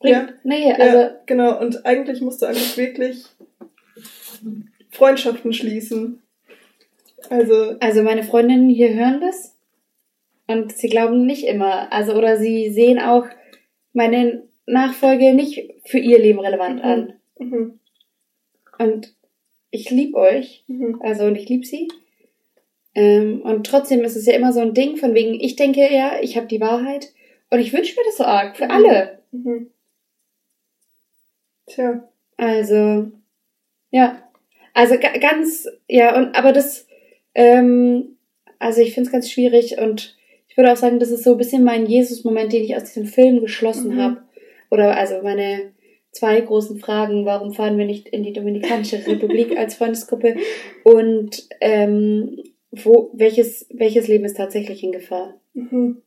Ja. 0.03 0.29
Nee, 0.45 0.69
ja, 0.69 0.75
also, 0.77 1.15
genau, 1.27 1.61
und 1.61 1.85
eigentlich 1.85 2.21
musst 2.21 2.41
du 2.43 2.47
einfach 2.47 2.77
wirklich 2.77 3.25
Freundschaften 4.90 5.53
schließen. 5.53 6.22
Also, 7.31 7.77
also 7.81 8.03
meine 8.03 8.22
Freundinnen 8.22 8.68
hier 8.68 8.94
hören 8.94 9.20
das 9.20 9.55
und 10.46 10.72
sie 10.77 10.88
glauben 10.88 11.27
nicht 11.27 11.44
immer, 11.44 11.92
also 11.92 12.14
oder 12.14 12.37
sie 12.37 12.70
sehen 12.70 12.99
auch 13.01 13.27
meine 13.92 14.44
Nachfolge 14.66 15.35
nicht 15.35 15.72
für 15.87 15.99
ihr 15.99 16.18
Leben 16.18 16.38
relevant 16.40 16.77
Mhm. 16.79 16.85
an. 16.85 17.12
mhm, 17.38 17.81
Und 18.79 19.14
ich 19.70 19.90
lieb 19.90 20.14
euch, 20.14 20.64
mhm, 20.68 21.01
also 21.03 21.25
und 21.25 21.37
ich 21.37 21.49
lieb 21.49 21.66
sie. 21.66 21.88
Ähm, 22.94 23.42
und 23.42 23.66
trotzdem 23.66 24.05
ist 24.05 24.16
es 24.16 24.27
ja 24.27 24.35
immer 24.35 24.53
so 24.53 24.61
ein 24.61 24.72
Ding 24.75 24.96
von 24.96 25.14
wegen, 25.14 25.35
ich 25.40 25.57
denke 25.57 25.92
ja, 25.92 26.20
ich 26.20 26.37
habe 26.37 26.46
die 26.46 26.61
Wahrheit 26.61 27.12
und 27.51 27.59
ich 27.59 27.72
wünsche 27.72 27.94
mir 27.99 28.05
das 28.07 28.16
so 28.18 28.25
arg 28.25 28.57
für 28.57 28.64
Mhm. 28.66 28.70
alle. 28.70 29.18
mhm. 29.33 29.70
Tja, 31.66 32.09
Also, 32.37 33.11
ja. 33.90 34.22
Also 34.77 34.99
ga 34.99 35.17
ganz, 35.19 35.67
ja, 35.89 36.15
und 36.19 36.37
aber 36.37 36.53
das, 36.53 36.87
ähm, 37.35 38.18
also 38.59 38.83
ich 38.83 38.93
finde 38.93 39.07
es 39.09 39.12
ganz 39.12 39.31
schwierig 39.31 39.79
und 39.79 40.14
ich 40.49 40.57
würde 40.59 40.70
auch 40.70 40.77
sagen, 40.77 40.99
das 41.01 41.11
ist 41.11 41.24
so 41.24 41.33
ein 41.33 41.39
bisschen 41.39 41.64
mein 41.64 41.87
Jesus-Moment, 41.87 42.53
den 42.53 42.62
ich 42.62 42.77
aus 42.77 42.85
diesem 42.85 43.07
Film 43.07 43.41
geschlossen 43.41 43.95
Mhm. 43.95 44.01
habe. 44.03 44.22
Oder 44.70 44.95
also 44.97 45.22
meine 45.22 45.72
zwei 46.11 46.39
großen 46.43 46.79
Fragen, 46.79 47.24
warum 47.24 47.55
fahren 47.55 47.79
wir 47.79 47.87
nicht 47.87 48.09
in 48.09 48.22
die 48.22 48.35
Dominikanische 48.35 48.99
Republik 49.07 49.57
als 49.57 49.77
Freundesgruppe 49.77 50.37
und 50.85 51.49
ähm, 51.62 52.43
wo, 52.70 53.11
welches, 53.14 53.66
welches 53.70 54.09
Leben 54.09 54.27
ist 54.27 54.37
tatsächlich 54.37 54.83
in 54.83 54.93
Gefahr? 54.93 55.41
mhm. 55.55 56.03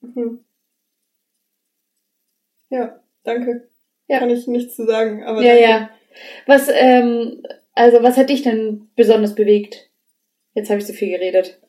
Mhm. 0.00 0.44
Ja, 2.70 3.00
danke. 3.24 3.68
Ja. 4.06 4.18
Kann 4.20 4.30
ich 4.30 4.46
nichts 4.46 4.76
zu 4.76 4.84
sagen, 4.86 5.24
aber 5.24 5.42
ja, 5.42 5.54
danke. 5.54 5.62
ja. 5.64 5.90
Was, 6.46 6.68
ähm, 6.72 7.42
also 7.74 8.02
was 8.02 8.16
hat 8.16 8.30
dich 8.30 8.42
denn 8.42 8.88
besonders 8.96 9.34
bewegt? 9.34 9.90
Jetzt 10.54 10.70
habe 10.70 10.80
ich 10.80 10.86
so 10.86 10.92
viel 10.92 11.10
geredet. 11.10 11.60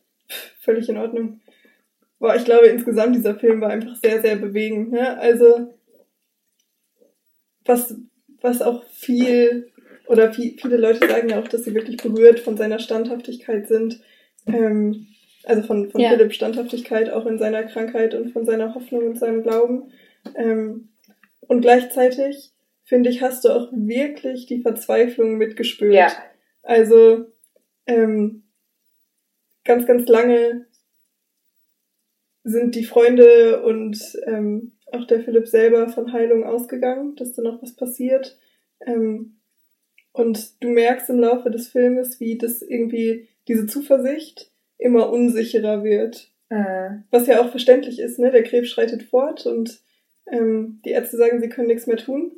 völlig 0.60 0.90
in 0.90 0.98
Ordnung. 0.98 1.42
Boah, 2.20 2.36
ich 2.36 2.46
glaube 2.46 2.68
insgesamt 2.68 3.16
dieser 3.16 3.36
Film 3.36 3.62
war 3.62 3.70
einfach 3.70 3.96
sehr, 3.98 4.22
sehr 4.22 4.36
bewegend. 4.36 4.92
Ne? 4.92 5.18
Also 5.18 5.74
was, 7.66 7.96
was 8.42 8.62
auch 8.62 8.84
viel 8.86 9.72
oder 10.08 10.32
viel, 10.32 10.56
viele 10.60 10.78
Leute 10.78 11.08
sagen 11.08 11.30
ja 11.30 11.40
auch, 11.40 11.48
dass 11.48 11.64
sie 11.64 11.74
wirklich 11.74 11.98
berührt 11.98 12.40
von 12.40 12.58
seiner 12.58 12.80
Standhaftigkeit 12.80 13.68
sind. 13.68 14.02
Ähm, 14.48 15.08
also 15.44 15.64
von, 15.64 15.90
von 15.90 16.02
Ja. 16.02 16.10
Philipp 16.10 16.34
Standhaftigkeit 16.34 17.10
auch 17.10 17.26
in 17.26 17.38
seiner 17.38 17.64
Krankheit 17.64 18.14
und 18.14 18.32
von 18.32 18.46
seiner 18.46 18.74
Hoffnung 18.76 19.06
und 19.08 19.20
seinem 19.20 19.44
Glauben. 19.44 19.92
Ähm, 20.36 20.90
und 21.42 21.62
gleichzeitig, 21.62 22.52
finde 22.86 23.10
ich, 23.10 23.22
hast 23.22 23.44
du 23.44 23.50
auch 23.50 23.70
wirklich 23.74 24.46
die 24.46 24.62
Verzweiflung 24.62 25.38
mitgespürt. 25.38 25.94
Ja. 25.94 26.12
Also 26.64 27.26
ähm, 27.86 28.44
ganz, 29.64 29.86
ganz 29.86 30.08
lange 30.08 30.68
sind 32.44 32.76
die 32.76 32.86
Freunde 32.86 33.64
und 33.64 33.98
ähm, 34.26 34.74
auch 34.92 35.06
der 35.06 35.20
Philipp 35.22 35.48
selber 35.48 35.90
von 35.90 36.14
Heilung 36.14 36.44
ausgegangen, 36.44 37.16
dass 37.16 37.34
da 37.34 37.42
noch 37.42 37.62
was 37.62 37.76
passiert. 37.76 38.38
Ähm, 38.86 39.40
und 40.14 40.64
du 40.64 40.70
merkst 40.70 41.10
im 41.10 41.20
Laufe 41.20 41.50
des 41.50 41.68
Filmes, 41.68 42.20
wie 42.20 42.38
das 42.38 42.62
irgendwie 42.62 43.28
diese 43.48 43.66
Zuversicht 43.66 44.52
immer 44.78 45.10
unsicherer 45.10 45.84
wird. 45.84 46.32
Äh, 46.50 47.00
Was 47.10 47.28
ja 47.28 47.42
auch 47.42 47.50
verständlich 47.50 48.00
ist, 48.00 48.20
ne? 48.20 48.32
Der 48.32 48.44
Krebs 48.44 48.70
schreitet 48.70 49.04
fort 49.04 49.46
und 49.48 49.82
ähm, 50.32 50.82
die 50.86 50.92
Ärzte 50.92 51.18
sagen, 51.18 51.42
sie 51.42 51.50
können 51.50 51.68
nichts 51.68 51.88
mehr 51.88 51.98
tun. 51.98 52.32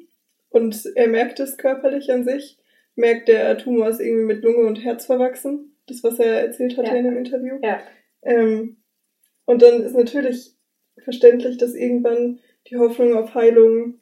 Und 0.49 0.85
er 0.95 1.07
merkt 1.07 1.39
es 1.39 1.57
körperlich 1.57 2.11
an 2.11 2.23
sich, 2.23 2.57
merkt, 2.95 3.27
der 3.27 3.57
Tumor 3.57 3.89
ist 3.89 3.99
irgendwie 3.99 4.25
mit 4.25 4.43
Lunge 4.43 4.65
und 4.67 4.83
Herz 4.83 5.05
verwachsen. 5.05 5.75
Das, 5.87 6.03
was 6.03 6.19
er 6.19 6.41
erzählt 6.41 6.77
hatte 6.77 6.89
Ja. 6.91 6.95
in 6.95 7.05
dem 7.05 7.17
Interview. 7.17 7.59
ja. 7.61 7.79
Ähm, 8.23 8.77
und 9.45 9.61
dann 9.61 9.83
ist 9.83 9.95
natürlich 9.95 10.55
verständlich, 11.03 11.57
dass 11.57 11.73
irgendwann 11.75 12.39
die 12.69 12.77
Hoffnung 12.77 13.15
auf 13.15 13.33
Heilung 13.35 13.99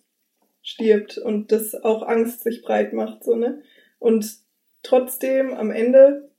stirbt 0.64 1.18
und 1.20 1.52
dass 1.52 1.76
auch 1.76 2.02
Angst 2.08 2.42
sich 2.42 2.64
breit 2.64 2.94
macht, 2.94 3.24
so, 3.24 3.36
ne? 3.36 3.62
Und 4.00 4.38
trotzdem 4.82 5.54
am 5.54 5.70
Ende, 5.70 6.32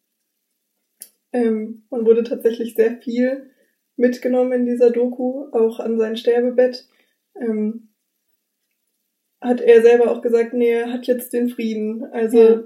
ähm, 1.33 1.85
man 1.91 2.05
wurde 2.07 2.25
tatsächlich 2.25 2.75
sehr 2.75 2.97
viel 2.97 3.51
mitgenommen 3.97 4.53
in 4.53 4.67
dieser 4.67 4.91
Doku, 4.91 5.47
auch 5.53 5.79
an 5.79 5.99
sein 5.99 6.17
Sterbebett. 6.17 6.89
Ähm, 7.41 7.86
hat 9.47 9.61
er 9.61 9.83
selber 9.83 10.11
auch 10.11 10.23
gesagt, 10.23 10.53
nee, 10.53 10.71
er 10.71 10.93
hat 10.93 11.07
jetzt 11.07 11.33
den 11.33 11.49
Frieden. 11.49 12.05
Also 12.13 12.39
Ja. 12.39 12.65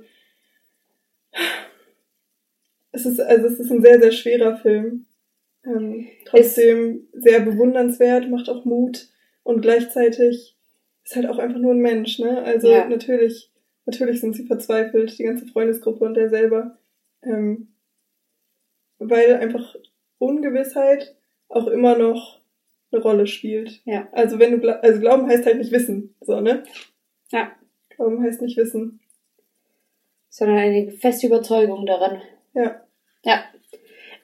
es 2.92 3.06
ist, 3.06 3.20
also 3.20 3.46
es 3.46 3.60
ist 3.60 3.70
ein 3.70 3.82
sehr, 3.82 4.00
sehr 4.00 4.12
schwerer 4.12 4.56
Film. 4.56 5.06
Ähm, 5.64 6.08
trotzdem 6.24 7.08
sehr 7.12 7.40
bewundernswert, 7.40 8.30
macht 8.30 8.48
auch 8.48 8.64
Mut 8.64 9.08
und 9.42 9.60
gleichzeitig 9.60 10.56
ist 11.04 11.16
halt 11.16 11.26
auch 11.26 11.38
einfach 11.38 11.58
nur 11.58 11.72
ein 11.74 11.80
Mensch, 11.80 12.18
ne? 12.18 12.42
Also 12.42 12.68
Ja. 12.70 12.88
natürlich, 12.88 13.50
natürlich 13.84 14.20
sind 14.20 14.34
sie 14.34 14.46
verzweifelt, 14.46 15.18
die 15.18 15.24
ganze 15.24 15.46
Freundesgruppe 15.46 16.04
und 16.04 16.14
der 16.14 16.30
selber. 16.30 16.78
Ähm, 17.22 17.68
weil 18.98 19.34
einfach 19.34 19.76
Ungewissheit 20.18 21.16
auch 21.48 21.66
immer 21.66 21.96
noch 21.96 22.39
eine 22.92 23.02
Rolle 23.02 23.26
spielt. 23.26 23.80
Ja. 23.84 24.08
Also 24.12 24.38
wenn 24.38 24.60
du 24.60 24.82
also 24.82 25.00
Glauben 25.00 25.28
heißt 25.28 25.46
halt 25.46 25.58
nicht 25.58 25.72
wissen, 25.72 26.14
so, 26.20 26.40
ne? 26.40 26.62
Ja. 27.30 27.52
Glauben 27.90 28.22
heißt 28.22 28.42
nicht 28.42 28.56
wissen. 28.56 29.00
Sondern 30.28 30.58
eine 30.58 30.90
feste 30.90 31.26
Überzeugung 31.26 31.86
daran. 31.86 32.22
Ja. 32.54 32.84
Ja. 33.24 33.44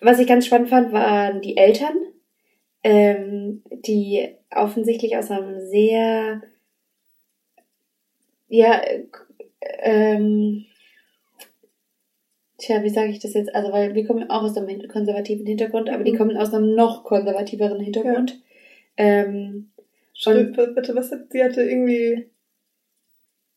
Was 0.01 0.19
ich 0.19 0.27
ganz 0.27 0.47
spannend 0.47 0.69
fand, 0.69 0.93
waren 0.93 1.41
die 1.41 1.57
Eltern, 1.57 1.97
ähm, 2.83 3.63
die 3.71 4.29
offensichtlich 4.51 5.17
aus 5.17 5.31
einem 5.31 5.61
sehr, 5.61 6.43
ja, 8.49 8.81
äh, 8.81 9.07
ähm, 9.61 10.67
tja, 12.59 12.83
wie 12.83 12.91
sage 12.91 13.11
ich 13.11 13.19
das 13.19 13.35
jetzt? 13.35 13.55
Also, 13.55 13.73
weil 13.73 13.95
wir 13.95 14.07
kommen 14.07 14.31
auch 14.31 14.43
aus 14.43 14.57
einem 14.57 14.87
konservativen 14.89 15.47
Hintergrund, 15.47 15.91
aber 15.91 16.05
die 16.05 16.13
Mhm. 16.13 16.19
kommen 16.19 16.37
aus 16.37 16.53
einem 16.55 16.75
noch 16.75 17.05
konservativeren 17.05 17.81
Hintergrund. 17.81 18.41
Ähm, 18.97 19.71
Schritt, 20.15 20.57
bitte, 20.75 20.95
was 20.95 21.13
hat, 21.13 21.31
sie 21.31 21.45
hatte 21.45 21.63
irgendwie, 21.63 22.31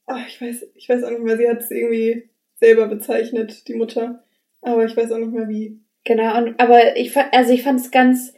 ach, 0.06 0.28
ich 0.28 0.42
weiß, 0.42 0.68
ich 0.76 0.90
weiß 0.90 1.04
auch 1.04 1.12
nicht 1.12 1.22
mehr, 1.22 1.38
sie 1.38 1.48
hat 1.48 1.60
es 1.60 1.72
irgendwie 1.72 2.30
selber 2.56 2.88
bezeichnet, 2.88 3.68
die 3.68 3.76
Mutter. 3.76 4.24
Aber 4.62 4.86
ich 4.86 4.96
weiß 4.96 5.12
auch 5.12 5.18
nicht 5.20 5.32
mehr 5.32 5.48
wie. 5.48 5.80
Genau, 6.04 6.38
und, 6.38 6.60
aber 6.60 6.98
ich 6.98 7.12
fand, 7.12 7.34
also 7.34 7.54
ich 7.54 7.64
fand 7.64 7.80
es 7.80 7.92
ganz 7.92 8.34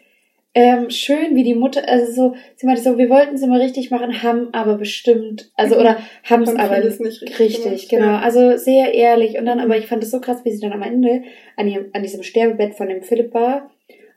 ähm, 0.54 0.90
schön, 0.90 1.36
wie 1.36 1.44
die 1.44 1.56
Mutter, 1.56 1.88
also 1.88 2.12
so, 2.12 2.36
sie 2.56 2.66
meinte 2.66 2.82
so, 2.82 2.98
wir 2.98 3.10
wollten 3.10 3.36
es 3.36 3.42
immer 3.42 3.60
richtig 3.60 3.90
machen, 3.90 4.22
haben 4.22 4.54
aber 4.54 4.78
bestimmt, 4.78 5.50
also 5.56 5.76
Mhm. 5.76 5.82
oder 5.82 5.98
haben 6.26 6.44
es 6.44 6.56
aber 6.56 6.80
nicht 6.80 7.00
richtig 7.00 7.40
richtig, 7.40 7.64
gemacht, 7.64 7.90
genau, 7.90 8.06
ja. 8.06 8.20
also 8.20 8.58
sehr 8.58 8.94
ehrlich 8.94 9.38
und 9.38 9.46
dann, 9.46 9.62
aber 9.62 9.78
ich 9.78 9.88
fand 9.88 10.04
es 10.04 10.12
so 10.12 10.20
krass, 10.20 10.44
wie 10.44 10.52
sie 10.52 10.60
dann 10.60 10.74
am 10.74 10.82
Ende 10.82 11.24
an, 11.56 11.68
ihrem, 11.68 11.90
an 11.94 12.04
diesem 12.04 12.22
Sterbebett 12.22 12.76
von 12.76 12.90
dem 12.90 13.02
Philipp 13.02 13.34
war 13.34 13.71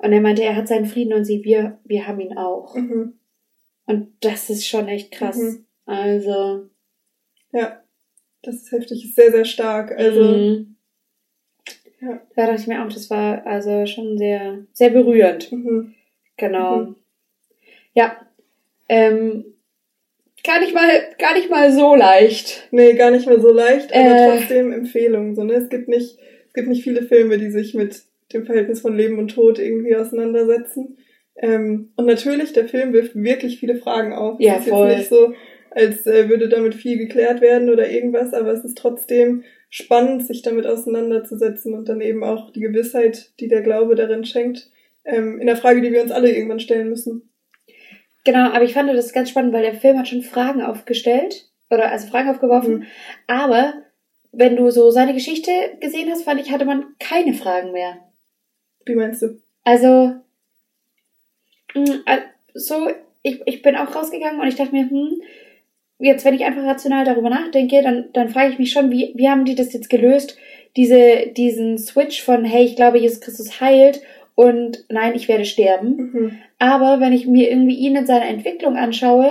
und 0.04 0.12
er 0.12 0.20
meinte, 0.20 0.42
er 0.42 0.54
hat 0.56 0.68
seinen 0.68 0.86
Frieden 0.86 1.12
und 1.14 1.24
sie, 1.24 1.42
wir, 1.44 1.78
wir 1.84 2.06
haben 2.06 2.20
ihn 2.20 2.36
auch 2.36 2.74
Mhm. 2.76 3.14
und 3.86 4.12
das 4.20 4.50
ist 4.50 4.66
schon 4.68 4.88
echt 4.88 5.12
krass, 5.12 5.36
Mhm. 5.38 5.64
also 5.86 6.68
Ja, 7.52 7.82
das 8.42 8.56
ist 8.56 8.72
heftig, 8.72 9.04
ist 9.04 9.14
sehr, 9.16 9.30
sehr 9.30 9.44
stark. 9.44 9.92
Also, 9.96 10.22
mhm. 10.22 10.76
ja. 12.00 12.20
da 12.36 12.46
dachte 12.46 12.60
ich 12.60 12.66
mir 12.66 12.84
auch, 12.84 12.88
das 12.92 13.08
war 13.10 13.46
also 13.46 13.86
schon 13.86 14.18
sehr, 14.18 14.66
sehr 14.72 14.90
berührend. 14.90 15.50
Mhm. 15.52 15.94
Genau. 16.36 16.76
Mhm. 16.78 16.96
Ja. 17.94 18.16
Ähm, 18.88 19.44
gar 20.42 20.60
nicht 20.60 20.74
mal, 20.74 20.88
gar 21.18 21.34
nicht 21.34 21.48
mal 21.48 21.72
so 21.72 21.94
leicht. 21.94 22.68
Nee, 22.72 22.94
gar 22.94 23.10
nicht 23.12 23.26
mehr 23.26 23.40
so 23.40 23.52
leicht, 23.52 23.92
aber 23.94 24.04
Äh. 24.34 24.38
trotzdem 24.38 24.72
Empfehlung. 24.72 25.34
So, 25.36 25.44
ne? 25.44 25.54
Es 25.54 25.68
gibt 25.68 25.88
nicht, 25.88 26.18
es 26.48 26.52
gibt 26.52 26.68
nicht 26.68 26.82
viele 26.82 27.02
Filme, 27.02 27.38
die 27.38 27.50
sich 27.50 27.72
mit 27.74 28.02
dem 28.34 28.46
Verhältnis 28.46 28.80
von 28.80 28.96
Leben 28.96 29.18
und 29.18 29.28
Tod 29.28 29.58
irgendwie 29.58 29.96
auseinandersetzen. 29.96 30.98
Ähm, 31.36 31.92
und 31.96 32.06
natürlich, 32.06 32.52
der 32.52 32.68
Film 32.68 32.92
wirft 32.92 33.14
wirklich 33.14 33.58
viele 33.58 33.76
Fragen 33.76 34.12
auf. 34.12 34.38
Ja, 34.40 34.56
es 34.56 34.66
ist 34.66 34.70
voll. 34.70 34.88
jetzt 34.88 34.98
nicht 34.98 35.08
so, 35.08 35.32
als 35.70 36.06
äh, 36.06 36.28
würde 36.28 36.48
damit 36.48 36.74
viel 36.74 36.98
geklärt 36.98 37.40
werden 37.40 37.70
oder 37.70 37.90
irgendwas, 37.90 38.32
aber 38.32 38.52
es 38.52 38.64
ist 38.64 38.78
trotzdem 38.78 39.42
spannend, 39.70 40.24
sich 40.24 40.42
damit 40.42 40.66
auseinanderzusetzen 40.66 41.74
und 41.74 41.88
dann 41.88 42.00
eben 42.00 42.22
auch 42.22 42.52
die 42.52 42.60
Gewissheit, 42.60 43.32
die 43.40 43.48
der 43.48 43.62
Glaube 43.62 43.96
darin 43.96 44.24
schenkt, 44.24 44.70
ähm, 45.04 45.40
in 45.40 45.46
der 45.46 45.56
Frage, 45.56 45.80
die 45.80 45.90
wir 45.90 46.02
uns 46.02 46.12
alle 46.12 46.30
irgendwann 46.30 46.60
stellen 46.60 46.88
müssen. 46.88 47.30
Genau, 48.24 48.50
aber 48.50 48.62
ich 48.62 48.72
fand 48.72 48.88
das 48.88 49.12
ganz 49.12 49.30
spannend, 49.30 49.52
weil 49.52 49.62
der 49.62 49.74
Film 49.74 49.98
hat 49.98 50.08
schon 50.08 50.22
Fragen 50.22 50.62
aufgestellt. 50.62 51.50
Oder 51.70 51.90
also 51.90 52.08
Fragen 52.08 52.30
aufgeworfen. 52.30 52.78
Mhm. 52.78 52.86
Aber 53.26 53.74
wenn 54.32 54.56
du 54.56 54.70
so 54.70 54.90
seine 54.90 55.14
Geschichte 55.14 55.50
gesehen 55.80 56.10
hast, 56.10 56.24
fand 56.24 56.40
ich, 56.40 56.50
hatte 56.50 56.64
man 56.64 56.94
keine 56.98 57.34
Fragen 57.34 57.72
mehr. 57.72 57.98
Wie 58.86 58.94
meinst 58.94 59.22
du? 59.22 59.38
Also, 59.64 60.14
äh, 61.74 62.18
so, 62.54 62.88
ich, 63.22 63.40
ich 63.46 63.62
bin 63.62 63.76
auch 63.76 63.94
rausgegangen 63.94 64.40
und 64.40 64.46
ich 64.46 64.56
dachte 64.56 64.72
mir, 64.72 64.88
hm, 64.88 65.20
jetzt, 65.98 66.24
wenn 66.24 66.34
ich 66.34 66.44
einfach 66.44 66.64
rational 66.64 67.04
darüber 67.04 67.30
nachdenke, 67.30 67.82
dann, 67.82 68.06
dann 68.12 68.28
frage 68.28 68.52
ich 68.52 68.58
mich 68.58 68.70
schon, 68.70 68.90
wie, 68.90 69.12
wie 69.14 69.28
haben 69.28 69.44
die 69.44 69.54
das 69.54 69.72
jetzt 69.72 69.90
gelöst? 69.90 70.36
Diese, 70.76 71.28
diesen 71.36 71.78
Switch 71.78 72.22
von, 72.22 72.44
hey, 72.44 72.64
ich 72.64 72.76
glaube, 72.76 72.98
Jesus 72.98 73.20
Christus 73.20 73.60
heilt 73.60 74.02
und 74.34 74.84
nein, 74.88 75.14
ich 75.14 75.28
werde 75.28 75.44
sterben. 75.44 75.96
Mhm. 75.96 76.38
Aber 76.58 77.00
wenn 77.00 77.12
ich 77.12 77.26
mir 77.26 77.48
irgendwie 77.48 77.76
ihn 77.76 77.96
in 77.96 78.06
seiner 78.06 78.26
Entwicklung 78.26 78.76
anschaue 78.76 79.30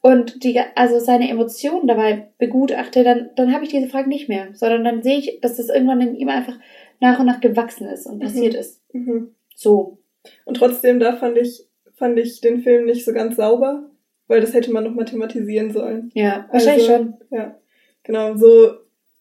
und 0.00 0.44
die, 0.44 0.60
also 0.76 1.00
seine 1.00 1.28
Emotionen 1.28 1.88
dabei 1.88 2.28
begutachte, 2.38 3.02
dann, 3.02 3.30
dann 3.34 3.52
habe 3.52 3.64
ich 3.64 3.70
diese 3.70 3.88
Frage 3.88 4.08
nicht 4.08 4.28
mehr, 4.28 4.48
sondern 4.52 4.84
dann 4.84 5.02
sehe 5.02 5.18
ich, 5.18 5.40
dass 5.40 5.56
das 5.56 5.68
irgendwann 5.68 6.00
in 6.00 6.14
ihm 6.14 6.28
einfach 6.28 6.56
nach 7.00 7.18
und 7.18 7.26
nach 7.26 7.40
gewachsen 7.40 7.88
ist 7.88 8.06
und 8.06 8.20
passiert 8.20 8.54
ist. 8.54 8.80
Mhm. 8.92 9.34
So. 9.54 9.98
Und 10.44 10.56
trotzdem, 10.56 10.98
da 11.00 11.16
fand 11.16 11.38
ich, 11.38 11.66
fand 11.94 12.18
ich 12.18 12.40
den 12.40 12.62
Film 12.62 12.86
nicht 12.86 13.04
so 13.04 13.12
ganz 13.12 13.36
sauber, 13.36 13.90
weil 14.26 14.40
das 14.40 14.54
hätte 14.54 14.72
man 14.72 14.84
noch 14.84 14.94
mal 14.94 15.04
thematisieren 15.04 15.72
sollen. 15.72 16.10
Ja, 16.14 16.48
wahrscheinlich 16.50 16.90
Also, 16.90 17.04
schon. 17.04 17.14
Ja, 17.30 17.58
genau, 18.02 18.36
so, 18.36 18.74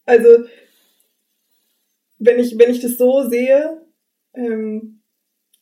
also, 0.06 0.30
wenn 2.18 2.40
ich, 2.40 2.58
wenn 2.58 2.72
ich 2.72 2.80
das 2.80 2.98
so 2.98 3.24
sehe, 3.28 3.82
ähm, 4.34 5.02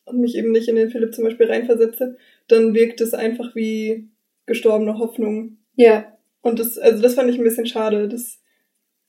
und 0.06 0.20
mich 0.20 0.36
eben 0.36 0.52
nicht 0.52 0.68
in 0.68 0.76
den 0.76 0.90
Philipp 0.90 1.14
zum 1.14 1.24
Beispiel 1.24 1.48
reinversetze, 1.48 2.18
dann 2.48 2.74
wirkt 2.74 3.02
es 3.02 3.14
einfach 3.14 3.56
wie 3.56 4.10
gestorbene 4.46 4.98
Hoffnung. 4.98 5.58
Ja. 5.76 6.18
Und 6.42 6.60
das, 6.60 6.78
also 6.78 7.02
das 7.02 7.16
fand 7.16 7.30
ich 7.30 7.38
ein 7.38 7.44
bisschen 7.44 7.66
schade. 7.66 8.10
Das 8.10 8.42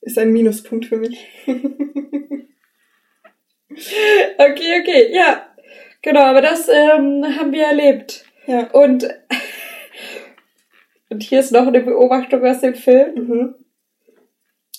ist 0.01 0.19
ein 0.19 0.33
Minuspunkt 0.33 0.87
für 0.87 0.97
mich. 0.97 1.27
Okay, 4.39 4.81
okay, 4.81 5.09
ja. 5.13 5.47
Genau, 6.03 6.21
aber 6.21 6.43
das 6.43 6.69
ähm, 6.69 7.25
haben 7.39 7.53
wir 7.53 7.65
erlebt. 7.65 8.25
ja. 8.47 8.69
Und, 8.73 9.05
und 11.09 11.23
hier 11.23 11.41
ist 11.41 11.53
noch 11.53 11.67
eine 11.67 11.81
Beobachtung 11.81 12.45
aus 12.45 12.61
dem 12.61 12.75
Film. 12.75 13.15
Mhm. 13.15 13.55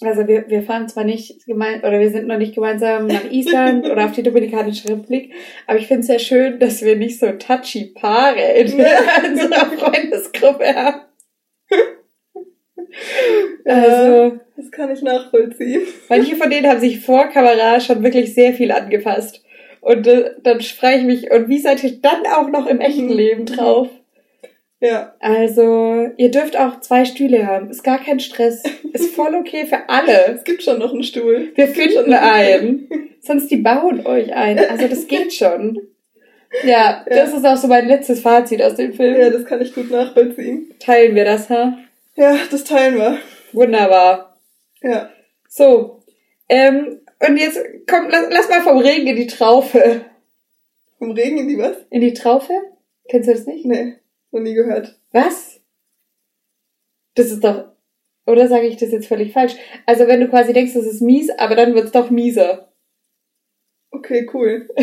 Also 0.02 0.28
wir, 0.28 0.50
wir 0.50 0.62
fahren 0.62 0.90
zwar 0.90 1.06
nicht 1.06 1.46
gemein 1.46 1.80
oder 1.80 2.00
wir 2.00 2.10
sind 2.10 2.28
noch 2.28 2.38
nicht 2.38 2.54
gemeinsam 2.54 3.08
nach 3.08 3.24
Island 3.32 3.86
oder 3.90 4.06
auf 4.06 4.12
die 4.12 4.24
Dominikanische 4.24 4.90
Republik, 4.90 5.34
aber 5.68 5.80
ich 5.80 5.88
finde 5.88 6.02
es 6.02 6.08
sehr 6.08 6.20
schön, 6.20 6.60
dass 6.60 6.84
wir 6.84 6.98
nicht 6.98 7.18
so 7.18 7.32
touchy 7.32 7.94
Paare 7.96 8.42
in 8.58 8.74
unserer 8.74 9.66
Freundesgruppe 9.78 10.76
haben. 10.76 11.05
Also, 13.66 14.40
Das 14.56 14.72
kann 14.72 14.92
ich 14.92 15.02
nachvollziehen. 15.02 15.82
manche 16.10 16.36
von 16.36 16.50
denen 16.50 16.68
haben 16.68 16.80
sich 16.80 17.00
vor 17.02 17.28
Kamera 17.28 17.80
schon 17.80 18.04
wirklich 18.04 18.34
sehr 18.34 18.54
viel 18.54 18.72
angefasst. 18.72 19.44
Und 19.82 20.08
äh, 20.08 20.32
dann 20.42 20.62
frage 20.62 20.98
ich 20.98 21.04
mich, 21.04 21.32
und 21.32 21.48
wie 21.50 21.60
seid 21.60 21.84
ihr 21.84 22.00
dann 22.02 22.26
auch 22.34 22.50
noch 22.50 22.68
im 22.68 22.80
echten 22.80 23.10
Leben 23.10 23.46
drauf? 23.46 23.90
Ja. 24.80 25.16
Also, 25.20 26.10
ihr 26.18 26.32
dürft 26.32 26.58
auch 26.58 26.80
zwei 26.80 27.06
Stühle 27.06 27.46
haben. 27.48 27.70
Ist 27.70 27.84
gar 27.84 28.04
kein 28.04 28.20
Stress. 28.20 28.64
Ist 28.94 29.16
voll 29.16 29.36
okay 29.36 29.66
für 29.66 29.90
alle. 29.90 30.36
Es 30.36 30.44
gibt 30.44 30.64
schon 30.64 30.80
noch 30.80 30.94
einen 30.94 31.04
Stuhl. 31.04 31.52
Wir 31.56 31.68
finden 31.68 32.14
einen. 32.14 32.88
Sonst 33.22 33.50
die 33.50 33.58
bauen 33.58 34.06
euch 34.06 34.34
ein. 34.34 34.60
Also, 34.60 34.88
das 34.88 35.08
geht 35.08 35.34
schon. 35.34 35.80
Ja, 36.64 37.04
das 37.10 37.34
ist 37.34 37.46
auch 37.46 37.58
so 37.58 37.68
mein 37.68 37.88
letztes 37.88 38.22
Fazit 38.22 38.62
aus 38.62 38.76
dem 38.76 38.94
Film. 38.94 39.20
Ja, 39.20 39.30
das 39.30 39.46
kann 39.46 39.62
ich 39.62 39.74
gut 39.74 39.92
nachvollziehen. 39.92 40.74
Teilen 40.80 41.16
wir 41.16 41.26
das, 41.26 41.50
ha? 41.50 41.78
Ja, 42.16 42.38
das 42.50 42.64
teilen 42.64 42.96
wir. 42.96 43.20
Wunderbar. 43.52 44.40
Ja. 44.82 45.10
So. 45.48 46.04
Ähm, 46.48 47.02
und 47.28 47.38
jetzt 47.38 47.60
komm, 47.90 48.08
lass, 48.10 48.28
lass 48.30 48.50
mal 48.50 48.62
vom 48.62 48.78
Regen 48.78 49.08
in 49.08 49.16
die 49.16 49.28
Traufe. 49.28 50.06
Vom 50.98 51.12
Regen 51.12 51.38
in 51.38 51.48
die 51.48 51.58
was? 51.58 51.78
In 51.90 52.02
die 52.02 52.14
Traufe? 52.14 52.54
Kennst 53.10 53.30
du 53.30 53.34
das 53.34 53.46
nicht? 53.46 53.66
Nee, 53.66 53.96
noch 54.32 54.42
nie 54.42 54.54
gehört. 54.54 55.00
Was? 55.12 55.62
Das 57.16 57.32
ist 57.32 57.44
doch. 57.44 57.72
Oder 58.26 58.48
sage 58.48 58.68
ich 58.68 58.78
das 58.78 58.92
jetzt 58.92 59.08
völlig 59.08 59.34
falsch? 59.34 59.56
Also 59.86 60.08
wenn 60.08 60.22
du 60.22 60.28
quasi 60.30 60.54
denkst, 60.54 60.74
das 60.74 60.86
ist 60.86 61.02
mies, 61.02 61.30
aber 61.30 61.56
dann 61.56 61.76
wird's 61.76 61.92
doch 61.92 62.10
mieser. 62.10 62.72
Okay, 63.92 64.30
cool. 64.34 64.70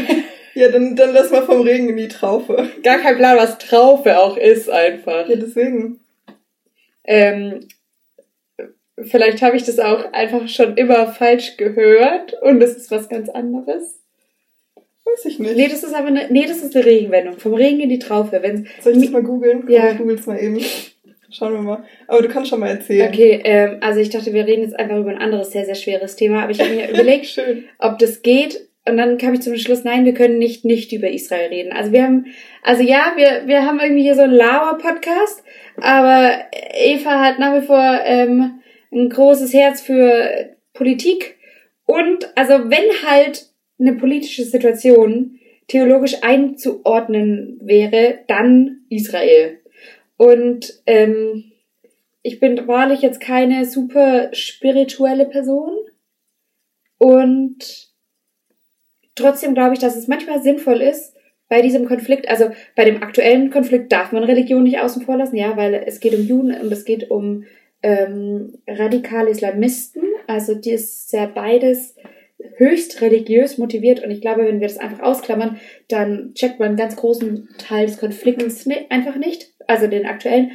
Ja, 0.55 0.69
dann, 0.69 0.97
dann 0.97 1.15
lass 1.15 1.31
mal 1.31 1.47
vom 1.47 1.63
Regen 1.63 1.89
in 1.89 1.97
die 1.97 2.09
Traufe. 2.09 2.69
Gar 2.83 2.99
kein 2.99 3.17
Plan, 3.17 3.39
was 3.39 3.57
Traufe 3.57 4.21
auch 4.21 4.37
ist 4.37 4.69
einfach. 4.69 5.27
Ja, 5.27 5.37
deswegen. 5.37 6.01
Ähm, 7.05 7.69
vielleicht 9.03 9.43
habe 9.43 9.57
ich 9.57 9.65
das 9.65 9.79
auch 9.79 10.13
einfach 10.13 10.49
schon 10.49 10.77
immer 10.77 11.09
falsch 11.09 11.57
gehört 11.57 12.35
und 12.43 12.61
das 12.61 12.77
ist 12.77 12.91
was 12.91 13.09
ganz 13.09 13.29
anderes. 13.29 14.01
Weiß 15.05 15.25
ich 15.25 15.39
nicht. 15.39 15.57
Nee, 15.57 15.69
das 15.69 15.83
ist 15.83 15.95
aber 15.95 16.09
eine, 16.09 16.29
nee, 16.31 16.47
das 16.47 16.63
ist 16.63 16.77
eine 16.77 16.85
Regenwendung. 16.85 17.39
Vom 17.39 17.55
Regen 17.55 17.81
in 17.81 17.89
die 17.89 17.99
Traufe. 17.99 18.41
Wenn's, 18.43 18.69
Soll 18.81 18.95
ich 18.95 19.03
das 19.03 19.11
mal 19.11 19.23
googeln? 19.23 19.65
Ja. 19.69 19.91
Ich 19.91 19.99
google's 19.99 20.27
mal 20.27 20.39
eben. 20.39 20.61
Schauen 21.31 21.55
wir 21.55 21.63
mal. 21.63 21.85
Aber 22.07 22.23
du 22.23 22.29
kannst 22.29 22.51
schon 22.51 22.61
mal 22.61 22.69
erzählen. 22.69 23.09
okay, 23.09 23.41
ähm, 23.43 23.79
also 23.81 24.01
ich 24.01 24.11
dachte, 24.11 24.33
wir 24.33 24.47
reden 24.47 24.63
jetzt 24.63 24.79
einfach 24.79 24.99
über 24.99 25.11
ein 25.11 25.19
anderes 25.19 25.51
sehr, 25.51 25.65
sehr 25.65 25.75
schweres 25.75 26.15
Thema, 26.15 26.43
aber 26.43 26.53
ich 26.53 26.61
habe 26.61 26.71
mir 26.71 26.91
überlegt, 26.91 27.41
ob 27.79 27.99
das 27.99 28.23
geht. 28.23 28.69
Und 28.85 28.97
dann 28.97 29.17
kam 29.17 29.35
ich 29.35 29.43
zum 29.43 29.57
Schluss, 29.57 29.85
nein, 29.85 30.05
wir 30.05 30.15
können 30.15 30.39
nicht 30.39 30.65
nicht 30.65 30.93
über 30.93 31.09
Israel 31.09 31.49
reden. 31.49 31.73
Also 31.73 31.93
wir 31.93 32.03
haben, 32.03 32.27
also 32.63 32.83
ja, 32.83 33.13
wir, 33.15 33.47
wir 33.47 33.65
haben 33.65 33.79
irgendwie 33.79 34.03
hier 34.03 34.17
so 34.17 34.23
einen 34.23 34.35
Lauer-Podcast, 34.35 35.45
aber 35.77 36.33
Eva 36.75 37.21
hat 37.21 37.39
nach 37.39 37.61
wie 37.61 37.67
vor 37.67 38.01
ähm, 38.05 38.61
ein 38.93 39.09
großes 39.09 39.55
Herz 39.55 39.81
für 39.81 40.57
Politik. 40.73 41.37
Und 41.87 42.37
also 42.37 42.55
wenn 42.71 43.09
halt 43.09 43.47
eine 43.79 43.95
politische 43.95 44.45
Situation 44.45 45.39
theologisch 45.69 46.17
einzuordnen 46.23 47.61
wäre, 47.63 48.21
dann 48.27 48.85
Israel. 48.91 49.61
Und 50.17 50.83
ähm, 50.87 51.53
ich 52.23 52.41
bin 52.41 52.67
wahrlich 52.67 53.03
jetzt 53.03 53.21
keine 53.21 53.65
super 53.65 54.29
spirituelle 54.33 55.27
Person. 55.27 55.77
Und 56.99 57.92
trotzdem 59.15 59.55
glaube 59.55 59.75
ich, 59.75 59.81
dass 59.81 59.97
es 59.97 60.09
manchmal 60.09 60.43
sinnvoll 60.43 60.81
ist, 60.83 61.15
bei 61.49 61.61
diesem 61.61 61.87
Konflikt, 61.87 62.29
also 62.31 62.51
bei 62.77 62.87
dem 62.87 63.03
aktuellen 63.03 63.51
Konflikt 63.51 63.93
darf 63.93 64.11
man 64.13 64.25
Religion 64.25 64.63
nicht 64.63 64.81
außen 64.81 65.03
vor 65.03 65.19
lassen, 65.19 65.37
ja, 65.37 65.55
weil 65.57 65.75
es 65.75 66.01
geht 66.01 66.15
um 66.15 66.23
Juden 66.23 66.59
und 66.59 66.73
es 66.73 66.87
geht 66.87 67.11
um 67.11 67.45
ähm, 67.83 68.55
radikale 68.67 69.29
Islamisten. 69.29 70.03
Also 70.27 70.55
die 70.55 70.71
ist 70.71 71.13
ja 71.13 71.27
beides 71.27 71.95
höchst 72.57 73.03
religiös 73.03 73.59
motiviert 73.59 74.03
und 74.03 74.11
ich 74.11 74.23
glaube, 74.23 74.47
wenn 74.47 74.61
wir 74.61 74.69
das 74.69 74.79
einfach 74.79 75.01
ausklammern, 75.01 75.61
dann 75.89 76.33
checkt 76.35 76.59
man 76.59 76.69
einen 76.69 76.77
ganz 76.79 76.97
großen 76.97 77.51
Teil 77.59 77.87
des 77.87 77.99
Konflikts 77.99 78.65
ni- 78.65 78.87
einfach 78.89 79.17
nicht, 79.17 79.53
also 79.67 79.87
den 79.89 80.07
aktuellen. 80.07 80.53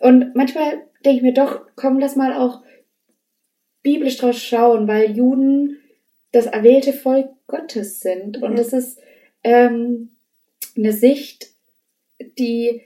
Und 0.00 0.34
manchmal 0.34 0.82
denke 1.04 1.18
ich 1.18 1.22
mir 1.22 1.32
doch, 1.34 1.60
komm, 1.76 2.00
lass 2.00 2.16
mal 2.16 2.32
auch 2.32 2.62
biblisch 3.82 4.18
drauf 4.18 4.36
schauen, 4.36 4.88
weil 4.88 5.12
Juden 5.12 5.78
das 6.32 6.46
erwählte 6.46 6.92
Volk 6.92 7.28
Gottes 7.46 8.00
sind. 8.00 8.42
Und 8.42 8.52
Mhm. 8.52 8.56
das 8.56 8.72
ist 8.72 8.98
ähm, 9.42 10.10
eine 10.76 10.92
Sicht, 10.92 11.48
die, 12.38 12.82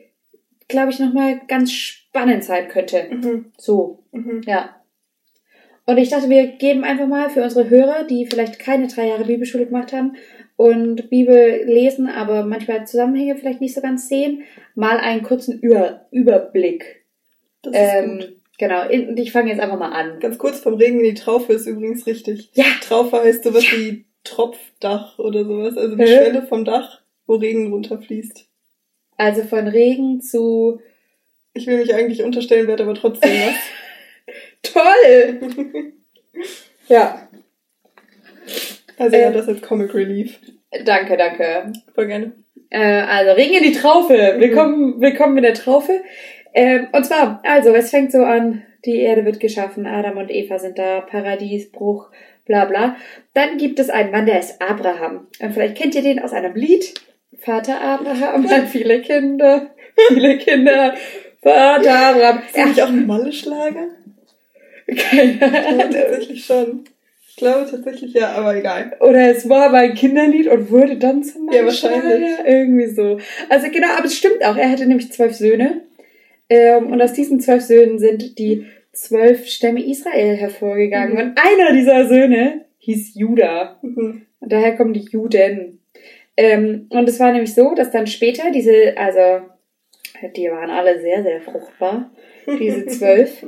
glaube 0.69 0.91
ich, 0.91 0.99
nochmal 0.99 1.41
ganz 1.49 1.73
spannend 1.73 2.45
sein 2.45 2.69
könnte. 2.69 3.09
Mhm. 3.11 3.53
So, 3.59 4.05
Mhm. 4.13 4.43
ja. 4.47 4.77
Und 5.87 5.99
ich 5.99 6.09
dachte, 6.09 6.31
wir 6.31 6.47
geben 6.47 6.83
einfach 6.85 7.07
mal 7.07 7.29
für 7.29 7.43
unsere 7.43 7.69
Hörer, 7.69 8.05
die 8.05 8.25
vielleicht 8.27 8.59
keine 8.59 8.87
drei 8.87 9.09
Jahre 9.09 9.25
Bibelschule 9.27 9.67
gemacht 9.67 9.93
haben 9.93 10.17
und 10.57 11.11
Bibel 11.11 11.65
lesen, 11.67 12.09
aber 12.09 12.45
manchmal 12.47 12.87
Zusammenhänge 12.87 13.37
vielleicht 13.37 13.61
nicht 13.61 13.75
so 13.75 13.83
ganz 13.83 14.09
sehen, 14.09 14.45
mal 14.75 14.99
einen 14.99 15.23
kurzen 15.23 15.59
Über 15.61 16.07
Überblick. 16.11 17.05
Das 17.63 17.75
ist 17.75 17.81
Ähm, 17.81 18.19
gut. 18.19 18.37
Genau, 18.59 18.89
und 18.89 19.19
ich 19.19 19.33
fange 19.33 19.51
jetzt 19.51 19.61
einfach 19.61 19.79
mal 19.79 19.91
an. 19.93 20.21
Ganz 20.21 20.39
kurz, 20.39 20.61
vom 20.61 20.75
Regen 20.75 20.99
in 21.01 21.05
die 21.15 21.21
Traufe 21.21 21.53
ist 21.53 21.67
übrigens 21.67 22.07
richtig. 22.07 22.51
Ja. 22.55 22.65
Traufe 22.83 23.19
heißt 23.23 23.45
sowas 23.45 23.65
wie 23.73 24.05
Tropfdach 24.25 25.19
oder 25.19 25.45
sowas. 25.45 25.77
Also 25.77 25.97
die? 25.97 26.07
Schwelle 26.07 26.47
vom 26.47 26.65
Dach, 26.65 27.01
wo 27.27 27.35
Regen 27.37 27.73
runterfließt. 27.73 28.47
Also 29.17 29.43
von 29.45 29.69
Regen 29.69 30.21
zu 30.21 30.81
Ich 31.53 31.67
will 31.67 31.79
mich 31.79 31.95
eigentlich 31.95 32.23
unterstellen, 32.23 32.67
werde 32.67 32.83
aber 32.85 32.95
trotzdem 32.95 33.31
was. 33.31 33.55
toll! 34.73 35.41
Ja, 36.89 37.29
Also 38.99 39.17
ja, 39.17 39.29
Ähm. 39.29 39.33
das 39.35 39.49
als 39.49 39.63
Comic 39.63 39.95
Relief. 39.95 40.39
danke, 40.85 41.17
danke. 41.17 41.73
Voll 41.95 42.07
gerne. 42.09 42.33
Äh, 42.71 42.79
also 43.03 43.33
Regen 43.33 43.55
in 43.55 43.63
die 43.73 43.73
Traufe. 43.79 44.35
Willkommen, 44.39 45.01
willkommen 45.01 45.37
in 45.39 45.45
der 45.45 45.55
Traufe. 45.55 46.03
Ähm, 46.55 46.89
und 46.93 47.05
zwar, 47.05 47.41
also 47.45 47.75
es 47.75 47.91
fängt 47.91 48.13
so 48.13 48.23
an, 48.23 48.63
die 48.85 49.01
Erde 49.01 49.25
wird 49.25 49.41
geschaffen, 49.41 49.87
Adam 49.87 50.19
und 50.19 50.31
Eva 50.31 50.59
sind 50.59 50.79
da, 50.79 51.01
Paradiesbruch, 51.01 52.11
bla 52.47 52.65
bla. 52.67 52.97
Dann 53.33 53.57
gibt 53.59 53.79
es 53.81 53.91
einen 53.91 54.11
Mann, 54.13 54.27
der 54.27 54.39
ist 54.39 54.61
Abraham. 54.63 55.27
Und 55.41 55.53
vielleicht 55.53 55.77
kennt 55.77 55.95
ihr 55.95 56.03
den 56.03 56.21
aus 56.21 56.33
einem 56.33 56.55
Lied. 56.55 56.95
Vater 57.41 57.81
Abraham 57.81 58.49
hat 58.49 58.69
viele 58.69 59.01
Kinder, 59.03 59.71
viele 60.09 60.39
Kinder. 60.39 60.95
Vater 61.43 61.93
Abraham. 61.95 62.43
Ist 62.47 62.57
das 62.57 62.67
nicht 62.69 62.83
auch 62.83 62.89
ein 62.89 63.07
Malle-Schlager? 63.07 63.87
keine 64.97 65.39
Ja, 65.41 65.69
Ahnung. 65.69 65.91
tatsächlich 65.91 66.45
schon. 66.45 66.85
Ich 67.29 67.37
glaube 67.37 67.67
tatsächlich 67.69 68.13
ja, 68.15 68.33
aber 68.33 68.55
egal. 68.55 68.97
Oder 69.01 69.31
es 69.31 69.49
war 69.49 69.71
mal 69.71 69.85
ein 69.85 69.95
Kinderlied 69.95 70.47
und 70.47 70.71
wurde 70.71 70.97
dann 70.97 71.25
zum 71.25 71.51
Ja, 71.51 71.63
Mannschlager. 71.63 71.97
wahrscheinlich. 71.97 72.31
Irgendwie 72.47 72.87
so. 72.87 73.19
Also 73.49 73.71
genau, 73.71 73.89
aber 73.97 74.05
es 74.07 74.17
stimmt 74.17 74.45
auch. 74.45 74.57
Er 74.57 74.71
hatte 74.71 74.87
nämlich 74.87 75.11
zwölf 75.11 75.35
Söhne. 75.35 75.81
Ähm, 76.49 76.93
und 76.93 77.01
aus 77.01 77.13
diesen 77.13 77.41
zwölf 77.41 77.63
Söhnen 77.63 77.99
sind 77.99 78.39
die 78.39 78.67
zwölf 78.93 79.47
Stämme 79.47 79.85
Israel 79.85 80.37
hervorgegangen. 80.37 81.15
Mhm. 81.15 81.21
Und 81.21 81.39
einer 81.39 81.73
dieser 81.73 82.07
Söhne 82.07 82.65
hieß 82.79 83.15
Judah. 83.15 83.79
Mhm. 83.83 84.27
Und 84.41 84.53
daher 84.53 84.77
kommen 84.77 84.93
die 84.93 85.07
Juden. 85.11 85.81
Ähm, 86.37 86.87
und 86.91 87.09
es 87.09 87.21
war 87.21 87.33
nämlich 87.33 87.55
so, 87.55 87.75
dass 87.75 87.91
dann 87.91 88.07
später 88.07 88.51
diese, 88.51 88.97
also 88.97 89.47
die 90.37 90.49
waren 90.51 90.71
alle 90.71 91.01
sehr, 91.01 91.23
sehr 91.23 91.41
fruchtbar, 91.41 92.11
diese 92.47 92.87
zwölf, 92.87 93.47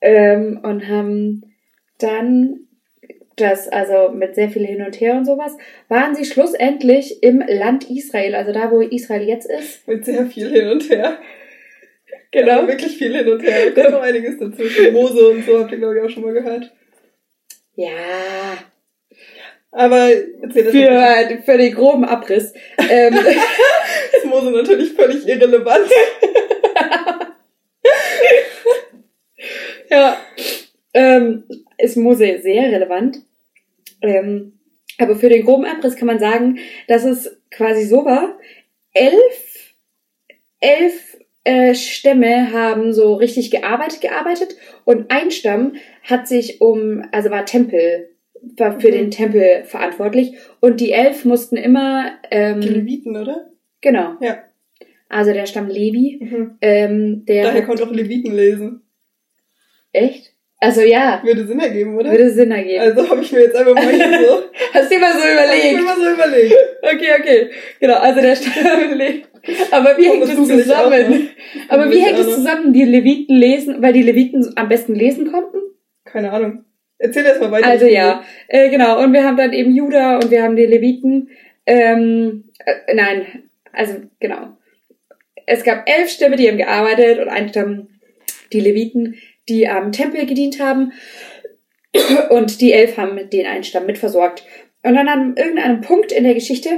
ähm, 0.00 0.60
und 0.62 0.88
haben 0.88 1.42
dann 1.98 2.60
das, 3.36 3.68
also 3.68 4.10
mit 4.12 4.34
sehr 4.34 4.50
viel 4.50 4.66
hin 4.66 4.82
und 4.82 5.00
her 5.00 5.16
und 5.16 5.24
sowas, 5.24 5.56
waren 5.88 6.14
sie 6.14 6.24
schlussendlich 6.24 7.22
im 7.22 7.42
Land 7.46 7.88
Israel, 7.88 8.34
also 8.34 8.52
da, 8.52 8.70
wo 8.70 8.80
Israel 8.80 9.26
jetzt 9.26 9.48
ist. 9.48 9.86
Mit 9.86 10.04
sehr 10.04 10.26
viel 10.26 10.50
hin 10.50 10.68
und 10.68 10.90
her. 10.90 11.18
Genau. 12.30 12.60
Ja, 12.62 12.68
wirklich 12.68 12.98
viel 12.98 13.16
hin 13.16 13.28
und 13.28 13.42
her. 13.42 13.70
Da 13.70 13.82
kommt 13.82 13.94
noch 13.94 14.02
einiges 14.02 14.38
dazwischen. 14.38 14.92
Mose 14.92 15.28
und 15.28 15.44
so 15.46 15.60
habt 15.60 15.72
ihr, 15.72 15.78
glaube 15.78 15.98
ich, 15.98 16.04
auch 16.04 16.10
schon 16.10 16.22
mal 16.24 16.34
gehört. 16.34 16.72
Ja, 17.74 18.58
Aber 19.70 20.10
erzähl 20.42 20.64
das 20.64 20.72
für, 20.72 20.90
mal. 20.90 21.42
für 21.44 21.58
den 21.58 21.74
groben 21.74 22.04
Abriss. 22.04 22.52
ähm, 22.90 23.14
ist 24.16 24.24
Mose 24.26 24.50
natürlich 24.50 24.92
völlig 24.92 25.26
irrelevant. 25.26 25.88
Ja, 29.90 30.20
ähm, 30.92 31.44
ist 31.78 31.96
Mose 31.96 32.40
sehr 32.42 32.64
relevant. 32.70 33.18
Ähm, 34.02 34.58
aber 34.98 35.16
für 35.16 35.28
den 35.28 35.44
groben 35.44 35.64
Abriss 35.64 35.96
kann 35.96 36.06
man 36.06 36.18
sagen, 36.18 36.58
dass 36.88 37.04
es 37.04 37.40
quasi 37.50 37.84
so 37.84 38.04
war. 38.04 38.38
Elf, 38.92 39.74
elf 40.60 41.16
äh, 41.48 41.74
Stämme 41.74 42.52
haben 42.52 42.92
so 42.92 43.14
richtig 43.14 43.50
gearbeitet, 43.50 44.00
gearbeitet 44.00 44.56
und 44.84 45.10
ein 45.10 45.30
Stamm 45.30 45.74
hat 46.02 46.28
sich 46.28 46.60
um, 46.60 47.02
also 47.12 47.30
war 47.30 47.44
Tempel, 47.46 48.10
war 48.56 48.78
für 48.80 48.88
Mhm. 48.88 48.92
den 48.92 49.10
Tempel 49.10 49.64
verantwortlich 49.64 50.36
und 50.60 50.80
die 50.80 50.92
elf 50.92 51.24
mussten 51.24 51.56
immer, 51.56 52.12
ähm, 52.30 52.60
Die 52.60 52.68
Leviten, 52.68 53.16
oder? 53.16 53.50
genau, 53.80 54.16
Ja. 54.20 54.44
also 55.08 55.32
der 55.32 55.46
Stamm 55.46 55.68
Levi, 55.68 56.18
Mhm. 56.20 56.58
ähm, 56.60 57.24
der 57.26 57.44
Daher 57.44 57.60
hat, 57.62 57.66
kommt 57.66 57.82
auch 57.82 57.90
Leviten 57.90 58.34
lesen. 58.34 58.82
echt? 59.92 60.32
Also 60.60 60.80
ja, 60.82 61.20
Würde 61.24 61.46
Sinn 61.46 61.60
ergeben, 61.60 61.96
oder? 61.96 62.10
würde 62.10 62.30
Sinn 62.30 62.50
ergeben. 62.50 62.80
Also 62.80 63.08
habe 63.08 63.20
ich 63.22 63.30
mir 63.30 63.42
jetzt 63.42 63.54
einfach 63.54 63.74
mal 63.76 63.92
hier 63.92 64.18
so, 64.26 64.42
Hast 64.74 64.90
du 64.90 64.94
dir 64.96 65.00
mal 65.00 65.12
so 65.12 65.20
hab 65.20 65.54
ich 65.54 65.62
mir 65.62 65.70
überlegt? 65.70 65.84
mal 65.84 65.96
so 65.96 66.10
überlegt. 66.14 66.54
Okay, 66.82 67.08
okay. 67.20 67.50
Genau, 67.78 67.94
also 67.94 68.20
der 68.20 68.34
Steuerbeleg. 68.34 69.28
Aber 69.70 69.96
wie 69.96 70.08
hängt 70.08 70.22
das 70.22 70.34
zusammen? 70.34 71.10
noch. 71.10 71.68
Aber 71.68 71.90
wie 71.90 72.00
hängt 72.00 72.18
es 72.18 72.34
zusammen, 72.34 72.72
die 72.72 72.84
Leviten 72.84 73.36
lesen, 73.36 73.82
weil 73.82 73.92
die 73.92 74.02
Leviten 74.02 74.52
am 74.56 74.68
besten 74.68 74.94
lesen 74.94 75.30
konnten? 75.30 75.58
Keine 76.04 76.32
Ahnung. 76.32 76.64
Erzähl 76.98 77.24
erst 77.24 77.40
mal 77.40 77.50
weiter. 77.50 77.68
Also 77.68 77.86
ja, 77.86 78.24
äh, 78.48 78.70
genau. 78.70 79.02
Und 79.02 79.12
wir 79.12 79.24
haben 79.24 79.36
dann 79.36 79.52
eben 79.52 79.74
Juda 79.74 80.16
und 80.16 80.30
wir 80.30 80.42
haben 80.42 80.56
die 80.56 80.66
Leviten. 80.66 81.30
Ähm, 81.66 82.50
äh, 82.64 82.94
nein, 82.94 83.44
also 83.72 83.94
genau. 84.18 84.56
Es 85.46 85.62
gab 85.64 85.88
elf 85.88 86.10
Stämme, 86.10 86.36
die 86.36 86.48
haben 86.48 86.58
gearbeitet 86.58 87.20
und 87.20 87.28
ein 87.28 87.48
Stamm, 87.48 87.88
die 88.52 88.60
Leviten, 88.60 89.14
die 89.48 89.68
am 89.68 89.92
Tempel 89.92 90.26
gedient 90.26 90.60
haben. 90.60 90.92
Und 92.30 92.60
die 92.60 92.72
elf 92.72 92.96
haben 92.98 93.30
den 93.30 93.46
einen 93.46 93.64
Stamm 93.64 93.86
mitversorgt. 93.86 94.44
Und 94.82 94.94
dann 94.94 95.08
an 95.08 95.36
irgendeinem 95.36 95.80
Punkt 95.80 96.12
in 96.12 96.24
der 96.24 96.34
Geschichte, 96.34 96.70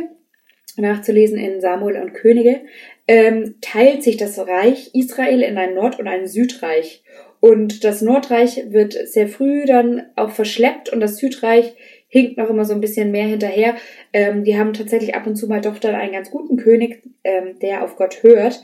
nachzulesen 0.80 1.38
in 1.38 1.60
Samuel 1.60 2.00
und 2.00 2.14
Könige, 2.14 2.60
ähm, 3.06 3.56
teilt 3.60 4.02
sich 4.02 4.16
das 4.16 4.38
Reich 4.38 4.94
Israel 4.94 5.42
in 5.42 5.58
ein 5.58 5.74
Nord- 5.74 5.98
und 5.98 6.08
ein 6.08 6.26
Südreich. 6.26 7.02
Und 7.40 7.84
das 7.84 8.02
Nordreich 8.02 8.70
wird 8.70 8.92
sehr 8.92 9.26
früh 9.26 9.64
dann 9.64 10.06
auch 10.16 10.30
verschleppt 10.30 10.90
und 10.92 11.00
das 11.00 11.16
Südreich 11.16 11.74
hinkt 12.08 12.36
noch 12.36 12.50
immer 12.50 12.64
so 12.64 12.74
ein 12.74 12.80
bisschen 12.80 13.10
mehr 13.10 13.26
hinterher. 13.26 13.76
Ähm, 14.12 14.44
die 14.44 14.58
haben 14.58 14.74
tatsächlich 14.74 15.14
ab 15.14 15.26
und 15.26 15.36
zu 15.36 15.48
mal 15.48 15.60
doch 15.60 15.78
dann 15.78 15.94
einen 15.94 16.12
ganz 16.12 16.30
guten 16.30 16.56
König, 16.56 17.02
ähm, 17.24 17.58
der 17.60 17.82
auf 17.82 17.96
Gott 17.96 18.22
hört. 18.22 18.62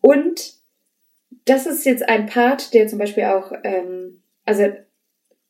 Und 0.00 0.54
das 1.44 1.66
ist 1.66 1.86
jetzt 1.86 2.08
ein 2.08 2.26
Part, 2.26 2.74
der 2.74 2.86
zum 2.88 2.98
Beispiel 2.98 3.24
auch, 3.24 3.52
ähm, 3.64 4.22
also 4.44 4.64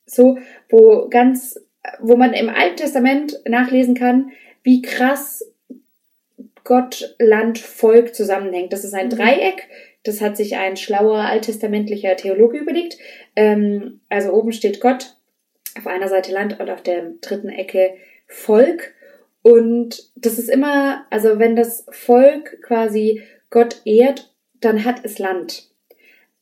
so, 0.06 0.38
wo 0.68 1.08
ganz, 1.08 1.60
wo 2.00 2.16
man 2.16 2.32
im 2.32 2.48
Alten 2.48 2.76
Testament 2.76 3.40
nachlesen 3.46 3.94
kann, 3.94 4.30
wie 4.62 4.82
krass 4.82 5.44
Gott, 6.68 7.16
Land, 7.18 7.58
Volk 7.58 8.14
zusammenhängt. 8.14 8.74
Das 8.74 8.84
ist 8.84 8.92
ein 8.92 9.06
Mhm. 9.06 9.12
Dreieck. 9.12 9.68
Das 10.04 10.20
hat 10.20 10.36
sich 10.36 10.56
ein 10.56 10.76
schlauer 10.76 11.20
alttestamentlicher 11.20 12.14
Theologe 12.14 12.58
überlegt. 12.58 12.98
Ähm, 13.36 14.00
also 14.10 14.32
oben 14.34 14.52
steht 14.52 14.78
Gott, 14.78 15.16
auf 15.78 15.86
einer 15.86 16.08
Seite 16.08 16.30
Land 16.30 16.60
und 16.60 16.68
auf 16.68 16.82
der 16.82 17.12
dritten 17.22 17.48
Ecke 17.48 17.94
Volk. 18.26 18.92
Und 19.40 20.10
das 20.14 20.38
ist 20.38 20.50
immer, 20.50 21.06
also 21.08 21.38
wenn 21.38 21.56
das 21.56 21.86
Volk 21.90 22.60
quasi 22.60 23.22
Gott 23.48 23.80
ehrt, 23.86 24.30
dann 24.60 24.84
hat 24.84 25.06
es 25.06 25.18
Land. 25.18 25.70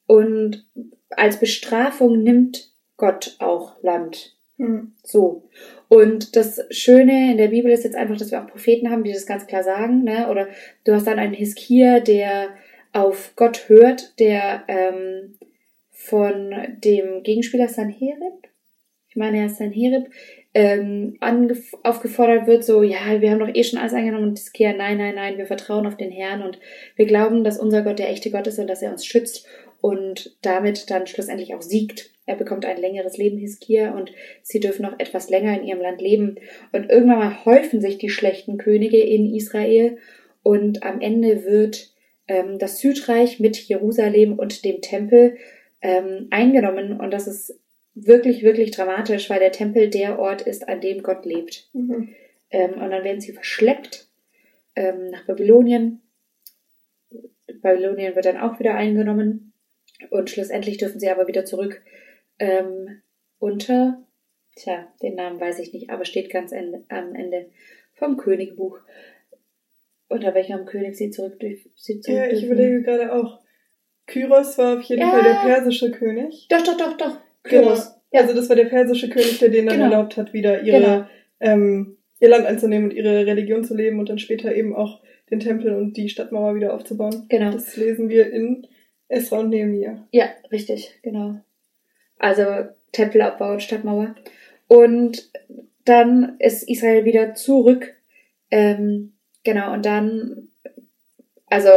Und 0.09 0.67
als 1.11 1.39
Bestrafung 1.39 2.25
nimmt 2.25 2.73
Gott 2.97 3.37
auch 3.39 3.81
Land. 3.81 4.37
Hm. 4.57 4.93
So. 5.05 5.49
Und 5.89 6.35
das 6.37 6.61
Schöne 6.71 7.33
in 7.33 7.39
der 7.39 7.49
Bibel 7.49 7.71
ist 7.71 7.85
jetzt 7.85 7.97
einfach, 7.97 8.17
dass 8.17 8.31
wir 8.31 8.43
auch 8.43 8.49
Propheten 8.49 8.91
haben, 8.91 9.05
die 9.05 9.13
das 9.13 9.27
ganz 9.27 9.47
klar 9.47 9.63
sagen, 9.63 10.03
ne? 10.03 10.29
Oder 10.31 10.49
du 10.85 10.93
hast 10.93 11.07
dann 11.07 11.19
einen 11.19 11.35
Hiskia, 11.35 12.01
der 12.01 12.49
auf 12.93 13.33
Gott 13.37 13.69
hört, 13.69 14.19
der 14.19 14.65
ähm, 14.69 15.37
von 15.91 16.55
dem 16.79 17.23
Gegenspieler 17.23 17.69
Sanherib, 17.69 18.49
ich 19.09 19.17
meine 19.17 19.39
ja 19.41 19.49
Sanherib, 19.49 20.09
ähm, 20.55 21.19
aufgefordert 21.83 22.47
wird, 22.47 22.65
so, 22.65 22.83
ja, 22.83 23.21
wir 23.21 23.31
haben 23.31 23.41
doch 23.41 23.55
eh 23.55 23.63
schon 23.63 23.79
alles 23.79 23.93
eingenommen 23.93 24.29
und 24.29 24.39
Hiskia, 24.39 24.73
nein, 24.73 24.97
nein, 24.97 25.15
nein, 25.15 25.37
wir 25.37 25.47
vertrauen 25.47 25.87
auf 25.87 25.97
den 25.97 26.11
Herrn 26.11 26.43
und 26.43 26.59
wir 26.97 27.07
glauben, 27.07 27.45
dass 27.45 27.59
unser 27.59 27.83
Gott 27.83 27.99
der 27.99 28.09
echte 28.09 28.31
Gott 28.31 28.47
ist 28.47 28.59
und 28.59 28.67
dass 28.67 28.83
er 28.83 28.91
uns 28.91 29.05
schützt 29.05 29.47
und 29.81 30.37
damit 30.43 30.91
dann 30.91 31.07
schlussendlich 31.07 31.55
auch 31.55 31.63
siegt. 31.63 32.11
Er 32.27 32.37
bekommt 32.37 32.65
ein 32.65 32.81
längeres 32.81 33.17
Leben, 33.19 33.39
Hiskia, 33.39 33.95
und 33.95 34.13
sie 34.43 34.61
dürfen 34.61 34.83
noch 34.83 34.99
etwas 34.99 35.31
länger 35.31 35.59
in 35.59 35.67
ihrem 35.67 35.81
Land 35.81 36.01
leben. 36.01 36.37
Und 36.73 36.91
irgendwann 36.91 37.19
mal 37.19 37.45
häufen 37.45 37.81
sich 37.81 37.99
die 37.99 38.11
schlechten 38.11 38.59
Könige 38.59 39.01
in 39.01 39.33
Israel 39.35 39.99
und 40.43 40.83
am 40.83 41.01
Ende 41.01 41.45
wird 41.45 41.93
ähm, 42.29 42.59
das 42.59 42.81
Südreich 42.81 43.41
mit 43.41 43.57
Jerusalem 43.57 44.39
und 44.39 44.65
dem 44.65 44.81
Tempel 44.81 45.37
ähm, 45.83 46.29
eingenommen 46.31 46.99
und 47.01 47.13
das 47.13 47.27
ist 47.27 47.61
wirklich, 47.97 48.43
wirklich 48.43 48.71
dramatisch, 48.71 49.31
weil 49.31 49.41
der 49.41 49.53
Tempel 49.53 49.89
der 49.89 50.19
Ort 50.19 50.43
ist, 50.43 50.69
an 50.69 50.81
dem 50.81 51.03
Gott 51.03 51.25
lebt. 51.25 51.69
Mhm. 51.73 52.15
Ähm, 52.51 52.75
und 52.75 52.91
dann 52.91 53.03
werden 53.05 53.21
sie 53.21 53.33
verschleppt 53.33 54.09
ähm, 54.77 55.11
nach 55.11 55.25
Babylonien. 55.27 56.03
Babylonien 57.61 58.15
wird 58.15 58.27
dann 58.27 58.37
auch 58.37 58.61
wieder 58.61 58.75
eingenommen. 58.75 59.46
Und 60.11 60.31
schlussendlich 60.31 60.79
dürfen 60.79 61.01
sie 61.01 61.09
aber 61.09 61.27
wieder 61.29 61.45
zurück 61.45 61.83
ähm, 62.39 63.01
unter, 63.39 64.03
tja, 64.57 64.87
den 65.03 65.15
Namen 65.15 65.41
weiß 65.41 65.59
ich 65.59 65.73
nicht, 65.73 65.91
aber 65.91 66.05
steht 66.05 66.31
ganz 66.31 66.53
ende, 66.53 66.85
am 66.89 67.15
Ende 67.15 67.47
vom 67.95 68.17
Königbuch. 68.17 68.79
Unter 70.09 70.35
welchem 70.35 70.67
König 70.67 70.97
sie 70.97 71.11
zurück, 71.11 71.41
sie 71.75 72.01
zurück 72.01 72.17
Ja, 72.19 72.27
ich 72.27 72.41
dürfen. 72.41 72.47
überlege 72.53 72.83
gerade 72.83 73.13
auch. 73.13 73.41
Kyros 74.07 74.57
war 74.59 74.79
auf 74.79 74.83
jeden 74.85 75.01
Ja. 75.03 75.11
Fall 75.11 75.23
der 75.25 75.41
persische 75.43 75.91
König. 75.91 76.47
Doch, 76.49 76.63
doch, 76.63 76.77
doch, 76.77 76.97
doch. 76.97 77.19
Genau. 77.43 77.63
Kyros. 77.65 77.93
Ja. 78.13 78.21
Also 78.21 78.35
das 78.35 78.49
war 78.49 78.55
der 78.57 78.67
persische 78.67 79.09
König, 79.09 79.39
der 79.41 79.49
denen 79.49 79.67
dann 79.67 79.79
Genau. 79.79 79.91
erlaubt 79.93 80.17
hat, 80.17 80.33
wieder 80.33 80.63
ihre, 80.63 80.81
Genau. 80.81 81.07
ähm, 81.41 81.97
ihr 82.21 82.29
Land 82.29 82.47
einzunehmen 82.47 82.91
und 82.91 82.97
ihre 82.97 83.27
Religion 83.27 83.65
zu 83.65 83.75
leben 83.77 83.99
und 83.99 84.09
dann 84.09 84.19
später 84.19 84.55
eben 84.55 84.77
auch 84.77 85.03
den 85.31 85.41
Tempel 85.41 85.75
und 85.75 85.97
die 85.97 86.09
Stadtmauer 86.09 86.55
wieder 86.55 86.73
aufzubauen. 86.73 87.27
Genau. 87.29 87.51
Das 87.51 87.77
lesen 87.77 88.09
wir 88.09 88.31
in 88.33 88.67
Esra 89.09 89.39
und 89.39 89.51
Nehemiah. 89.51 90.07
Ja, 90.11 90.29
richtig, 90.51 90.99
genau. 91.03 91.37
Also 92.19 92.45
Tempelabbau 92.93 93.53
und 93.53 93.63
Stadtmauer. 93.63 94.15
Und 94.69 95.31
dann 95.85 96.37
ist 96.39 96.69
Israel 96.69 97.05
wieder 97.05 97.35
zurück. 97.35 97.95
Ähm, 98.51 99.15
genau, 99.45 99.73
und 99.73 99.87
dann, 99.87 100.49
also, 101.47 101.71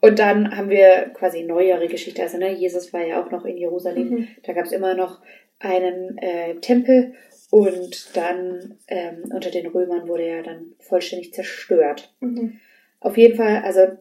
und 0.00 0.18
dann 0.18 0.56
haben 0.56 0.70
wir 0.70 1.10
quasi 1.14 1.42
neuere 1.42 1.88
Geschichte. 1.88 2.22
Also, 2.22 2.38
ne, 2.38 2.52
Jesus 2.52 2.92
war 2.92 3.04
ja 3.04 3.22
auch 3.22 3.30
noch 3.30 3.44
in 3.44 3.56
Jerusalem. 3.56 4.08
Mhm. 4.08 4.28
Da 4.42 4.52
gab 4.52 4.66
es 4.66 4.72
immer 4.72 4.94
noch 4.94 5.20
einen 5.58 6.18
äh, 6.18 6.56
Tempel 6.56 7.14
und 7.50 8.16
dann 8.16 8.78
ähm, 8.88 9.24
unter 9.32 9.50
den 9.50 9.66
Römern 9.66 10.08
wurde 10.08 10.24
er 10.24 10.42
dann 10.42 10.72
vollständig 10.80 11.32
zerstört. 11.32 12.12
Mhm. 12.20 12.60
Auf 13.00 13.16
jeden 13.16 13.36
Fall, 13.36 13.62
also, 13.64 13.96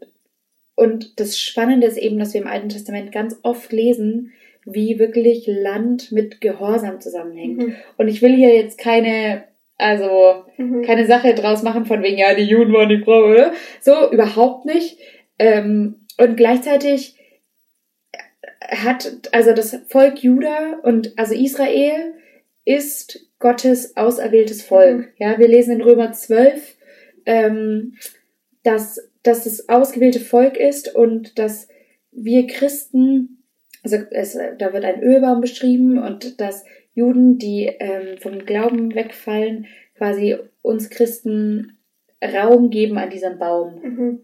und 0.75 1.19
das 1.19 1.37
Spannende 1.37 1.87
ist 1.87 1.97
eben, 1.97 2.19
dass 2.19 2.33
wir 2.33 2.41
im 2.41 2.47
Alten 2.47 2.69
Testament 2.69 3.11
ganz 3.11 3.39
oft 3.43 3.71
lesen, 3.71 4.31
wie 4.65 4.97
wirklich 4.97 5.45
Land 5.47 6.11
mit 6.11 6.41
Gehorsam 6.41 7.01
zusammenhängt. 7.01 7.57
Mhm. 7.57 7.75
Und 7.97 8.07
ich 8.07 8.21
will 8.21 8.33
hier 8.33 8.55
jetzt 8.55 8.77
keine, 8.77 9.43
also, 9.77 10.45
Mhm. 10.57 10.83
keine 10.83 11.05
Sache 11.05 11.33
draus 11.33 11.63
machen 11.63 11.85
von 11.85 12.01
wegen, 12.01 12.17
ja, 12.17 12.33
die 12.33 12.43
Juden 12.43 12.73
waren 12.73 12.89
die 12.89 13.03
Frau, 13.03 13.25
oder? 13.29 13.53
So, 13.81 14.11
überhaupt 14.11 14.65
nicht. 14.65 14.97
Ähm, 15.37 16.05
und 16.17 16.37
gleichzeitig 16.37 17.17
hat, 18.69 19.11
also 19.31 19.53
das 19.53 19.77
Volk 19.87 20.23
Juda 20.23 20.79
und 20.83 21.13
also 21.17 21.35
Israel 21.35 22.13
ist 22.65 23.27
Gottes 23.39 23.97
auserwähltes 23.97 24.63
Volk. 24.63 24.97
Mhm. 24.97 25.07
Ja, 25.17 25.37
wir 25.37 25.47
lesen 25.49 25.75
in 25.75 25.81
Römer 25.81 26.13
12, 26.13 26.77
ähm, 27.25 27.95
dass, 28.63 29.11
dass 29.23 29.45
es 29.45 29.69
ausgewählte 29.69 30.19
Volk 30.19 30.57
ist 30.57 30.93
und 30.95 31.39
dass 31.39 31.67
wir 32.11 32.45
Christen, 32.47 33.43
also 33.83 33.97
es, 34.11 34.37
da 34.57 34.73
wird 34.73 34.85
ein 34.85 35.01
Ölbaum 35.01 35.41
beschrieben 35.41 35.97
und 35.97 36.39
dass 36.39 36.63
Juden, 36.93 37.37
die 37.37 37.71
ähm, 37.79 38.17
vom 38.19 38.45
Glauben 38.45 38.93
wegfallen, 38.93 39.65
quasi 39.95 40.37
uns 40.61 40.89
Christen 40.89 41.77
Raum 42.23 42.69
geben 42.69 42.97
an 42.97 43.09
diesem 43.09 43.39
Baum. 43.39 43.81
Mhm. 43.81 44.19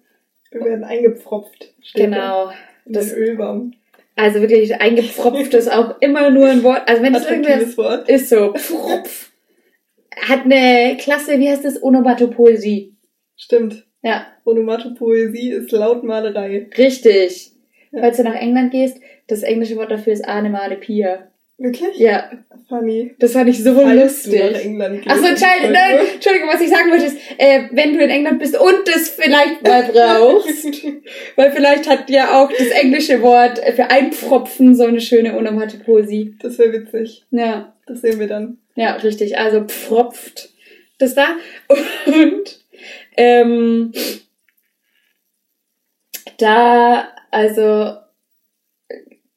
Wir 0.51 0.61
werden 0.65 0.83
eingepfropft. 0.83 1.73
Genau. 1.95 2.51
Das- 2.85 3.13
Ölbaum. 3.13 3.73
Also 4.15 4.41
wirklich 4.41 4.75
eingepfropft 4.81 5.53
ist 5.53 5.71
auch 5.71 6.01
immer 6.01 6.29
nur 6.29 6.47
ein 6.49 6.61
Wort. 6.63 6.81
Also 6.89 7.01
wenn 7.03 7.15
es 7.15 7.25
irgendwas 7.25 7.77
Wort. 7.77 8.09
ist 8.09 8.27
so, 8.27 8.53
pfropf. 8.53 9.31
Hat 10.13 10.43
eine 10.43 10.97
Klasse, 10.99 11.39
wie 11.39 11.47
heißt 11.49 11.63
das? 11.63 11.81
Onomatopoesie. 11.81 12.97
Stimmt. 13.37 13.85
Ja, 14.01 14.27
Onomatopoesie 14.45 15.51
ist 15.51 15.71
Lautmalerei. 15.71 16.67
richtig. 16.77 17.51
Ja. 17.91 18.01
Falls 18.01 18.17
du 18.17 18.23
nach 18.23 18.35
England 18.35 18.71
gehst, 18.71 18.97
das 19.27 19.43
englische 19.43 19.75
Wort 19.75 19.91
dafür 19.91 20.13
ist 20.13 20.25
Anemale-Pia. 20.27 21.27
Wirklich? 21.57 21.97
Ja, 21.97 22.29
Funny. 22.69 23.15
das 23.19 23.33
fand 23.33 23.49
ich 23.49 23.61
so 23.61 23.73
Falls 23.73 23.83
du 23.83 23.95
nach 23.95 24.03
lustig. 24.05 24.65
England 24.65 25.01
gehst. 25.01 25.09
Achso, 25.09 25.25
Entschuldigung, 25.27 25.71
nein, 25.73 25.97
Entschuldigung, 26.13 26.49
was 26.49 26.61
ich 26.61 26.69
sagen 26.69 26.89
wollte 26.91 27.05
ist, 27.07 27.17
äh, 27.37 27.63
wenn 27.71 27.93
du 27.97 28.01
in 28.03 28.09
England 28.09 28.39
bist 28.39 28.57
und 28.57 28.87
das 28.87 29.09
vielleicht 29.09 29.61
mal 29.63 29.83
brauchst, 29.91 30.83
weil 31.35 31.51
vielleicht 31.51 31.89
hat 31.89 32.09
ja 32.09 32.41
auch 32.41 32.49
das 32.49 32.67
englische 32.69 33.21
Wort 33.21 33.59
für 33.75 33.89
einpfropfen 33.91 34.73
so 34.75 34.85
eine 34.85 35.01
schöne 35.01 35.35
Onomatopoesie. 35.35 36.35
Das 36.41 36.57
wäre 36.59 36.71
witzig. 36.71 37.25
Ja, 37.31 37.73
Das 37.87 38.01
sehen 38.01 38.19
wir 38.21 38.27
dann. 38.27 38.59
ja, 38.75 38.93
richtig, 38.93 39.37
also 39.37 39.65
pfropft 39.65 40.49
das 40.99 41.15
da 41.15 41.27
und 42.05 42.59
ähm, 43.19 43.91
da, 46.37 47.09
also 47.31 47.97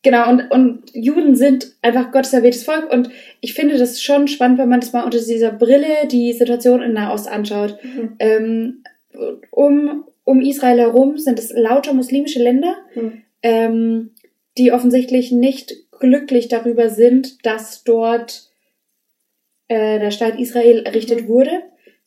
Genau, 0.05 0.29
und, 0.29 0.51
und 0.51 0.83
Juden 0.95 1.37
sind 1.37 1.77
einfach 1.81 2.11
Gottes 2.11 2.33
erwähltes 2.33 2.65
Volk 2.65 2.93
und 2.93 3.11
ich 3.41 3.55
finde 3.55 3.79
das 3.79 4.03
schon 4.03 4.27
spannend, 4.27 4.59
wenn 4.59 4.69
man 4.69 4.81
das 4.81 4.93
mal 4.93 5.05
unter 5.05 5.21
dieser 5.21 5.53
Brille 5.53 6.09
die 6.11 6.33
Situation 6.33 6.83
in 6.83 6.93
Nahost 6.93 7.29
anschaut. 7.29 7.79
Mhm. 7.85 8.17
Ähm, 8.19 8.83
um, 9.53 10.05
um 10.25 10.41
Israel 10.41 10.81
herum 10.81 11.19
sind 11.19 11.39
es 11.39 11.53
lauter 11.55 11.93
muslimische 11.95 12.43
Länder, 12.43 12.75
Mhm. 12.97 13.23
ähm, 13.45 14.11
die 14.59 14.73
offensichtlich 14.73 15.31
nicht 15.31 15.73
glücklich 16.01 16.49
darüber 16.49 16.89
sind, 16.91 17.47
dass 17.47 17.85
dort 17.85 18.51
äh, 19.69 20.01
der 20.01 20.11
Staat 20.11 20.37
Israel 20.41 20.83
errichtet 20.85 21.23
Mhm. 21.23 21.29
wurde. 21.29 21.63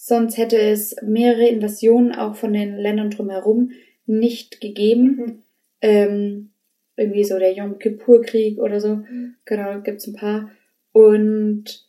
Sonst 0.07 0.37
hätte 0.37 0.59
es 0.59 0.95
mehrere 1.01 1.47
Invasionen 1.47 2.13
auch 2.13 2.35
von 2.35 2.53
den 2.53 2.77
Ländern 2.77 3.09
drumherum 3.09 3.71
nicht 4.05 4.61
gegeben. 4.61 5.03
Mhm. 5.03 5.43
Ähm, 5.81 6.49
irgendwie 6.95 7.23
so 7.23 7.39
der 7.39 7.53
Yom 7.53 7.79
Kippur-Krieg 7.79 8.59
oder 8.59 8.79
so. 8.79 8.97
Mhm. 8.97 9.33
Genau, 9.45 9.81
gibt's 9.81 10.05
ein 10.05 10.13
paar. 10.13 10.51
Und 10.91 11.87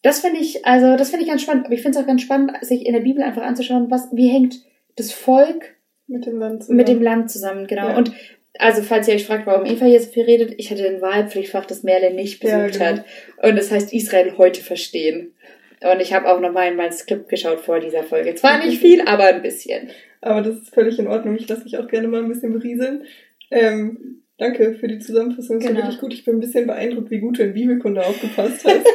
das 0.00 0.20
finde 0.20 0.40
ich, 0.40 0.64
also 0.64 0.96
das 0.96 1.10
finde 1.10 1.24
ich 1.24 1.30
ganz 1.30 1.42
spannend. 1.42 1.66
Aber 1.66 1.74
ich 1.74 1.82
finde 1.82 1.98
es 1.98 2.02
auch 2.02 2.08
ganz 2.08 2.22
spannend, 2.22 2.52
sich 2.62 2.86
in 2.86 2.94
der 2.94 3.00
Bibel 3.00 3.22
einfach 3.22 3.42
anzuschauen, 3.42 3.90
was, 3.90 4.08
wie 4.12 4.28
hängt 4.28 4.54
das 4.96 5.12
Volk 5.12 5.76
Mit 6.06 6.24
dem 6.24 6.38
Land 6.38 6.62
zusammen. 6.62 6.76
mit 6.78 6.88
dem 6.88 7.02
Land 7.02 7.30
zusammen, 7.30 7.66
genau. 7.66 7.88
Ja. 7.88 7.98
Und 7.98 8.12
also, 8.58 8.80
falls 8.80 9.08
ihr 9.08 9.14
euch 9.14 9.26
fragt, 9.26 9.46
warum 9.46 9.66
Eva 9.66 9.84
hier 9.84 10.00
so 10.00 10.10
viel 10.10 10.24
redet, 10.24 10.54
ich 10.56 10.70
hatte 10.70 10.84
den 10.84 11.02
Wahlpflichtfach, 11.02 11.66
das 11.66 11.82
Merle 11.82 12.14
nicht 12.14 12.42
Ja, 12.44 12.64
besucht 12.64 12.78
genau. 12.80 12.96
hat. 12.98 13.04
Und 13.42 13.56
das 13.56 13.70
heißt 13.70 13.92
Israel 13.92 14.38
heute 14.38 14.62
verstehen. 14.62 15.34
Und 15.90 16.00
ich 16.00 16.12
habe 16.12 16.28
auch 16.30 16.40
nochmal 16.40 16.70
in 16.70 16.76
mein 16.76 16.92
Skript 16.92 17.28
geschaut 17.28 17.60
vor 17.60 17.80
dieser 17.80 18.04
Folge. 18.04 18.34
Zwar 18.34 18.64
nicht 18.64 18.80
viel, 18.80 19.00
aber 19.02 19.24
ein 19.24 19.42
bisschen. 19.42 19.90
Aber 20.20 20.40
das 20.42 20.56
ist 20.56 20.74
völlig 20.74 20.98
in 20.98 21.08
Ordnung. 21.08 21.36
Ich 21.36 21.48
lasse 21.48 21.64
mich 21.64 21.76
auch 21.78 21.88
gerne 21.88 22.08
mal 22.08 22.22
ein 22.22 22.28
bisschen 22.28 22.52
berieseln. 22.52 23.04
Ähm, 23.50 24.22
danke 24.38 24.74
für 24.74 24.86
die 24.88 24.98
Zusammenfassung. 25.00 25.58
Das 25.58 25.66
Genau. 25.66 25.80
war 25.80 25.86
wirklich 25.86 26.00
gut. 26.00 26.14
Ich 26.14 26.24
bin 26.24 26.36
ein 26.36 26.40
bisschen 26.40 26.66
beeindruckt, 26.66 27.10
wie 27.10 27.18
gut 27.18 27.38
du 27.38 27.42
in 27.42 27.54
Bibelkunde 27.54 28.04
aufgepasst 28.04 28.64
hast. 28.64 28.86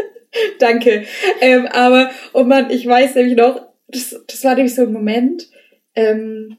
Danke. 0.58 1.04
Ähm, 1.40 1.66
aber, 1.66 2.10
oh 2.32 2.44
Mann, 2.44 2.70
ich 2.70 2.86
weiß 2.86 3.14
nämlich 3.16 3.36
noch, 3.36 3.66
das, 3.88 4.22
das 4.26 4.44
war 4.44 4.54
nämlich 4.54 4.74
so 4.74 4.82
ein 4.82 4.92
Moment, 4.92 5.48
ähm, 5.94 6.56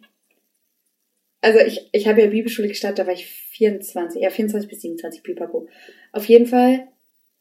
also 1.42 1.60
ich, 1.60 1.88
ich 1.92 2.08
habe 2.08 2.22
ja 2.22 2.28
Bibelschule 2.28 2.68
gestartet, 2.68 3.00
da 3.00 3.06
war 3.08 3.14
ich 3.14 3.26
24, 3.28 4.22
ja 4.22 4.30
24 4.30 4.70
bis 4.70 4.82
27, 4.82 5.24
pipapo. 5.24 5.68
Auf 6.12 6.26
jeden 6.26 6.48
Fall 6.48 6.88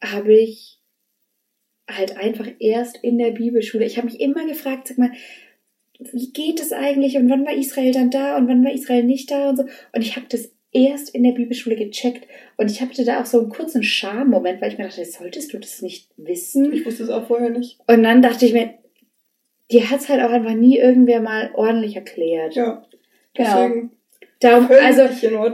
habe 0.03 0.34
ich 0.34 0.76
halt 1.89 2.16
einfach 2.16 2.49
erst 2.59 2.99
in 3.03 3.18
der 3.18 3.30
Bibelschule, 3.30 3.84
ich 3.84 3.97
habe 3.97 4.07
mich 4.07 4.20
immer 4.20 4.47
gefragt, 4.47 4.89
sag 4.89 4.99
mal, 4.99 5.12
wie 5.99 6.32
geht 6.32 6.61
es 6.61 6.72
eigentlich 6.72 7.16
und 7.16 7.30
wann 7.30 7.47
war 7.47 7.55
Israel 7.55 7.93
dann 7.93 8.11
da 8.11 8.37
und 8.37 8.49
wann 8.49 8.64
war 8.64 8.72
Israel 8.72 9.05
nicht 9.05 9.30
da 9.30 9.51
und 9.51 9.57
so. 9.57 9.62
Und 9.93 10.03
ich 10.03 10.16
habe 10.16 10.26
das 10.28 10.53
erst 10.72 11.14
in 11.14 11.22
der 11.22 11.32
Bibelschule 11.32 11.76
gecheckt 11.76 12.28
und 12.57 12.70
ich 12.70 12.82
hatte 12.82 13.05
da 13.05 13.20
auch 13.20 13.26
so 13.26 13.41
einen 13.41 13.49
kurzen 13.49 13.82
Scham-Moment, 13.82 14.61
weil 14.61 14.72
ich 14.72 14.78
mir 14.78 14.84
dachte, 14.84 15.05
solltest 15.05 15.53
du 15.53 15.59
das 15.59 15.80
nicht 15.80 16.11
wissen? 16.16 16.72
Ich 16.72 16.84
wusste 16.84 17.05
es 17.05 17.11
auch 17.11 17.26
vorher 17.26 17.51
nicht. 17.51 17.78
Und 17.87 18.03
dann 18.03 18.20
dachte 18.20 18.45
ich 18.45 18.53
mir, 18.53 18.74
dir 19.70 19.91
hat's 19.91 20.09
halt 20.09 20.22
auch 20.22 20.30
einfach 20.30 20.55
nie 20.55 20.78
irgendwer 20.78 21.20
mal 21.20 21.51
ordentlich 21.55 21.97
erklärt. 21.97 22.55
Ja, 22.55 22.84
genau. 23.34 23.68
deswegen 23.68 23.91
Darum, 24.41 24.68
also, 24.84 25.03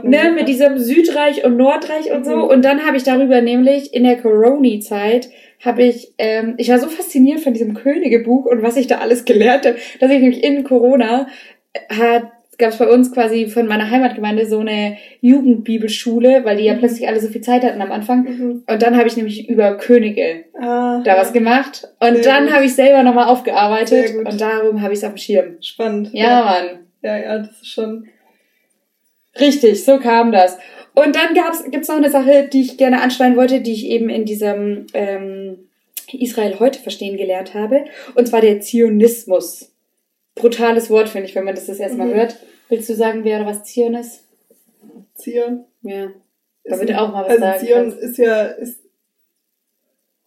ne, 0.03 0.33
mit 0.35 0.47
diesem 0.49 0.77
Südreich 0.77 1.45
und 1.45 1.55
Nordreich 1.55 2.11
und 2.11 2.25
so. 2.25 2.35
Mhm. 2.35 2.43
Und 2.43 2.65
dann 2.65 2.85
habe 2.85 2.97
ich 2.97 3.03
darüber 3.03 3.41
nämlich 3.41 3.93
in 3.93 4.03
der 4.03 4.17
Corona-Zeit 4.17 5.29
habe 5.63 5.83
ich, 5.83 6.13
ähm, 6.17 6.55
ich 6.57 6.67
war 6.69 6.79
so 6.79 6.89
fasziniert 6.89 7.39
von 7.39 7.53
diesem 7.53 7.73
Königebuch 7.73 8.45
und 8.45 8.61
was 8.61 8.75
ich 8.75 8.87
da 8.87 8.97
alles 8.97 9.23
gelernt 9.23 9.65
habe, 9.65 9.77
dass 10.01 10.11
ich 10.11 10.19
nämlich 10.19 10.43
in 10.43 10.65
Corona 10.65 11.27
äh, 11.71 11.95
hat 11.95 12.23
gab 12.59 12.69
es 12.69 12.77
bei 12.77 12.87
uns 12.87 13.11
quasi 13.11 13.47
von 13.47 13.65
meiner 13.67 13.89
Heimatgemeinde 13.89 14.45
so 14.45 14.59
eine 14.59 14.97
Jugendbibelschule, 15.21 16.45
weil 16.45 16.57
die 16.57 16.65
ja 16.65 16.75
Mhm. 16.75 16.79
plötzlich 16.79 17.07
alle 17.07 17.19
so 17.19 17.27
viel 17.27 17.41
Zeit 17.41 17.63
hatten 17.63 17.81
am 17.81 17.91
Anfang. 17.91 18.23
Mhm. 18.23 18.63
Und 18.67 18.81
dann 18.81 18.97
habe 18.97 19.07
ich 19.07 19.17
nämlich 19.17 19.49
über 19.49 19.77
Könige 19.77 20.45
Ah, 20.53 21.01
da 21.03 21.17
was 21.17 21.33
gemacht. 21.33 21.87
Und 21.99 22.17
Sehr 22.17 22.23
dann 22.23 22.53
habe 22.53 22.65
ich 22.65 22.75
selber 22.75 23.03
nochmal 23.03 23.27
aufgearbeitet. 23.27 24.15
Und 24.15 24.39
darum 24.39 24.81
habe 24.81 24.93
ich 24.93 24.99
es 24.99 25.03
auf 25.03 25.13
dem 25.13 25.17
Schirm. 25.17 25.57
Spannend. 25.61 26.09
Ja, 26.13 26.43
Mann. 26.43 26.79
Ja, 27.01 27.17
ja, 27.17 27.37
das 27.39 27.61
ist 27.61 27.71
schon. 27.71 28.07
Richtig, 29.39 29.83
so 29.83 29.99
kam 29.99 30.31
das. 30.31 30.57
Und 30.95 31.15
dann 31.15 31.33
gab's, 31.33 31.63
gibt's 31.71 31.87
noch 31.87 31.95
eine 31.97 32.11
Sache, 32.11 32.47
die 32.51 32.61
ich 32.61 32.77
gerne 32.77 33.01
anschneiden 33.01 33.35
wollte, 33.35 33.61
die 33.61 33.73
ich 33.73 33.87
eben 33.87 34.09
in 34.09 34.25
diesem 34.25 34.85
ähm, 34.93 35.69
Israel 36.11 36.59
heute 36.59 36.79
verstehen 36.79 37.17
gelernt 37.17 37.53
habe. 37.55 37.85
Und 38.15 38.27
zwar 38.27 38.41
der 38.41 38.59
Zionismus. 38.61 39.71
Brutales 40.35 40.89
Wort, 40.89 41.09
finde 41.09 41.27
ich, 41.27 41.35
wenn 41.35 41.45
man 41.45 41.55
das 41.55 41.65
das 41.67 41.79
erste 41.79 41.97
Mal 41.97 42.07
Mhm. 42.07 42.13
hört. 42.15 42.37
Willst 42.69 42.89
du 42.89 42.95
sagen, 42.95 43.23
wer 43.23 43.37
oder 43.39 43.47
was 43.49 43.63
Zion 43.63 43.95
ist? 43.95 44.23
Zion. 45.15 45.65
Ja. 45.81 46.05
ist 46.63 46.71
Damit 46.71 46.89
du 46.89 46.99
auch 47.01 47.11
mal 47.11 47.23
was 47.23 47.29
also 47.31 47.41
sagen 47.41 47.65
Zion 47.65 47.81
kannst. 47.89 47.97
ist 47.99 48.17
ja, 48.17 48.43
ist, 48.45 48.79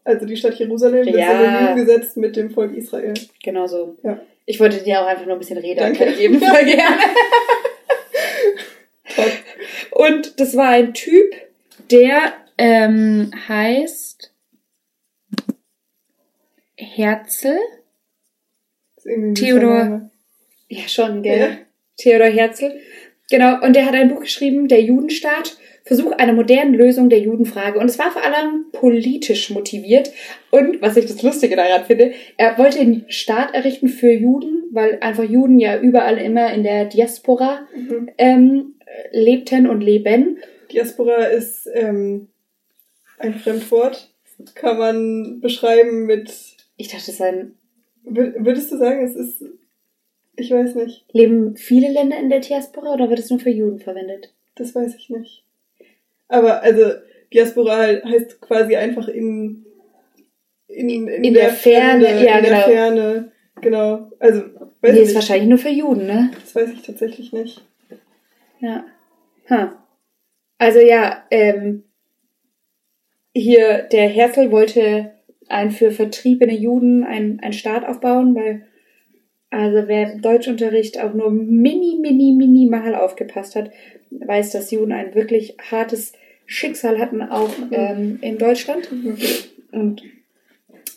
also 0.05 0.27
die 0.27 0.37
Stadt 0.37 0.55
Jerusalem 0.59 1.07
wird 1.07 1.17
Ja. 1.17 1.39
synonym 1.39 1.77
gesetzt 1.87 2.17
mit 2.17 2.37
dem 2.37 2.51
Volk 2.51 2.77
Israel. 2.77 3.15
Genau 3.43 3.67
so. 3.67 3.97
Ja. 4.03 4.21
Ich 4.47 4.61
wollte 4.61 4.83
dir 4.83 5.01
auch 5.01 5.07
einfach 5.07 5.25
nur 5.27 5.35
ein 5.35 5.39
bisschen 5.41 5.59
Rede 5.59 5.81
Danke. 5.81 6.07
geben. 6.13 6.41
Voll 6.41 6.65
gerne. 6.65 7.01
Und 9.91 10.41
das 10.41 10.57
war 10.57 10.69
ein 10.69 10.95
Typ, 10.95 11.35
der 11.91 12.35
ähm, 12.59 13.31
heißt 13.49 14.33
Herzl. 16.77 17.59
Theodor. 19.35 20.11
Ja, 20.69 20.89
schon, 20.89 21.23
gell? 21.23 21.39
Ja. 21.39 21.59
Theodor 21.97 22.29
Herzl. 22.29 22.73
Genau, 23.31 23.63
und 23.63 23.75
der 23.75 23.87
hat 23.87 23.95
ein 23.95 24.09
Buch 24.09 24.21
geschrieben, 24.21 24.69
Der 24.69 24.83
Judenstaat, 24.83 25.57
Versuch 25.85 26.11
einer 26.13 26.33
modernen 26.33 26.75
Lösung 26.75 27.09
der 27.09 27.21
Judenfrage. 27.21 27.79
Und 27.79 27.87
es 27.87 27.97
war 27.97 28.11
vor 28.11 28.25
allem 28.25 28.67
politisch 28.73 29.51
motiviert. 29.51 30.11
Und 30.51 30.83
was 30.83 30.97
ich 30.97 31.07
das 31.07 31.23
Lustige 31.23 31.55
daran 31.55 31.85
finde, 31.85 32.13
er 32.37 32.59
wollte 32.59 32.81
einen 32.81 33.05
Staat 33.09 33.55
errichten 33.55 33.89
für 33.89 34.11
Juden, 34.11 34.65
weil 34.73 34.99
einfach 35.01 35.23
Juden 35.23 35.61
ja 35.61 35.79
überall 35.79 36.19
immer 36.19 36.53
in 36.53 36.65
der 36.65 36.87
Diaspora 36.87 37.69
Mhm. 37.73 38.11
ähm, 38.19 38.75
lebten 39.13 39.69
und 39.69 39.81
leben. 39.81 40.39
Diaspora 40.73 41.25
ist 41.27 41.69
ähm, 41.73 42.29
ein 43.19 43.35
Fremdwort. 43.35 44.11
Kann 44.55 44.79
man 44.79 45.41
beschreiben 45.41 46.07
mit. 46.07 46.31
Ich 46.77 46.89
dachte, 46.89 47.11
es 47.11 47.17
seien, 47.17 47.57
wür- 48.05 48.35
Würdest 48.45 48.71
du 48.71 48.77
sagen, 48.79 49.05
es 49.05 49.17
ist. 49.17 49.45
Ich 50.39 50.51
weiß 50.51 50.75
nicht. 50.75 51.07
leben 51.13 51.57
viele 51.57 51.91
Länder 51.91 52.19
in 52.19 52.29
der 52.29 52.41
Diaspora 52.41 52.93
oder 52.93 53.09
wird 53.09 53.21
es 53.21 53.31
nur 53.31 53.39
für 53.39 53.49
Juden 53.51 53.79
verwendet? 53.79 54.35
Das 54.55 54.75
weiß 54.75 54.95
ich 54.97 55.09
nicht. 55.09 55.45
Aber 56.29 56.63
also 56.63 56.91
Diaspora 57.33 57.87
heißt 58.05 58.41
quasi 58.43 58.77
einfach 58.77 59.09
in 59.09 59.65
in, 60.69 60.91
in, 60.91 61.09
In 61.25 61.33
der 61.33 61.51
Ferne, 61.51 62.05
ja, 62.23 62.37
in 62.39 62.45
genau. 62.45 62.57
der 62.57 62.61
Ferne, 62.65 63.33
genau. 63.63 64.11
Also 64.19 64.43
weiß 64.83 64.93
nee, 64.93 65.01
ist 65.03 65.15
wahrscheinlich 65.15 65.49
nur 65.49 65.59
für 65.59 65.71
Juden, 65.71 66.07
ne? 66.07 66.31
Das 66.43 66.55
weiß 66.55 66.71
ich 66.75 66.83
tatsächlich 66.83 67.33
nicht. 67.33 67.65
Ja. 68.61 68.85
Hm. 69.47 69.69
Also 70.59 70.81
ja, 70.81 71.25
ähm, 71.31 71.85
hier 73.35 73.83
der 73.93 74.09
Herzl 74.09 74.51
wollte 74.51 75.13
ein 75.49 75.71
für 75.71 75.91
vertriebene 75.91 76.55
Juden 76.55 77.05
ein, 77.05 77.41
ein 77.43 77.53
Staat 77.53 77.87
aufbauen, 77.87 78.35
weil 78.35 78.67
also 79.51 79.87
wer 79.87 80.13
im 80.13 80.23
Deutschunterricht 80.23 81.01
auch 81.01 81.15
nur 81.15 81.31
mini, 81.31 81.99
mini, 82.01 82.33
minimal 82.33 82.95
aufgepasst 82.95 83.55
hat, 83.55 83.71
weiß, 84.11 84.51
dass 84.51 84.71
Juden 84.71 84.93
ein 84.93 85.15
wirklich 85.15 85.57
hartes 85.71 86.13
Schicksal 86.47 86.99
hatten, 86.99 87.23
auch 87.23 87.51
ähm, 87.71 88.19
in 88.23 88.39
Deutschland. 88.39 88.91
Und 89.73 90.03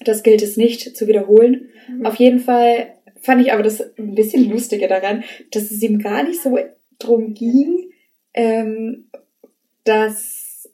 das 0.03 0.23
gilt 0.23 0.41
es 0.41 0.57
nicht 0.57 0.95
zu 0.95 1.07
wiederholen. 1.07 1.69
Mhm. 1.87 2.05
Auf 2.05 2.15
jeden 2.15 2.39
Fall 2.39 2.93
fand 3.21 3.41
ich 3.41 3.53
aber 3.53 3.63
das 3.63 3.81
ein 3.97 4.15
bisschen 4.15 4.49
Lustige 4.49 4.87
daran, 4.87 5.23
dass 5.51 5.71
es 5.71 5.81
ihm 5.81 5.99
gar 5.99 6.23
nicht 6.23 6.41
so 6.41 6.57
drum 6.99 7.33
ging, 7.33 7.91
ähm, 8.33 9.09
dass, 9.85 10.69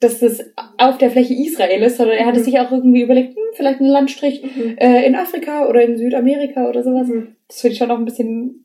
dass 0.00 0.20
das 0.20 0.42
auf 0.78 0.98
der 0.98 1.10
Fläche 1.10 1.34
Israel 1.34 1.82
ist, 1.82 1.98
sondern 1.98 2.16
er 2.16 2.26
hatte 2.26 2.40
Mhm. 2.40 2.44
sich 2.44 2.58
auch 2.58 2.72
irgendwie 2.72 3.02
überlegt, 3.02 3.36
hm, 3.36 3.42
vielleicht 3.54 3.80
ein 3.80 3.86
Landstrich 3.86 4.42
Mhm. 4.42 4.76
äh, 4.78 5.04
in 5.06 5.14
Afrika 5.14 5.66
oder 5.68 5.82
in 5.82 5.96
Südamerika 5.96 6.68
oder 6.68 6.82
sowas. 6.82 7.08
Mhm. 7.08 7.36
Das 7.48 7.60
finde 7.60 7.72
ich 7.72 7.78
schon 7.78 7.88
noch 7.88 7.98
ein 7.98 8.04
bisschen, 8.04 8.64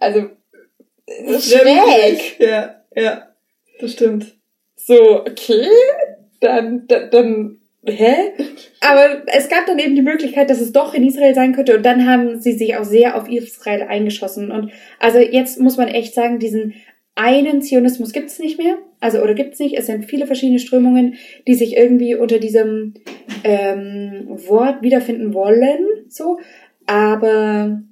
also 0.00 0.28
schräg. 1.38 2.38
Ja, 2.40 2.82
ja. 2.94 3.28
Das 3.80 3.92
stimmt. 3.92 4.34
So, 4.76 5.20
okay, 5.20 5.66
dann, 6.40 6.86
dann, 6.86 7.10
dann, 7.10 7.57
hä? 7.84 8.14
Aber 8.80 9.22
es 9.26 9.48
gab 9.48 9.66
dann 9.66 9.78
eben 9.78 9.94
die 9.94 10.02
Möglichkeit, 10.02 10.50
dass 10.50 10.60
es 10.60 10.72
doch 10.72 10.94
in 10.94 11.04
Israel 11.04 11.34
sein 11.34 11.54
könnte. 11.54 11.76
Und 11.76 11.84
dann 11.84 12.06
haben 12.06 12.40
sie 12.40 12.52
sich 12.52 12.76
auch 12.76 12.84
sehr 12.84 13.16
auf 13.16 13.28
Israel 13.28 13.82
eingeschossen. 13.82 14.50
Und 14.50 14.72
also 14.98 15.18
jetzt 15.18 15.60
muss 15.60 15.76
man 15.76 15.88
echt 15.88 16.14
sagen, 16.14 16.38
diesen 16.38 16.74
einen 17.18 17.62
Zionismus 17.62 18.12
gibt's 18.12 18.38
nicht 18.38 18.58
mehr, 18.58 18.78
also 19.00 19.20
oder 19.20 19.34
gibt's 19.34 19.58
nicht, 19.58 19.76
es 19.76 19.86
sind 19.86 20.04
viele 20.04 20.26
verschiedene 20.26 20.60
Strömungen, 20.60 21.16
die 21.48 21.54
sich 21.54 21.76
irgendwie 21.76 22.14
unter 22.14 22.38
diesem 22.38 22.94
ähm, 23.42 24.26
Wort 24.28 24.82
wiederfinden 24.82 25.34
wollen, 25.34 25.84
so, 26.08 26.38
aber 26.86 27.82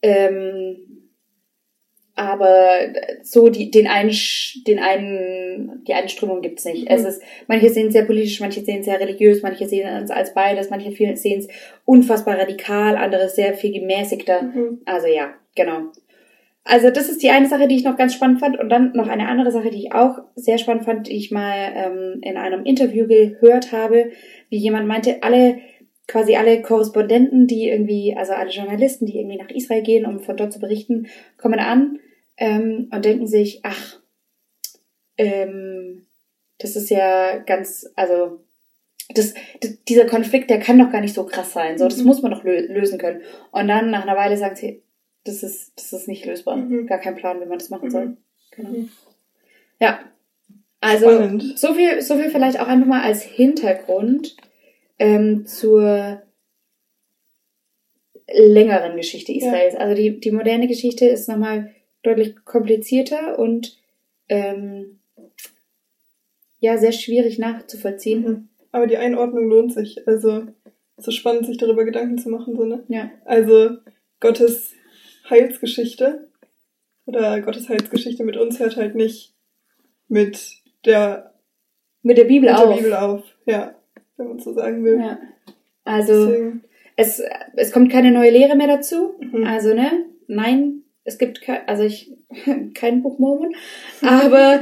ähm, 0.00 0.76
aber 2.16 2.78
so 3.22 3.48
die, 3.48 3.70
den 3.70 3.86
einen, 3.86 4.12
den 4.66 4.78
einen, 4.78 5.82
die 5.86 5.94
eine 5.94 6.08
Strömung 6.08 6.42
gibt's 6.42 6.64
nicht. 6.64 6.82
Mhm. 6.82 6.94
Es 6.94 7.04
ist, 7.04 7.22
manche 7.48 7.70
sehen 7.70 7.88
es 7.88 7.92
sehr 7.92 8.04
politisch, 8.04 8.40
manche 8.40 8.60
sehen 8.60 8.80
es 8.80 8.86
sehr 8.86 9.00
religiös, 9.00 9.42
manche 9.42 9.66
sehen 9.66 9.86
es 9.86 10.10
als 10.10 10.32
beides, 10.32 10.70
manche 10.70 10.92
sehen 11.16 11.40
es 11.40 11.48
unfassbar 11.84 12.38
radikal, 12.38 12.96
andere 12.96 13.28
sehr 13.28 13.54
viel 13.54 13.72
gemäßigter. 13.72 14.42
Mhm. 14.42 14.82
Also 14.84 15.08
ja, 15.08 15.34
genau. 15.56 15.90
Also 16.66 16.88
das 16.88 17.10
ist 17.10 17.22
die 17.22 17.28
eine 17.28 17.46
Sache, 17.46 17.68
die 17.68 17.76
ich 17.76 17.84
noch 17.84 17.98
ganz 17.98 18.14
spannend 18.14 18.40
fand. 18.40 18.58
Und 18.58 18.70
dann 18.70 18.92
noch 18.94 19.08
eine 19.08 19.28
andere 19.28 19.52
Sache, 19.52 19.70
die 19.70 19.86
ich 19.86 19.92
auch 19.92 20.20
sehr 20.34 20.56
spannend 20.56 20.84
fand, 20.84 21.08
die 21.08 21.16
ich 21.16 21.30
mal 21.30 21.72
ähm, 21.74 22.20
in 22.22 22.38
einem 22.38 22.64
Interview 22.64 23.06
gehört 23.06 23.72
habe, 23.72 24.12
wie 24.48 24.56
jemand 24.56 24.86
meinte, 24.86 25.22
alle 25.22 25.58
quasi 26.06 26.36
alle 26.36 26.60
Korrespondenten, 26.62 27.46
die 27.46 27.68
irgendwie, 27.68 28.14
also 28.16 28.32
alle 28.32 28.50
Journalisten, 28.50 29.06
die 29.06 29.18
irgendwie 29.18 29.38
nach 29.38 29.50
Israel 29.50 29.82
gehen, 29.82 30.06
um 30.06 30.20
von 30.20 30.36
dort 30.36 30.52
zu 30.52 30.60
berichten, 30.60 31.08
kommen 31.38 31.58
an 31.58 31.98
ähm, 32.36 32.88
und 32.92 33.04
denken 33.04 33.26
sich, 33.26 33.60
ach, 33.62 34.00
ähm, 35.16 36.06
das 36.58 36.76
ist 36.76 36.90
ja 36.90 37.38
ganz, 37.38 37.90
also 37.96 38.40
das, 39.14 39.34
das, 39.60 39.82
dieser 39.84 40.06
Konflikt, 40.06 40.50
der 40.50 40.60
kann 40.60 40.78
doch 40.78 40.90
gar 40.90 41.00
nicht 41.00 41.14
so 41.14 41.24
krass 41.24 41.52
sein. 41.52 41.78
So, 41.78 41.86
das 41.88 41.98
mhm. 41.98 42.06
muss 42.06 42.22
man 42.22 42.32
doch 42.32 42.44
lö 42.44 42.58
lösen 42.68 42.98
können. 42.98 43.22
Und 43.50 43.68
dann 43.68 43.90
nach 43.90 44.02
einer 44.02 44.16
Weile 44.16 44.36
sagen 44.36 44.56
sie, 44.56 44.82
das 45.24 45.42
ist, 45.42 45.72
das 45.76 45.92
ist 45.92 46.08
nicht 46.08 46.24
lösbar. 46.24 46.56
Mhm. 46.56 46.86
Gar 46.86 46.98
kein 46.98 47.16
Plan, 47.16 47.40
wie 47.40 47.46
man 47.46 47.58
das 47.58 47.70
machen 47.70 47.90
soll. 47.90 48.06
Mhm. 48.06 48.16
Genau. 48.50 48.68
Mhm. 48.70 48.88
Ja. 49.80 50.00
Also 50.80 51.10
Spannend. 51.10 51.58
so 51.58 51.72
viel, 51.72 52.02
so 52.02 52.16
viel 52.16 52.30
vielleicht 52.30 52.60
auch 52.60 52.68
einfach 52.68 52.86
mal 52.86 53.02
als 53.02 53.22
Hintergrund 53.22 54.36
ähm, 54.98 55.46
zur 55.46 56.22
längeren 58.32 58.96
Geschichte 58.96 59.32
Israels. 59.32 59.74
Ja. 59.74 59.80
Also 59.80 59.94
die, 59.94 60.20
die 60.20 60.30
moderne 60.30 60.66
Geschichte 60.66 61.06
ist 61.06 61.28
nochmal 61.28 61.74
deutlich 62.02 62.44
komplizierter 62.44 63.38
und 63.38 63.78
ähm, 64.28 64.98
ja, 66.58 66.78
sehr 66.78 66.92
schwierig 66.92 67.38
nachzuvollziehen. 67.38 68.22
Mhm. 68.22 68.48
Aber 68.72 68.86
die 68.86 68.96
Einordnung 68.96 69.48
lohnt 69.48 69.72
sich. 69.72 70.06
Also 70.08 70.46
es 70.96 71.08
ist 71.08 71.14
spannend, 71.14 71.46
sich 71.46 71.58
darüber 71.58 71.84
Gedanken 71.84 72.18
zu 72.18 72.28
machen, 72.28 72.56
so, 72.56 72.64
ne? 72.64 72.84
Ja. 72.88 73.10
Also 73.24 73.76
Gottes 74.20 74.72
Heilsgeschichte 75.28 76.28
oder 77.06 77.40
Gottes 77.40 77.68
Heilsgeschichte 77.68 78.24
mit 78.24 78.36
uns 78.36 78.58
hört 78.58 78.76
halt 78.76 78.94
nicht 78.94 79.34
mit 80.08 80.62
der 80.84 81.34
mit 82.02 82.18
der 82.18 82.24
Bibel 82.24 82.50
mit 82.50 82.58
auf. 82.58 82.68
Der 82.68 82.76
Bibel 82.76 82.94
auf. 82.94 83.22
Ja 83.46 83.74
wenn 84.16 84.28
man 84.28 84.38
so 84.38 84.52
sagen 84.52 84.84
will. 84.84 84.98
Ja. 85.00 85.18
Also 85.84 86.32
es, 86.96 87.22
es 87.56 87.72
kommt 87.72 87.90
keine 87.90 88.10
neue 88.10 88.30
Lehre 88.30 88.56
mehr 88.56 88.68
dazu. 88.68 89.14
Mhm. 89.20 89.44
Also, 89.44 89.74
ne? 89.74 90.04
Nein, 90.26 90.82
es 91.04 91.18
gibt 91.18 91.42
kein, 91.42 91.66
also 91.66 91.82
ich, 91.82 92.12
kein 92.74 93.02
Buch 93.02 93.18
Mormon, 93.18 93.54
aber, 94.02 94.60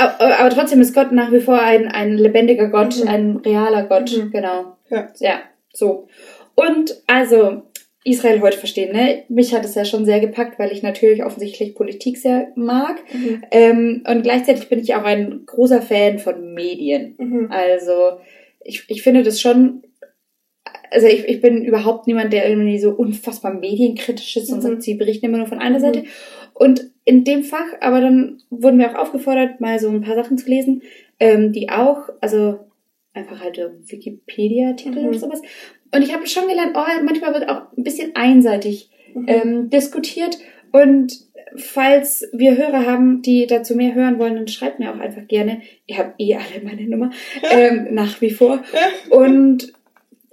aber, 0.00 0.38
aber 0.38 0.50
trotzdem 0.50 0.80
ist 0.80 0.94
Gott 0.94 1.12
nach 1.12 1.32
wie 1.32 1.40
vor 1.40 1.60
ein, 1.60 1.88
ein 1.88 2.16
lebendiger 2.16 2.68
Gott, 2.68 3.02
mhm. 3.02 3.08
ein 3.08 3.36
realer 3.38 3.84
Gott, 3.84 4.16
mhm. 4.16 4.30
genau. 4.30 4.76
Ja. 4.88 5.08
ja, 5.18 5.40
so. 5.72 6.08
Und 6.54 7.02
also, 7.06 7.62
Israel 8.04 8.40
heute 8.40 8.58
verstehen, 8.58 8.92
ne? 8.92 9.24
Mich 9.28 9.54
hat 9.54 9.64
es 9.64 9.74
ja 9.74 9.84
schon 9.84 10.04
sehr 10.04 10.20
gepackt, 10.20 10.58
weil 10.58 10.72
ich 10.72 10.82
natürlich 10.82 11.24
offensichtlich 11.24 11.74
Politik 11.74 12.18
sehr 12.18 12.48
mag. 12.56 12.96
Mhm. 13.12 13.42
Ähm, 13.50 14.04
und 14.08 14.22
gleichzeitig 14.22 14.68
bin 14.68 14.80
ich 14.80 14.94
auch 14.94 15.04
ein 15.04 15.42
großer 15.46 15.80
Fan 15.80 16.18
von 16.18 16.52
Medien. 16.52 17.14
Mhm. 17.18 17.48
Also, 17.50 18.18
ich, 18.64 18.84
ich 18.88 19.02
finde 19.02 19.22
das 19.22 19.40
schon, 19.40 19.82
also 20.90 21.06
ich, 21.06 21.24
ich 21.26 21.40
bin 21.40 21.64
überhaupt 21.64 22.06
niemand, 22.06 22.32
der 22.32 22.48
irgendwie 22.48 22.78
so 22.78 22.90
unfassbar 22.90 23.54
medienkritisch 23.54 24.36
ist 24.36 24.50
und 24.50 24.58
mhm. 24.58 24.62
sagt, 24.62 24.82
sie 24.82 24.94
berichten 24.94 25.26
immer 25.26 25.38
nur 25.38 25.46
von 25.46 25.58
einer 25.58 25.78
mhm. 25.78 25.82
Seite. 25.82 26.04
Und 26.54 26.90
in 27.04 27.24
dem 27.24 27.42
Fach, 27.42 27.66
aber 27.80 28.00
dann 28.00 28.42
wurden 28.50 28.78
wir 28.78 28.90
auch 28.90 29.02
aufgefordert, 29.02 29.60
mal 29.60 29.78
so 29.78 29.88
ein 29.88 30.02
paar 30.02 30.14
Sachen 30.14 30.38
zu 30.38 30.48
lesen, 30.48 30.82
ähm, 31.18 31.52
die 31.52 31.70
auch, 31.70 32.08
also 32.20 32.60
einfach 33.14 33.40
halt 33.40 33.58
Wikipedia-Titel 33.58 35.00
mhm. 35.00 35.08
oder 35.08 35.18
sowas. 35.18 35.42
Und 35.94 36.02
ich 36.02 36.14
habe 36.14 36.26
schon 36.26 36.48
gelernt, 36.48 36.72
oh, 36.74 37.04
manchmal 37.04 37.34
wird 37.34 37.48
auch 37.48 37.72
ein 37.76 37.84
bisschen 37.84 38.14
einseitig 38.14 38.90
mhm. 39.14 39.24
ähm, 39.28 39.70
diskutiert. 39.70 40.38
Und 40.72 41.12
falls 41.56 42.28
wir 42.32 42.56
Hörer 42.56 42.86
haben, 42.86 43.22
die 43.22 43.46
dazu 43.46 43.74
mehr 43.74 43.94
hören 43.94 44.18
wollen, 44.18 44.36
dann 44.36 44.48
schreibt 44.48 44.78
mir 44.78 44.92
auch 44.92 44.98
einfach 44.98 45.26
gerne. 45.28 45.62
Ihr 45.86 45.98
habt 45.98 46.20
eh 46.20 46.34
alle 46.34 46.64
meine 46.64 46.88
Nummer, 46.88 47.10
ähm, 47.50 47.88
nach 47.92 48.20
wie 48.20 48.30
vor. 48.30 48.62
Und 49.10 49.72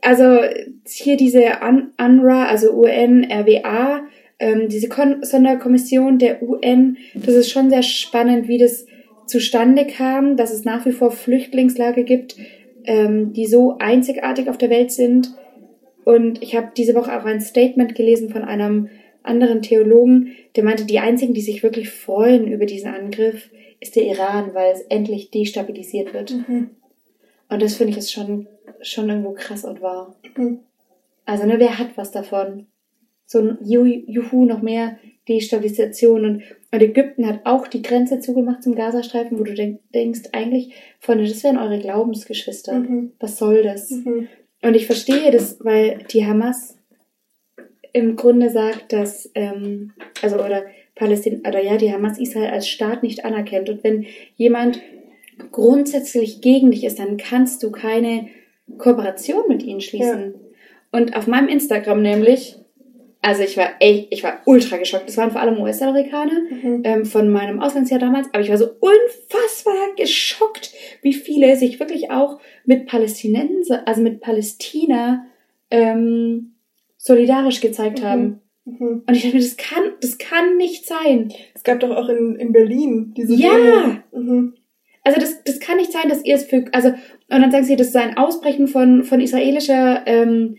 also 0.01 0.39
hier 0.85 1.17
diese 1.17 1.43
UNRWA, 1.61 2.45
also 2.45 2.73
UN, 2.73 3.25
RWA, 3.29 4.01
ähm, 4.39 4.69
diese 4.69 4.87
Kon 4.87 5.23
Sonderkommission 5.23 6.17
der 6.17 6.41
UN, 6.41 6.97
das 7.13 7.35
ist 7.35 7.51
schon 7.51 7.69
sehr 7.69 7.83
spannend, 7.83 8.47
wie 8.47 8.57
das 8.57 8.85
zustande 9.25 9.85
kam, 9.85 10.37
dass 10.37 10.51
es 10.51 10.65
nach 10.65 10.85
wie 10.85 10.91
vor 10.91 11.11
Flüchtlingslager 11.11 12.03
gibt, 12.03 12.35
ähm, 12.85 13.33
die 13.33 13.45
so 13.45 13.77
einzigartig 13.77 14.49
auf 14.49 14.57
der 14.57 14.69
Welt 14.69 14.91
sind. 14.91 15.33
Und 16.05 16.41
ich 16.41 16.55
habe 16.55 16.71
diese 16.75 16.95
Woche 16.95 17.15
auch 17.15 17.25
ein 17.25 17.41
Statement 17.41 17.93
gelesen 17.93 18.29
von 18.29 18.43
einem 18.43 18.89
anderen 19.29 19.61
Theologen, 19.61 20.35
der 20.55 20.63
meinte, 20.63 20.85
die 20.85 20.99
einzigen, 20.99 21.33
die 21.33 21.41
sich 21.41 21.63
wirklich 21.63 21.89
freuen 21.89 22.47
über 22.47 22.65
diesen 22.65 22.93
Angriff, 22.93 23.49
ist 23.79 23.95
der 23.95 24.03
Iran, 24.03 24.53
weil 24.53 24.73
es 24.73 24.81
endlich 24.81 25.31
destabilisiert 25.31 26.13
wird. 26.13 26.33
Mhm. 26.33 26.71
Und 27.49 27.61
das 27.61 27.75
finde 27.75 27.91
ich 27.91 27.97
ist 27.97 28.11
schon, 28.11 28.47
schon 28.81 29.09
irgendwo 29.09 29.31
krass 29.31 29.63
und 29.63 29.81
wahr. 29.81 30.15
Mhm. 30.35 30.59
Also, 31.25 31.45
ne, 31.45 31.59
wer 31.59 31.77
hat 31.77 31.95
was 31.95 32.11
davon? 32.11 32.67
So 33.25 33.39
ein 33.39 33.57
Juhu, 33.61 34.45
noch 34.45 34.61
mehr 34.61 34.97
Destabilisation 35.27 36.25
und, 36.25 36.43
und 36.71 36.81
Ägypten 36.81 37.27
hat 37.27 37.41
auch 37.45 37.67
die 37.67 37.83
Grenze 37.83 38.19
zugemacht 38.19 38.63
zum 38.63 38.73
Gazastreifen, 38.73 39.37
wo 39.39 39.43
du 39.43 39.53
denk, 39.53 39.79
denkst, 39.93 40.29
eigentlich, 40.31 40.73
Freunde, 40.99 41.25
das 41.25 41.43
wären 41.43 41.59
eure 41.59 41.79
Glaubensgeschwister. 41.79 42.79
Mhm. 42.79 43.11
Was 43.19 43.37
soll 43.37 43.61
das? 43.61 43.91
Mhm. 43.91 44.27
Und 44.61 44.75
ich 44.75 44.87
verstehe 44.87 45.31
das, 45.31 45.63
weil 45.63 46.03
die 46.11 46.25
Hamas 46.25 46.78
im 47.93 48.15
Grunde 48.15 48.49
sagt, 48.49 48.93
dass, 48.93 49.29
ähm, 49.35 49.93
also 50.21 50.37
oder 50.37 50.65
Palästina, 50.95 51.47
oder 51.47 51.63
ja, 51.63 51.77
die 51.77 51.91
Hamas 51.91 52.19
Israel 52.19 52.49
als 52.49 52.67
Staat 52.67 53.03
nicht 53.03 53.25
anerkennt. 53.25 53.69
Und 53.69 53.83
wenn 53.83 54.05
jemand 54.35 54.81
grundsätzlich 55.51 56.41
gegen 56.41 56.71
dich 56.71 56.83
ist, 56.83 56.99
dann 56.99 57.17
kannst 57.17 57.63
du 57.63 57.71
keine 57.71 58.27
Kooperation 58.77 59.43
mit 59.47 59.63
ihnen 59.63 59.81
schließen. 59.81 60.33
Ja. 60.33 60.99
Und 60.99 61.15
auf 61.15 61.27
meinem 61.27 61.47
Instagram 61.47 62.01
nämlich, 62.01 62.57
also 63.21 63.43
ich 63.43 63.57
war 63.57 63.69
echt, 63.79 64.07
ich 64.11 64.23
war 64.23 64.41
ultra 64.45 64.77
geschockt. 64.77 65.07
Das 65.07 65.17
waren 65.17 65.31
vor 65.31 65.41
allem 65.41 65.59
US-Amerikaner 65.59 66.41
mhm. 66.49 66.81
ähm, 66.83 67.05
von 67.05 67.31
meinem 67.31 67.61
Auslandsjahr 67.61 67.99
damals, 67.99 68.27
aber 68.33 68.41
ich 68.41 68.49
war 68.49 68.57
so 68.57 68.69
unfassbar 68.79 69.95
geschockt, 69.95 70.73
wie 71.01 71.13
viele 71.13 71.55
sich 71.55 71.79
wirklich 71.79 72.11
auch 72.11 72.39
mit 72.65 72.87
Palästinenser, 72.87 73.87
also 73.87 74.01
mit 74.01 74.19
Palästina 74.19 75.25
ähm, 75.71 76.53
solidarisch 76.99 77.61
gezeigt 77.61 78.01
mhm. 78.01 78.05
haben. 78.05 78.41
Mhm. 78.65 79.03
Und 79.07 79.15
ich 79.15 79.23
dachte 79.23 79.35
mir, 79.35 79.41
das 79.41 79.57
kann, 79.57 79.83
das 80.01 80.17
kann 80.19 80.57
nicht 80.57 80.85
sein. 80.85 81.33
Es 81.55 81.63
gab 81.63 81.79
doch 81.79 81.95
auch 81.95 82.09
in, 82.09 82.35
in 82.35 82.51
Berlin 82.51 83.13
diese 83.17 83.33
Ja! 83.33 84.03
Mhm. 84.11 84.53
Also 85.03 85.19
das, 85.19 85.43
das 85.43 85.59
kann 85.59 85.77
nicht 85.77 85.91
sein, 85.91 86.09
dass 86.09 86.23
ihr 86.23 86.35
es 86.35 86.43
für, 86.43 86.65
also, 86.73 86.89
und 86.89 87.41
dann 87.41 87.51
sagen 87.51 87.63
sie, 87.63 87.77
das 87.77 87.93
sei 87.93 88.01
ein 88.01 88.17
Ausbrechen 88.17 88.67
von, 88.67 89.03
von 89.03 89.21
israelischer, 89.21 90.03
ähm, 90.05 90.57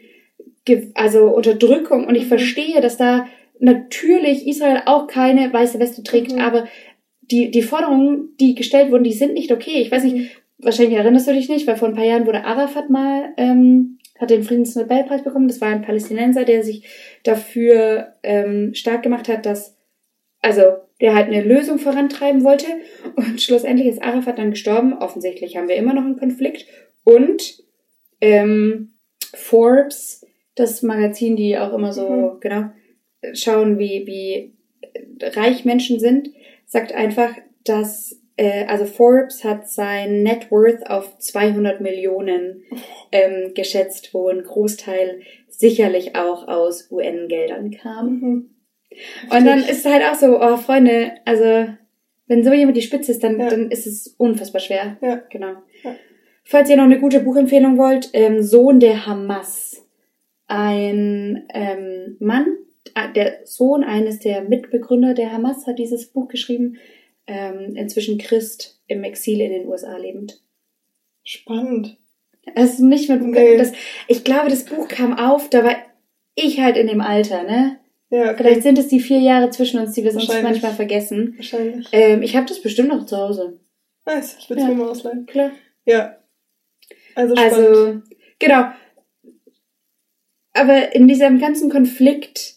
also 0.95 1.29
Unterdrückung. 1.29 2.07
Und 2.07 2.15
ich 2.15 2.25
mhm. 2.25 2.29
verstehe, 2.29 2.81
dass 2.81 2.97
da 2.97 3.27
natürlich 3.61 4.49
Israel 4.49 4.83
auch 4.87 5.07
keine 5.07 5.53
weiße 5.53 5.79
Weste 5.79 6.03
trägt, 6.03 6.33
mhm. 6.33 6.41
aber 6.41 6.67
die, 7.21 7.51
die 7.51 7.63
Forderungen, 7.63 8.31
die 8.41 8.55
gestellt 8.55 8.91
wurden, 8.91 9.05
die 9.05 9.13
sind 9.13 9.35
nicht 9.35 9.53
okay. 9.53 9.83
Ich 9.83 9.93
weiß 9.93 10.05
nicht, 10.05 10.17
mhm. 10.17 10.29
wahrscheinlich 10.59 10.97
erinnerst 10.97 11.29
du 11.29 11.33
dich 11.35 11.51
nicht, 11.51 11.67
weil 11.67 11.77
vor 11.77 11.89
ein 11.89 11.95
paar 11.95 12.05
Jahren 12.05 12.27
wurde 12.27 12.45
Arafat 12.45 12.89
mal 12.89 13.35
ähm, 13.37 13.99
hat 14.21 14.31
den 14.31 14.43
Friedensnobelpreis 14.43 15.25
bekommen. 15.25 15.49
Das 15.49 15.61
war 15.61 15.69
ein 15.69 15.83
Palästinenser, 15.83 16.45
der 16.45 16.63
sich 16.63 16.85
dafür 17.25 18.15
ähm, 18.23 18.75
stark 18.75 19.03
gemacht 19.03 19.29
hat, 19.29 19.47
dass, 19.47 19.77
also 20.41 20.63
der 21.01 21.15
halt 21.15 21.29
eine 21.29 21.43
Lösung 21.43 21.79
vorantreiben 21.79 22.45
wollte. 22.45 22.67
Und 23.17 23.41
schlussendlich 23.41 23.89
ist 23.89 24.03
Arafat 24.03 24.39
dann 24.39 24.51
gestorben. 24.51 24.93
Offensichtlich 24.93 25.57
haben 25.57 25.69
wir 25.69 25.77
immer 25.77 25.95
noch 25.95 26.05
einen 26.05 26.19
Konflikt. 26.19 26.67
Und 27.03 27.65
ähm, 28.21 28.93
Forbes, 29.35 30.27
das 30.55 30.83
Magazin, 30.83 31.37
die 31.37 31.57
auch 31.57 31.73
immer 31.73 31.93
so, 31.93 32.11
mhm. 32.11 32.41
genau, 32.41 32.65
schauen, 33.33 33.79
wie, 33.79 34.07
wie 34.07 34.55
reich 35.23 35.65
Menschen 35.65 35.99
sind, 35.99 36.31
sagt 36.67 36.93
einfach, 36.93 37.33
dass 37.65 38.20
äh, 38.41 38.65
also 38.67 38.87
Forbes 38.87 39.45
hat 39.45 39.69
sein 39.69 40.23
Net 40.23 40.51
Worth 40.51 40.89
auf 40.89 41.19
200 41.19 41.83
Millionen 41.83 42.65
ähm, 43.13 43.53
geschätzt, 43.55 44.15
wo 44.15 44.29
ein 44.29 44.43
Großteil 44.43 45.21
sicherlich 45.49 46.17
auch 46.17 46.49
aus 46.49 46.91
UN-Geldern 46.91 47.71
kam. 47.71 48.07
Mhm. 48.07 48.51
Und 49.31 49.47
dann 49.47 49.59
ist 49.59 49.85
es 49.85 49.93
halt 49.93 50.03
auch 50.05 50.15
so, 50.15 50.41
oh 50.41 50.57
Freunde, 50.57 51.13
also 51.27 51.67
wenn 52.29 52.43
so 52.43 52.53
jemand 52.53 52.79
die 52.79 52.83
Spitze 52.83 53.13
ist, 53.13 53.23
dann, 53.23 53.39
ja. 53.39 53.51
dann 53.51 53.71
ist 53.71 53.87
es 53.87 54.15
unfassbar 54.17 54.63
schwer. 54.63 54.97
Ja. 55.03 55.23
Genau. 55.31 55.57
Ja. 55.85 55.95
Falls 56.43 56.71
ihr 56.71 56.77
noch 56.77 56.85
eine 56.85 56.99
gute 56.99 57.21
Buchempfehlung 57.21 57.77
wollt, 57.77 58.09
ähm, 58.15 58.43
Sohn 58.43 58.81
der 58.81 59.07
Hamas. 59.07 59.87
Ein 60.47 61.47
ähm, 61.53 62.17
Mann, 62.21 62.47
äh, 62.95 63.13
der 63.15 63.41
Sohn 63.45 63.85
eines 63.85 64.19
der 64.19 64.43
Mitbegründer 64.43 65.13
der 65.13 65.31
Hamas 65.31 65.67
hat 65.67 65.79
dieses 65.79 66.07
Buch 66.07 66.29
geschrieben, 66.29 66.79
ähm, 67.31 67.77
inzwischen 67.77 68.19
Christ 68.19 68.81
im 68.89 69.05
Exil 69.05 69.41
in 69.41 69.53
den 69.53 69.69
USA 69.69 69.97
lebend. 69.97 70.43
Spannend. 71.23 71.97
Es 72.55 72.75
ist 72.75 72.81
nicht 72.81 73.09
mit 73.09 73.23
Nee. 73.23 73.57
das, 73.57 73.73
ich 74.09 74.25
glaube, 74.25 74.49
das 74.51 74.65
Buch 74.65 74.89
kam 74.89 75.17
auf, 75.17 75.49
da 75.51 75.63
war 75.65 75.77
ich 76.35 76.61
halt 76.61 76.77
in 76.77 76.89
dem 76.89 77.01
Alter, 77.01 77.45
ne? 77.45 77.79
Ja, 78.09 78.25
okay. 78.31 78.39
Vielleicht 78.39 78.63
sind 78.63 78.79
es 78.79 78.89
die 78.89 78.99
vier 78.99 79.21
Jahre 79.21 79.51
zwischen 79.51 79.79
uns, 79.79 79.93
die 79.93 80.03
wir 80.03 80.11
sonst 80.11 80.29
manchmal 80.43 80.73
vergessen. 80.73 81.35
Wahrscheinlich. 81.37 81.89
Ähm, 81.93 82.23
ich 82.23 82.35
habe 82.35 82.47
das 82.47 82.61
bestimmt 82.61 82.89
noch 82.89 83.07
zu 83.07 83.17
Hause. 83.17 83.61
Nice, 84.05 84.37
ich 84.41 84.51
würde 84.51 84.63
es 84.63 84.69
Ja. 84.69 84.75
mir 84.75 84.83
mal 84.83 84.91
ausleihen. 84.91 85.27
Klar. 85.27 85.53
Ja. 85.85 86.17
Also 87.15 87.37
spannend. 87.37 87.55
Also, 87.55 88.03
genau. 88.41 88.65
Aber 90.53 90.95
in 90.95 91.07
diesem 91.07 91.39
ganzen 91.39 91.71
Konflikt 91.71 92.57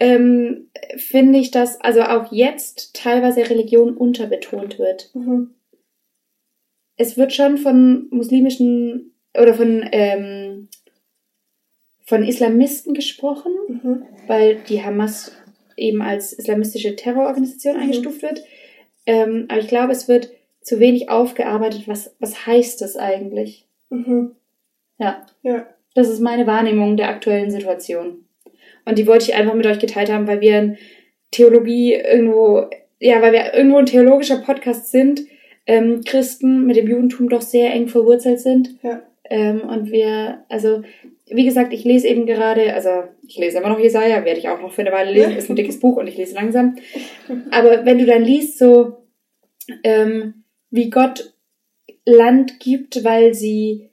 ähm, 0.00 0.70
finde 0.96 1.38
ich, 1.38 1.50
dass 1.50 1.80
also 1.80 2.02
auch 2.02 2.32
jetzt 2.32 2.94
teilweise 2.94 3.48
Religion 3.48 3.96
unterbetont 3.96 4.78
wird. 4.78 5.10
mhm. 5.14 5.54
Es 6.96 7.16
wird 7.16 7.32
schon 7.32 7.58
von 7.58 8.06
muslimischen 8.10 9.14
oder 9.36 9.54
von, 9.54 9.84
ähm, 9.90 10.68
von 12.04 12.22
Islamisten 12.22 12.94
gesprochen, 12.94 13.52
Mhm. 13.68 14.02
weil 14.28 14.56
die 14.68 14.82
Hamas 14.82 15.32
eben 15.76 16.02
als 16.02 16.32
islamistische 16.32 16.94
Terrororganisation 16.94 17.76
Mhm. 17.76 17.82
eingestuft 17.82 18.22
wird. 18.22 18.44
Ähm, 19.06 19.46
aber 19.48 19.58
ich 19.60 19.66
glaube, 19.68 19.92
es 19.92 20.06
wird 20.06 20.30
zu 20.60 20.78
wenig 20.78 21.08
aufgearbeitet, 21.10 21.88
was, 21.88 22.14
was 22.20 22.46
heißt 22.46 22.80
das 22.80 22.96
eigentlich? 22.96 23.66
Mhm. 23.90 24.36
Ja. 24.98 25.26
Ja. 25.42 25.66
Das 25.94 26.08
ist 26.08 26.20
meine 26.20 26.46
Wahrnehmung 26.46 26.96
der 26.96 27.08
aktuellen 27.08 27.50
Situation. 27.50 28.23
Und 28.84 28.98
die 28.98 29.06
wollte 29.06 29.26
ich 29.26 29.34
einfach 29.34 29.54
mit 29.54 29.66
euch 29.66 29.78
geteilt 29.78 30.10
haben, 30.10 30.26
weil 30.26 30.40
wir 30.40 30.58
in 30.58 30.76
Theologie 31.30 31.94
irgendwo, 31.94 32.68
ja, 33.00 33.20
weil 33.22 33.32
wir 33.32 33.54
irgendwo 33.54 33.78
ein 33.78 33.86
theologischer 33.86 34.38
Podcast 34.38 34.90
sind, 34.90 35.22
ähm, 35.66 36.02
Christen 36.04 36.66
mit 36.66 36.76
dem 36.76 36.86
Judentum 36.88 37.28
doch 37.28 37.42
sehr 37.42 37.72
eng 37.72 37.88
verwurzelt 37.88 38.40
sind. 38.40 38.76
Ja. 38.82 39.02
Ähm, 39.30 39.62
und 39.62 39.90
wir, 39.90 40.44
also, 40.48 40.82
wie 41.26 41.44
gesagt, 41.44 41.72
ich 41.72 41.84
lese 41.84 42.08
eben 42.08 42.26
gerade, 42.26 42.74
also 42.74 42.90
ich 43.26 43.38
lese 43.38 43.58
immer 43.58 43.70
noch 43.70 43.78
Jesaja, 43.78 44.24
werde 44.24 44.38
ich 44.38 44.48
auch 44.48 44.60
noch 44.60 44.72
für 44.72 44.82
eine 44.82 44.92
Weile 44.92 45.12
lesen, 45.12 45.36
ist 45.36 45.48
ein 45.48 45.56
dickes 45.56 45.80
Buch 45.80 45.96
und 45.96 46.06
ich 46.06 46.16
lese 46.16 46.34
langsam. 46.34 46.76
Aber 47.50 47.86
wenn 47.86 47.98
du 47.98 48.04
dann 48.04 48.22
liest, 48.22 48.58
so, 48.58 48.98
ähm, 49.82 50.44
wie 50.70 50.90
Gott 50.90 51.32
Land 52.04 52.60
gibt, 52.60 53.02
weil 53.02 53.32
sie, 53.32 53.88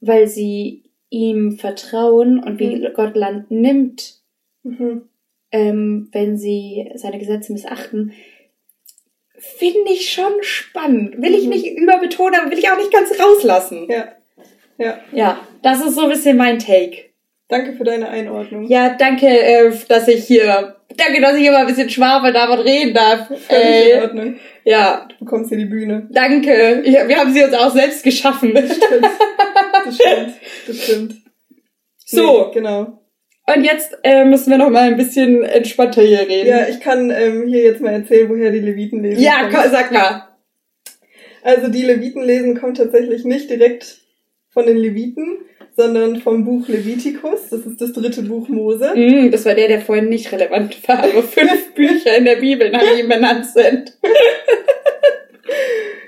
weil 0.00 0.26
sie 0.26 0.82
ihm 1.10 1.52
vertrauen 1.52 2.42
und 2.42 2.58
wie 2.58 2.76
Mhm. 2.76 2.88
Gott 2.94 3.14
Land 3.14 3.50
nimmt, 3.50 4.21
Mhm. 4.62 5.08
ähm, 5.50 6.08
wenn 6.12 6.36
sie 6.38 6.90
seine 6.94 7.18
Gesetze 7.18 7.52
missachten, 7.52 8.12
finde 9.38 9.90
ich 9.92 10.10
schon 10.12 10.32
spannend. 10.42 11.20
Will 11.20 11.34
ich 11.34 11.44
Mhm. 11.44 11.50
nicht 11.50 11.66
überbetonen, 11.76 12.40
aber 12.40 12.50
will 12.50 12.58
ich 12.58 12.70
auch 12.70 12.76
nicht 12.76 12.92
ganz 12.92 13.10
rauslassen. 13.18 13.88
Ja. 13.90 14.08
Ja. 14.78 14.98
Ja, 15.12 15.40
das 15.62 15.80
ist 15.84 15.94
so 15.94 16.02
ein 16.02 16.08
bisschen 16.10 16.36
mein 16.36 16.58
Take. 16.58 17.10
Danke 17.48 17.74
für 17.74 17.84
deine 17.84 18.08
Einordnung. 18.08 18.64
Ja, 18.64 18.94
danke, 18.96 19.26
äh, 19.26 19.70
dass 19.88 20.08
ich 20.08 20.24
hier, 20.24 20.76
danke, 20.96 21.20
dass 21.20 21.36
ich 21.36 21.44
immer 21.46 21.58
ein 21.58 21.66
bisschen 21.66 21.90
schwafel 21.90 22.34
und 22.34 22.58
reden 22.60 22.94
darf. 22.94 23.26
Völlig 23.26 23.50
in 23.50 23.50
Ey, 23.58 24.00
Ordnung. 24.00 24.36
ja, 24.64 25.06
Du 25.08 25.24
bekommst 25.24 25.50
hier 25.50 25.58
die 25.58 25.66
Bühne. 25.66 26.08
danke. 26.10 26.82
Ja, 26.88 27.06
wir 27.06 27.18
haben 27.18 27.32
sie 27.32 27.44
uns 27.44 27.52
auch 27.52 27.70
selbst 27.70 28.02
geschaffen. 28.04 28.50
Stimmt. 28.56 29.04
Das 29.84 29.94
stimmt. 29.96 30.32
Das 30.66 30.82
stimmt. 30.84 31.14
So. 32.06 32.46
Nee, 32.46 32.54
genau. 32.54 33.01
Und 33.46 33.64
jetzt 33.64 33.98
äh, 34.04 34.24
müssen 34.24 34.50
wir 34.50 34.58
noch 34.58 34.70
mal 34.70 34.82
ein 34.82 34.96
bisschen 34.96 35.42
entspannter 35.42 36.02
hier 36.02 36.20
reden. 36.20 36.48
Ja, 36.48 36.68
ich 36.68 36.80
kann 36.80 37.10
ähm, 37.10 37.46
hier 37.48 37.62
jetzt 37.62 37.80
mal 37.80 37.92
erzählen, 37.92 38.28
woher 38.28 38.50
die 38.50 38.60
Leviten 38.60 39.02
lesen. 39.02 39.22
ja 39.22 39.42
kommt. 39.42 39.54
komm, 39.54 39.70
sag 39.70 39.92
mal. 39.92 40.28
Also 41.42 41.68
die 41.68 41.82
Leviten 41.82 42.22
lesen 42.22 42.58
kommt 42.58 42.76
tatsächlich 42.76 43.24
nicht 43.24 43.50
direkt 43.50 43.98
von 44.50 44.66
den 44.66 44.76
Leviten, 44.76 45.38
sondern 45.76 46.20
vom 46.20 46.44
Buch 46.44 46.68
Levitikus. 46.68 47.48
Das 47.50 47.66
ist 47.66 47.80
das 47.80 47.92
dritte 47.92 48.22
Buch 48.22 48.48
Mose. 48.48 48.92
Mm, 48.94 49.30
das 49.32 49.44
war 49.44 49.54
der, 49.54 49.66
der 49.66 49.80
vorhin 49.80 50.08
nicht 50.08 50.30
relevant 50.30 50.76
war, 50.86 50.98
aber 51.02 51.22
fünf 51.22 51.72
Bücher 51.74 52.16
in 52.16 52.24
der 52.24 52.36
Bibel 52.36 52.70
nach 52.70 52.96
ihm 52.96 53.08
benannt 53.08 53.46
sind. 53.46 53.98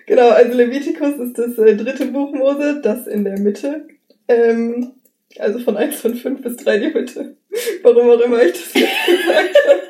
Genau, 0.07 0.29
also 0.29 0.57
Levitikus 0.57 1.19
ist 1.19 1.39
das 1.39 1.59
äh, 1.59 1.77
dritte 1.77 2.07
Buch 2.07 2.33
Mose, 2.33 2.81
das 2.83 3.07
in 3.07 3.25
der 3.25 3.39
Mitte. 3.39 3.87
Ähm, 4.29 4.93
also 5.39 5.59
von 5.59 5.77
1 5.77 5.97
von 5.97 6.15
5 6.15 6.43
bis 6.43 6.57
3 6.57 6.79
die 6.79 6.91
Mitte. 6.93 7.37
Warum 7.83 8.11
auch 8.11 8.21
immer 8.21 8.43
ich 8.43 8.53
das 8.53 8.75
jetzt 8.75 9.07
gesagt 9.07 9.57
habe. 9.69 9.81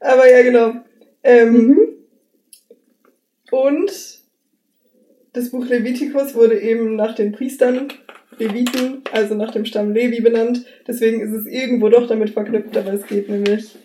Aber 0.00 0.30
ja, 0.30 0.42
genau. 0.42 0.74
Ähm, 1.22 1.54
Mhm. 1.54 1.88
Und 3.50 4.20
das 5.32 5.50
Buch 5.50 5.66
Levitikus 5.66 6.34
wurde 6.34 6.60
eben 6.60 6.96
nach 6.96 7.14
den 7.14 7.32
Priestern, 7.32 7.88
Leviten, 8.38 9.02
also 9.12 9.34
nach 9.34 9.52
dem 9.52 9.64
Stamm 9.64 9.92
Levi 9.92 10.20
benannt. 10.20 10.64
Deswegen 10.86 11.20
ist 11.20 11.32
es 11.32 11.46
irgendwo 11.46 11.88
doch 11.88 12.06
damit 12.06 12.30
verknüpft, 12.30 12.76
aber 12.76 12.92
es 12.92 13.06
geht 13.06 13.28
nämlich, 13.28 13.76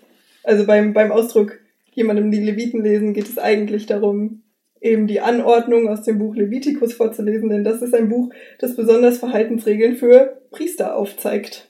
also 0.43 0.65
beim, 0.65 0.93
beim 0.93 1.11
Ausdruck 1.11 1.59
jemandem 1.93 2.31
die 2.31 2.39
Leviten 2.39 2.83
lesen, 2.83 3.13
geht 3.13 3.27
es 3.27 3.37
eigentlich 3.37 3.85
darum, 3.85 4.42
eben 4.83 5.07
die 5.07 5.21
Anordnung 5.21 5.87
aus 5.87 6.03
dem 6.03 6.19
Buch 6.19 6.35
Levitikus 6.35 6.93
vorzulesen, 6.93 7.49
denn 7.49 7.63
das 7.63 7.81
ist 7.81 7.95
ein 7.95 8.09
Buch, 8.09 8.29
das 8.59 8.75
besonders 8.75 9.17
Verhaltensregeln 9.17 9.95
für 9.95 10.41
Priester 10.51 10.95
aufzeigt. 10.95 11.69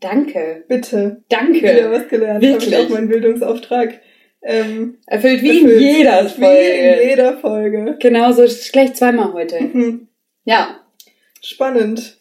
Danke. 0.00 0.64
Bitte. 0.68 1.22
Danke. 1.28 1.62
Wieder 1.62 1.90
was 1.90 2.08
gelernt. 2.08 2.44
Habe 2.44 2.46
ich 2.46 2.52
Wirklich? 2.52 2.76
auch 2.76 2.88
meinen 2.90 3.08
Bildungsauftrag. 3.08 4.00
Ähm, 4.42 4.98
Erfüllt 5.06 5.40
wie 5.42 5.60
erfüllt. 5.62 5.80
in 5.80 5.96
jeder 5.96 6.20
Wie 6.22 6.26
in 6.26 6.42
Folge. 6.42 7.08
jeder 7.08 7.38
Folge. 7.38 7.96
Genau, 8.00 8.32
so 8.32 8.44
gleich 8.72 8.92
zweimal 8.94 9.32
heute. 9.32 9.60
Mhm. 9.62 10.08
Ja. 10.44 10.80
Spannend. 11.40 12.20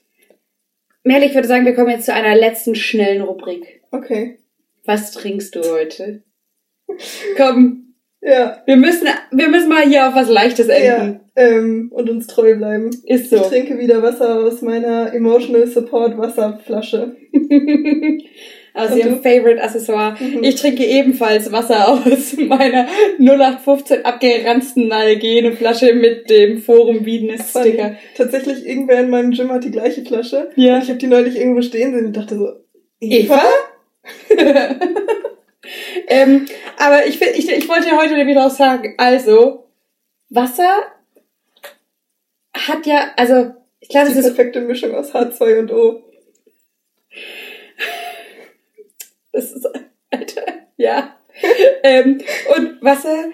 Merle, 1.04 1.26
ich 1.26 1.34
würde 1.36 1.48
sagen, 1.50 1.66
wir 1.66 1.76
kommen 1.76 1.90
jetzt 1.90 2.06
zu 2.06 2.14
einer 2.14 2.36
letzten 2.36 2.76
schnellen 2.76 3.22
Rubrik. 3.24 3.82
Okay. 3.92 4.38
Was 4.86 5.12
trinkst 5.12 5.56
du 5.56 5.62
heute? 5.64 6.24
Komm, 7.36 7.83
Ja. 8.26 8.62
wir 8.66 8.78
müssen, 8.78 9.08
wir 9.32 9.50
müssen 9.50 9.70
mal 9.70 9.84
hier 9.84 10.08
auf 10.08 10.16
was 10.16 10.30
Leichtes 10.30 10.68
enden. 10.70 11.20
Ja. 11.36 11.44
Ähm, 11.44 11.92
und 11.94 12.10
uns 12.10 12.28
treu 12.28 12.56
bleiben. 12.56 12.90
Ist 13.06 13.24
Ich 13.26 13.30
so. 13.30 13.40
trinke 13.40 13.78
wieder 13.80 14.02
Wasser 14.02 14.40
aus 14.40 14.62
meiner 14.62 15.14
Emotional 15.14 15.68
Support 15.68 16.18
Wasserflasche. 16.18 17.16
Aus 18.76 18.90
Und 18.90 18.98
ihrem 18.98 19.16
du? 19.18 19.22
Favorite 19.22 19.62
Accessoire. 19.62 20.16
Mhm. 20.20 20.44
Ich 20.44 20.56
trinke 20.56 20.84
ebenfalls 20.84 21.52
Wasser 21.52 21.88
aus 21.92 22.36
meiner 22.38 22.88
0815 23.20 24.04
abgeranzten 24.04 24.88
Nalgene 24.88 25.52
Flasche 25.52 25.94
mit 25.94 26.28
dem 26.32 26.58
Forum 26.58 27.06
Wiedenes. 27.06 27.52
Sticker. 27.52 27.96
Tatsächlich, 28.18 28.66
irgendwer 28.66 29.02
in 29.02 29.12
meinem 29.12 29.30
Gym 29.32 29.52
hat 29.52 29.64
die 29.64 29.70
gleiche 29.70 30.04
Flasche. 30.04 30.50
Ja. 30.56 30.78
Und 30.78 30.84
ich 30.84 30.90
habe 30.90 30.98
die 30.98 31.06
neulich 31.06 31.38
irgendwo 31.38 31.62
stehen 31.62 31.94
sehen 31.94 32.08
und 32.08 32.18
dachte 32.18 32.36
so, 32.36 32.48
Eva? 33.00 33.44
ähm, 36.08 36.46
aber 36.78 37.06
ich, 37.06 37.22
ich, 37.22 37.50
ich 37.50 37.70
wollte 37.70 37.88
ja 37.90 37.98
heute 37.98 38.16
nämlich 38.16 38.36
noch 38.36 38.50
sagen, 38.50 38.96
also, 38.98 39.68
Wasser 40.30 40.84
hat 42.54 42.86
ja, 42.86 43.12
also, 43.18 43.54
ich 43.80 43.90
glaube, 43.90 44.08
Die 44.12 44.14
es 44.20 44.26
ist, 44.26 44.36
perfekte 44.36 44.62
Mischung 44.62 44.94
aus 44.96 45.14
H2 45.14 45.60
und 45.60 45.72
O. 45.72 46.04
das 49.32 49.52
ist, 49.52 49.68
Alter, 50.12 50.44
ja. 50.78 51.16
ähm, 51.84 52.22
und 52.56 52.82
Wasser 52.82 53.26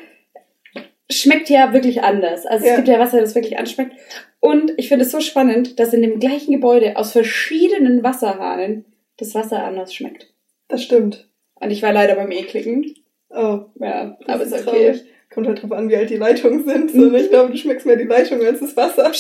schmeckt 1.12 1.50
ja 1.50 1.74
wirklich 1.74 2.02
anders. 2.04 2.46
Also 2.46 2.66
es 2.66 2.70
Ja. 2.72 2.76
gibt 2.78 2.88
ja 2.88 3.00
Wasser, 3.00 3.20
das 3.20 3.36
wirklich 3.36 3.58
anschmeckt. 3.58 3.94
Und 4.40 4.72
ich 4.78 4.88
finde 4.88 5.06
es 5.06 5.12
so 5.12 5.20
spannend, 5.20 5.80
dass 5.80 5.94
in 5.94 6.02
dem 6.02 6.20
gleichen 6.20 6.52
Gebäude 6.54 6.96
aus 6.98 7.12
verschiedenen 7.12 8.04
Wasserhahnen 8.04 8.86
das 9.18 9.36
Wasser 9.36 9.64
anders 9.64 9.94
schmeckt. 9.94 10.32
Das 10.68 10.84
stimmt. 10.84 11.29
Und 11.60 11.72
ich 11.72 11.82
war 11.82 11.94
leider 11.94 12.16
beim 12.16 12.32
ekligen. 12.32 12.94
Oh, 13.30 13.66
Ja, 13.80 14.18
das 14.26 14.28
aber 14.28 14.44
ist 14.44 14.52
ist 14.54 14.68
okay. 14.68 14.78
traurig. 14.94 15.04
Kommt 15.30 15.48
halt 15.48 15.62
drauf 15.62 15.72
an, 15.74 15.90
wie 15.90 15.96
alt 15.96 16.10
die 16.10 16.18
Leitungen 16.18 16.66
sind. 16.66 16.92
So, 16.92 16.98
ne? 17.02 17.22
Ich 17.22 17.30
glaube, 17.30 17.52
du 17.52 17.58
schmeckst 17.58 17.86
mehr 17.86 17.96
die 17.98 18.06
Leitung 18.06 18.44
als 18.44 18.60
das 18.62 18.76
Wasser. 18.76 19.12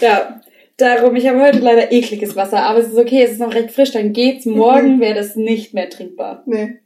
Ja, 0.00 0.40
darum, 0.76 1.14
ich 1.14 1.28
habe 1.28 1.40
heute 1.40 1.60
leider 1.60 1.92
ekliges 1.92 2.34
Wasser, 2.34 2.62
aber 2.62 2.80
es 2.80 2.88
ist 2.88 2.98
okay, 2.98 3.22
es 3.22 3.32
ist 3.32 3.40
noch 3.40 3.54
recht 3.54 3.70
frisch, 3.70 3.92
dann 3.92 4.12
geht's. 4.12 4.44
Morgen 4.46 5.00
wäre 5.00 5.14
das 5.14 5.36
nicht 5.36 5.74
mehr 5.74 5.88
trinkbar. 5.88 6.42
Nee. 6.46 6.80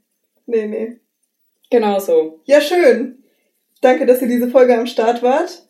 Nee, 0.46 0.66
nee. 0.66 0.96
Genau 1.70 1.98
so. 1.98 2.40
Ja, 2.44 2.60
schön. 2.60 3.22
Danke, 3.80 4.06
dass 4.06 4.20
ihr 4.22 4.28
diese 4.28 4.48
Folge 4.50 4.78
am 4.78 4.86
Start 4.86 5.22
wart. 5.22 5.66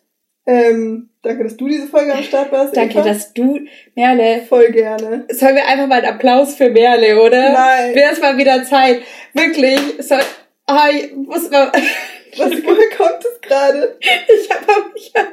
Ähm, 0.46 1.07
danke, 1.22 1.44
dass 1.44 1.56
du 1.56 1.68
diese 1.68 1.88
Folge 1.88 2.14
am 2.14 2.22
Start 2.22 2.52
warst. 2.52 2.76
Danke, 2.76 2.98
Eva. 2.98 3.08
dass 3.08 3.32
du, 3.32 3.60
Merle, 3.94 4.42
Voll 4.48 4.70
gerne. 4.72 5.26
sollen 5.30 5.56
wir 5.56 5.66
einfach 5.66 5.86
mal 5.86 6.02
einen 6.02 6.14
Applaus 6.14 6.54
für 6.54 6.70
Merle, 6.70 7.20
oder? 7.20 7.52
Nein. 7.52 7.94
Wäre 7.94 8.12
es 8.12 8.20
mal 8.20 8.36
wieder 8.36 8.64
Zeit. 8.64 9.02
Wirklich, 9.34 9.80
soll, 10.00 10.20
ah, 10.66 10.88
ich 10.90 11.14
muss 11.14 11.50
mal, 11.50 11.72
Was 12.36 12.50
kommt 12.50 13.24
es 13.24 13.40
gerade? 13.40 13.96
ich 14.00 14.50
habe, 14.50 14.92
ich 14.94 15.12
habe, 15.14 15.28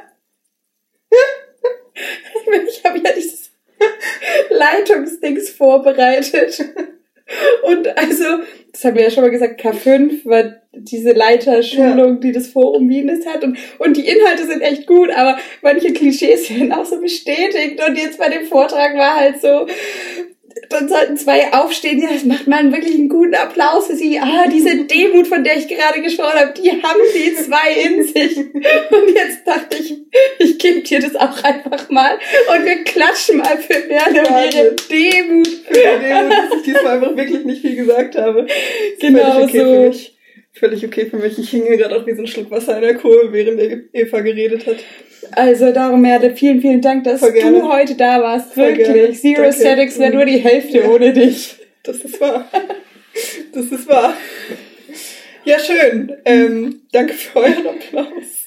ich 2.68 2.84
habe 2.84 2.98
ja 2.98 3.12
dieses, 3.12 3.46
Leitungsdings 4.50 5.50
vorbereitet. 5.50 6.64
Und 7.62 7.88
also, 7.98 8.24
das 8.72 8.84
haben 8.84 8.96
wir 8.96 9.02
ja 9.02 9.10
schon 9.10 9.24
mal 9.24 9.30
gesagt, 9.30 9.60
K5 9.60 10.24
war 10.24 10.62
diese 10.76 11.12
Leiterschulung, 11.12 12.14
ja. 12.14 12.20
die 12.20 12.32
das 12.32 12.48
Forum 12.48 12.88
Wienes 12.88 13.26
hat. 13.26 13.44
Und, 13.44 13.58
und 13.78 13.96
die 13.96 14.06
Inhalte 14.06 14.46
sind 14.46 14.60
echt 14.60 14.86
gut, 14.86 15.10
aber 15.10 15.38
manche 15.62 15.92
Klischees 15.92 16.50
werden 16.50 16.72
auch 16.72 16.84
so 16.84 17.00
bestätigt. 17.00 17.80
Und 17.86 17.96
jetzt 17.96 18.18
bei 18.18 18.28
dem 18.28 18.44
Vortrag 18.46 18.96
war 18.96 19.16
halt 19.16 19.40
so, 19.40 19.66
dann 20.68 20.88
sollten 20.88 21.16
zwei 21.16 21.52
aufstehen, 21.52 22.00
ja, 22.00 22.08
das 22.12 22.24
macht 22.24 22.46
man 22.46 22.72
wirklich 22.72 22.94
einen 22.94 23.08
guten 23.08 23.34
Applaus 23.34 23.86
für 23.86 23.94
sie. 23.94 24.18
Ah, 24.18 24.46
diese 24.48 24.76
Demut, 24.84 25.26
von 25.26 25.44
der 25.44 25.56
ich 25.56 25.68
gerade 25.68 26.00
gesprochen 26.00 26.38
habe, 26.38 26.54
die 26.60 26.70
haben 26.70 27.00
die 27.14 27.34
zwei 27.34 27.72
in 27.84 28.04
sich. 28.04 28.38
Und 28.38 29.14
jetzt 29.14 29.46
dachte 29.46 29.76
ich, 29.78 29.96
ich 30.38 30.58
gebe 30.58 30.80
dir 30.80 31.00
das 31.00 31.14
auch 31.14 31.42
einfach 31.42 31.88
mal 31.90 32.18
und 32.54 32.64
wir 32.64 32.84
klatschen 32.84 33.38
mal 33.38 33.58
für 33.58 33.86
Merle 33.86 34.20
und 34.20 34.54
ihre 34.54 34.76
Demut. 34.90 35.46
Für 35.46 35.74
die 35.74 36.06
Demut, 36.06 36.32
dass 36.32 36.58
ich 36.58 36.62
diesmal 36.62 36.94
einfach 36.94 37.16
wirklich 37.16 37.44
nicht 37.44 37.60
viel 37.60 37.76
gesagt 37.76 38.16
habe. 38.16 38.46
Genau 38.98 39.42
okay 39.42 39.92
so. 39.92 40.15
Völlig 40.58 40.84
okay 40.86 41.04
für 41.04 41.18
mich. 41.18 41.38
Ich 41.38 41.50
hing 41.50 41.66
gerade 41.66 41.94
auch 41.94 42.06
wie 42.06 42.14
so 42.14 42.22
ein 42.22 42.26
Schluck 42.26 42.50
Wasser 42.50 42.76
in 42.76 42.82
der 42.82 42.94
Kurve, 42.94 43.30
während 43.30 43.60
Eva 43.92 44.20
geredet 44.20 44.66
hat. 44.66 44.76
Also 45.32 45.70
darum, 45.70 46.00
Merle, 46.00 46.34
vielen, 46.34 46.62
vielen 46.62 46.80
Dank, 46.80 47.04
dass 47.04 47.20
du 47.20 47.68
heute 47.68 47.94
da 47.94 48.22
warst. 48.22 48.54
Voll 48.54 48.76
Wirklich. 48.76 48.86
Gerne. 48.86 49.12
Zero. 49.12 49.52
Statics 49.52 49.98
wäre 49.98 50.14
nur 50.14 50.24
die 50.24 50.38
Hälfte 50.38 50.78
ja. 50.78 50.88
ohne 50.88 51.12
dich. 51.12 51.56
Das 51.82 51.98
ist 51.98 52.20
wahr. 52.20 52.48
Das 53.52 53.66
ist 53.66 53.88
wahr. 53.88 54.14
Ja, 55.44 55.58
schön. 55.58 56.16
Ähm, 56.24 56.82
danke 56.92 57.14
für 57.14 57.38
euren 57.38 57.66
Applaus. 57.66 58.46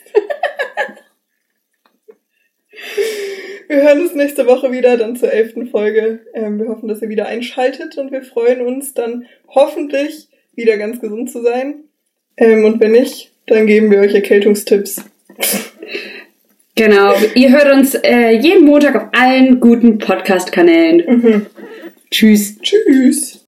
Wir 3.67 3.83
hören 3.83 4.01
uns 4.01 4.15
nächste 4.15 4.47
Woche 4.47 4.71
wieder, 4.71 4.97
dann 4.97 5.15
zur 5.15 5.31
elften 5.31 5.67
Folge. 5.67 6.25
Ähm, 6.33 6.59
wir 6.59 6.69
hoffen, 6.69 6.87
dass 6.87 7.01
ihr 7.01 7.09
wieder 7.09 7.27
einschaltet 7.27 7.97
und 7.97 8.11
wir 8.11 8.23
freuen 8.23 8.61
uns 8.61 8.93
dann 8.93 9.27
hoffentlich 9.47 10.27
wieder 10.55 10.77
ganz 10.77 10.99
gesund 10.99 11.31
zu 11.31 11.41
sein. 11.41 11.88
Ähm, 12.39 12.65
und 12.65 12.79
wenn 12.79 12.93
nicht, 12.93 13.31
dann 13.45 13.67
geben 13.67 13.91
wir 13.91 13.99
euch 13.99 14.15
Erkältungstipps. 14.15 15.03
Genau, 16.75 17.13
ihr 17.35 17.51
hört 17.51 17.73
uns 17.73 17.93
äh, 17.95 18.31
jeden 18.31 18.65
Montag 18.65 18.95
auf 18.95 19.09
allen 19.11 19.59
guten 19.59 19.97
Podcast-Kanälen. 19.97 21.03
Mhm. 21.05 21.45
Tschüss. 22.09 22.57
Tschüss. 22.61 23.45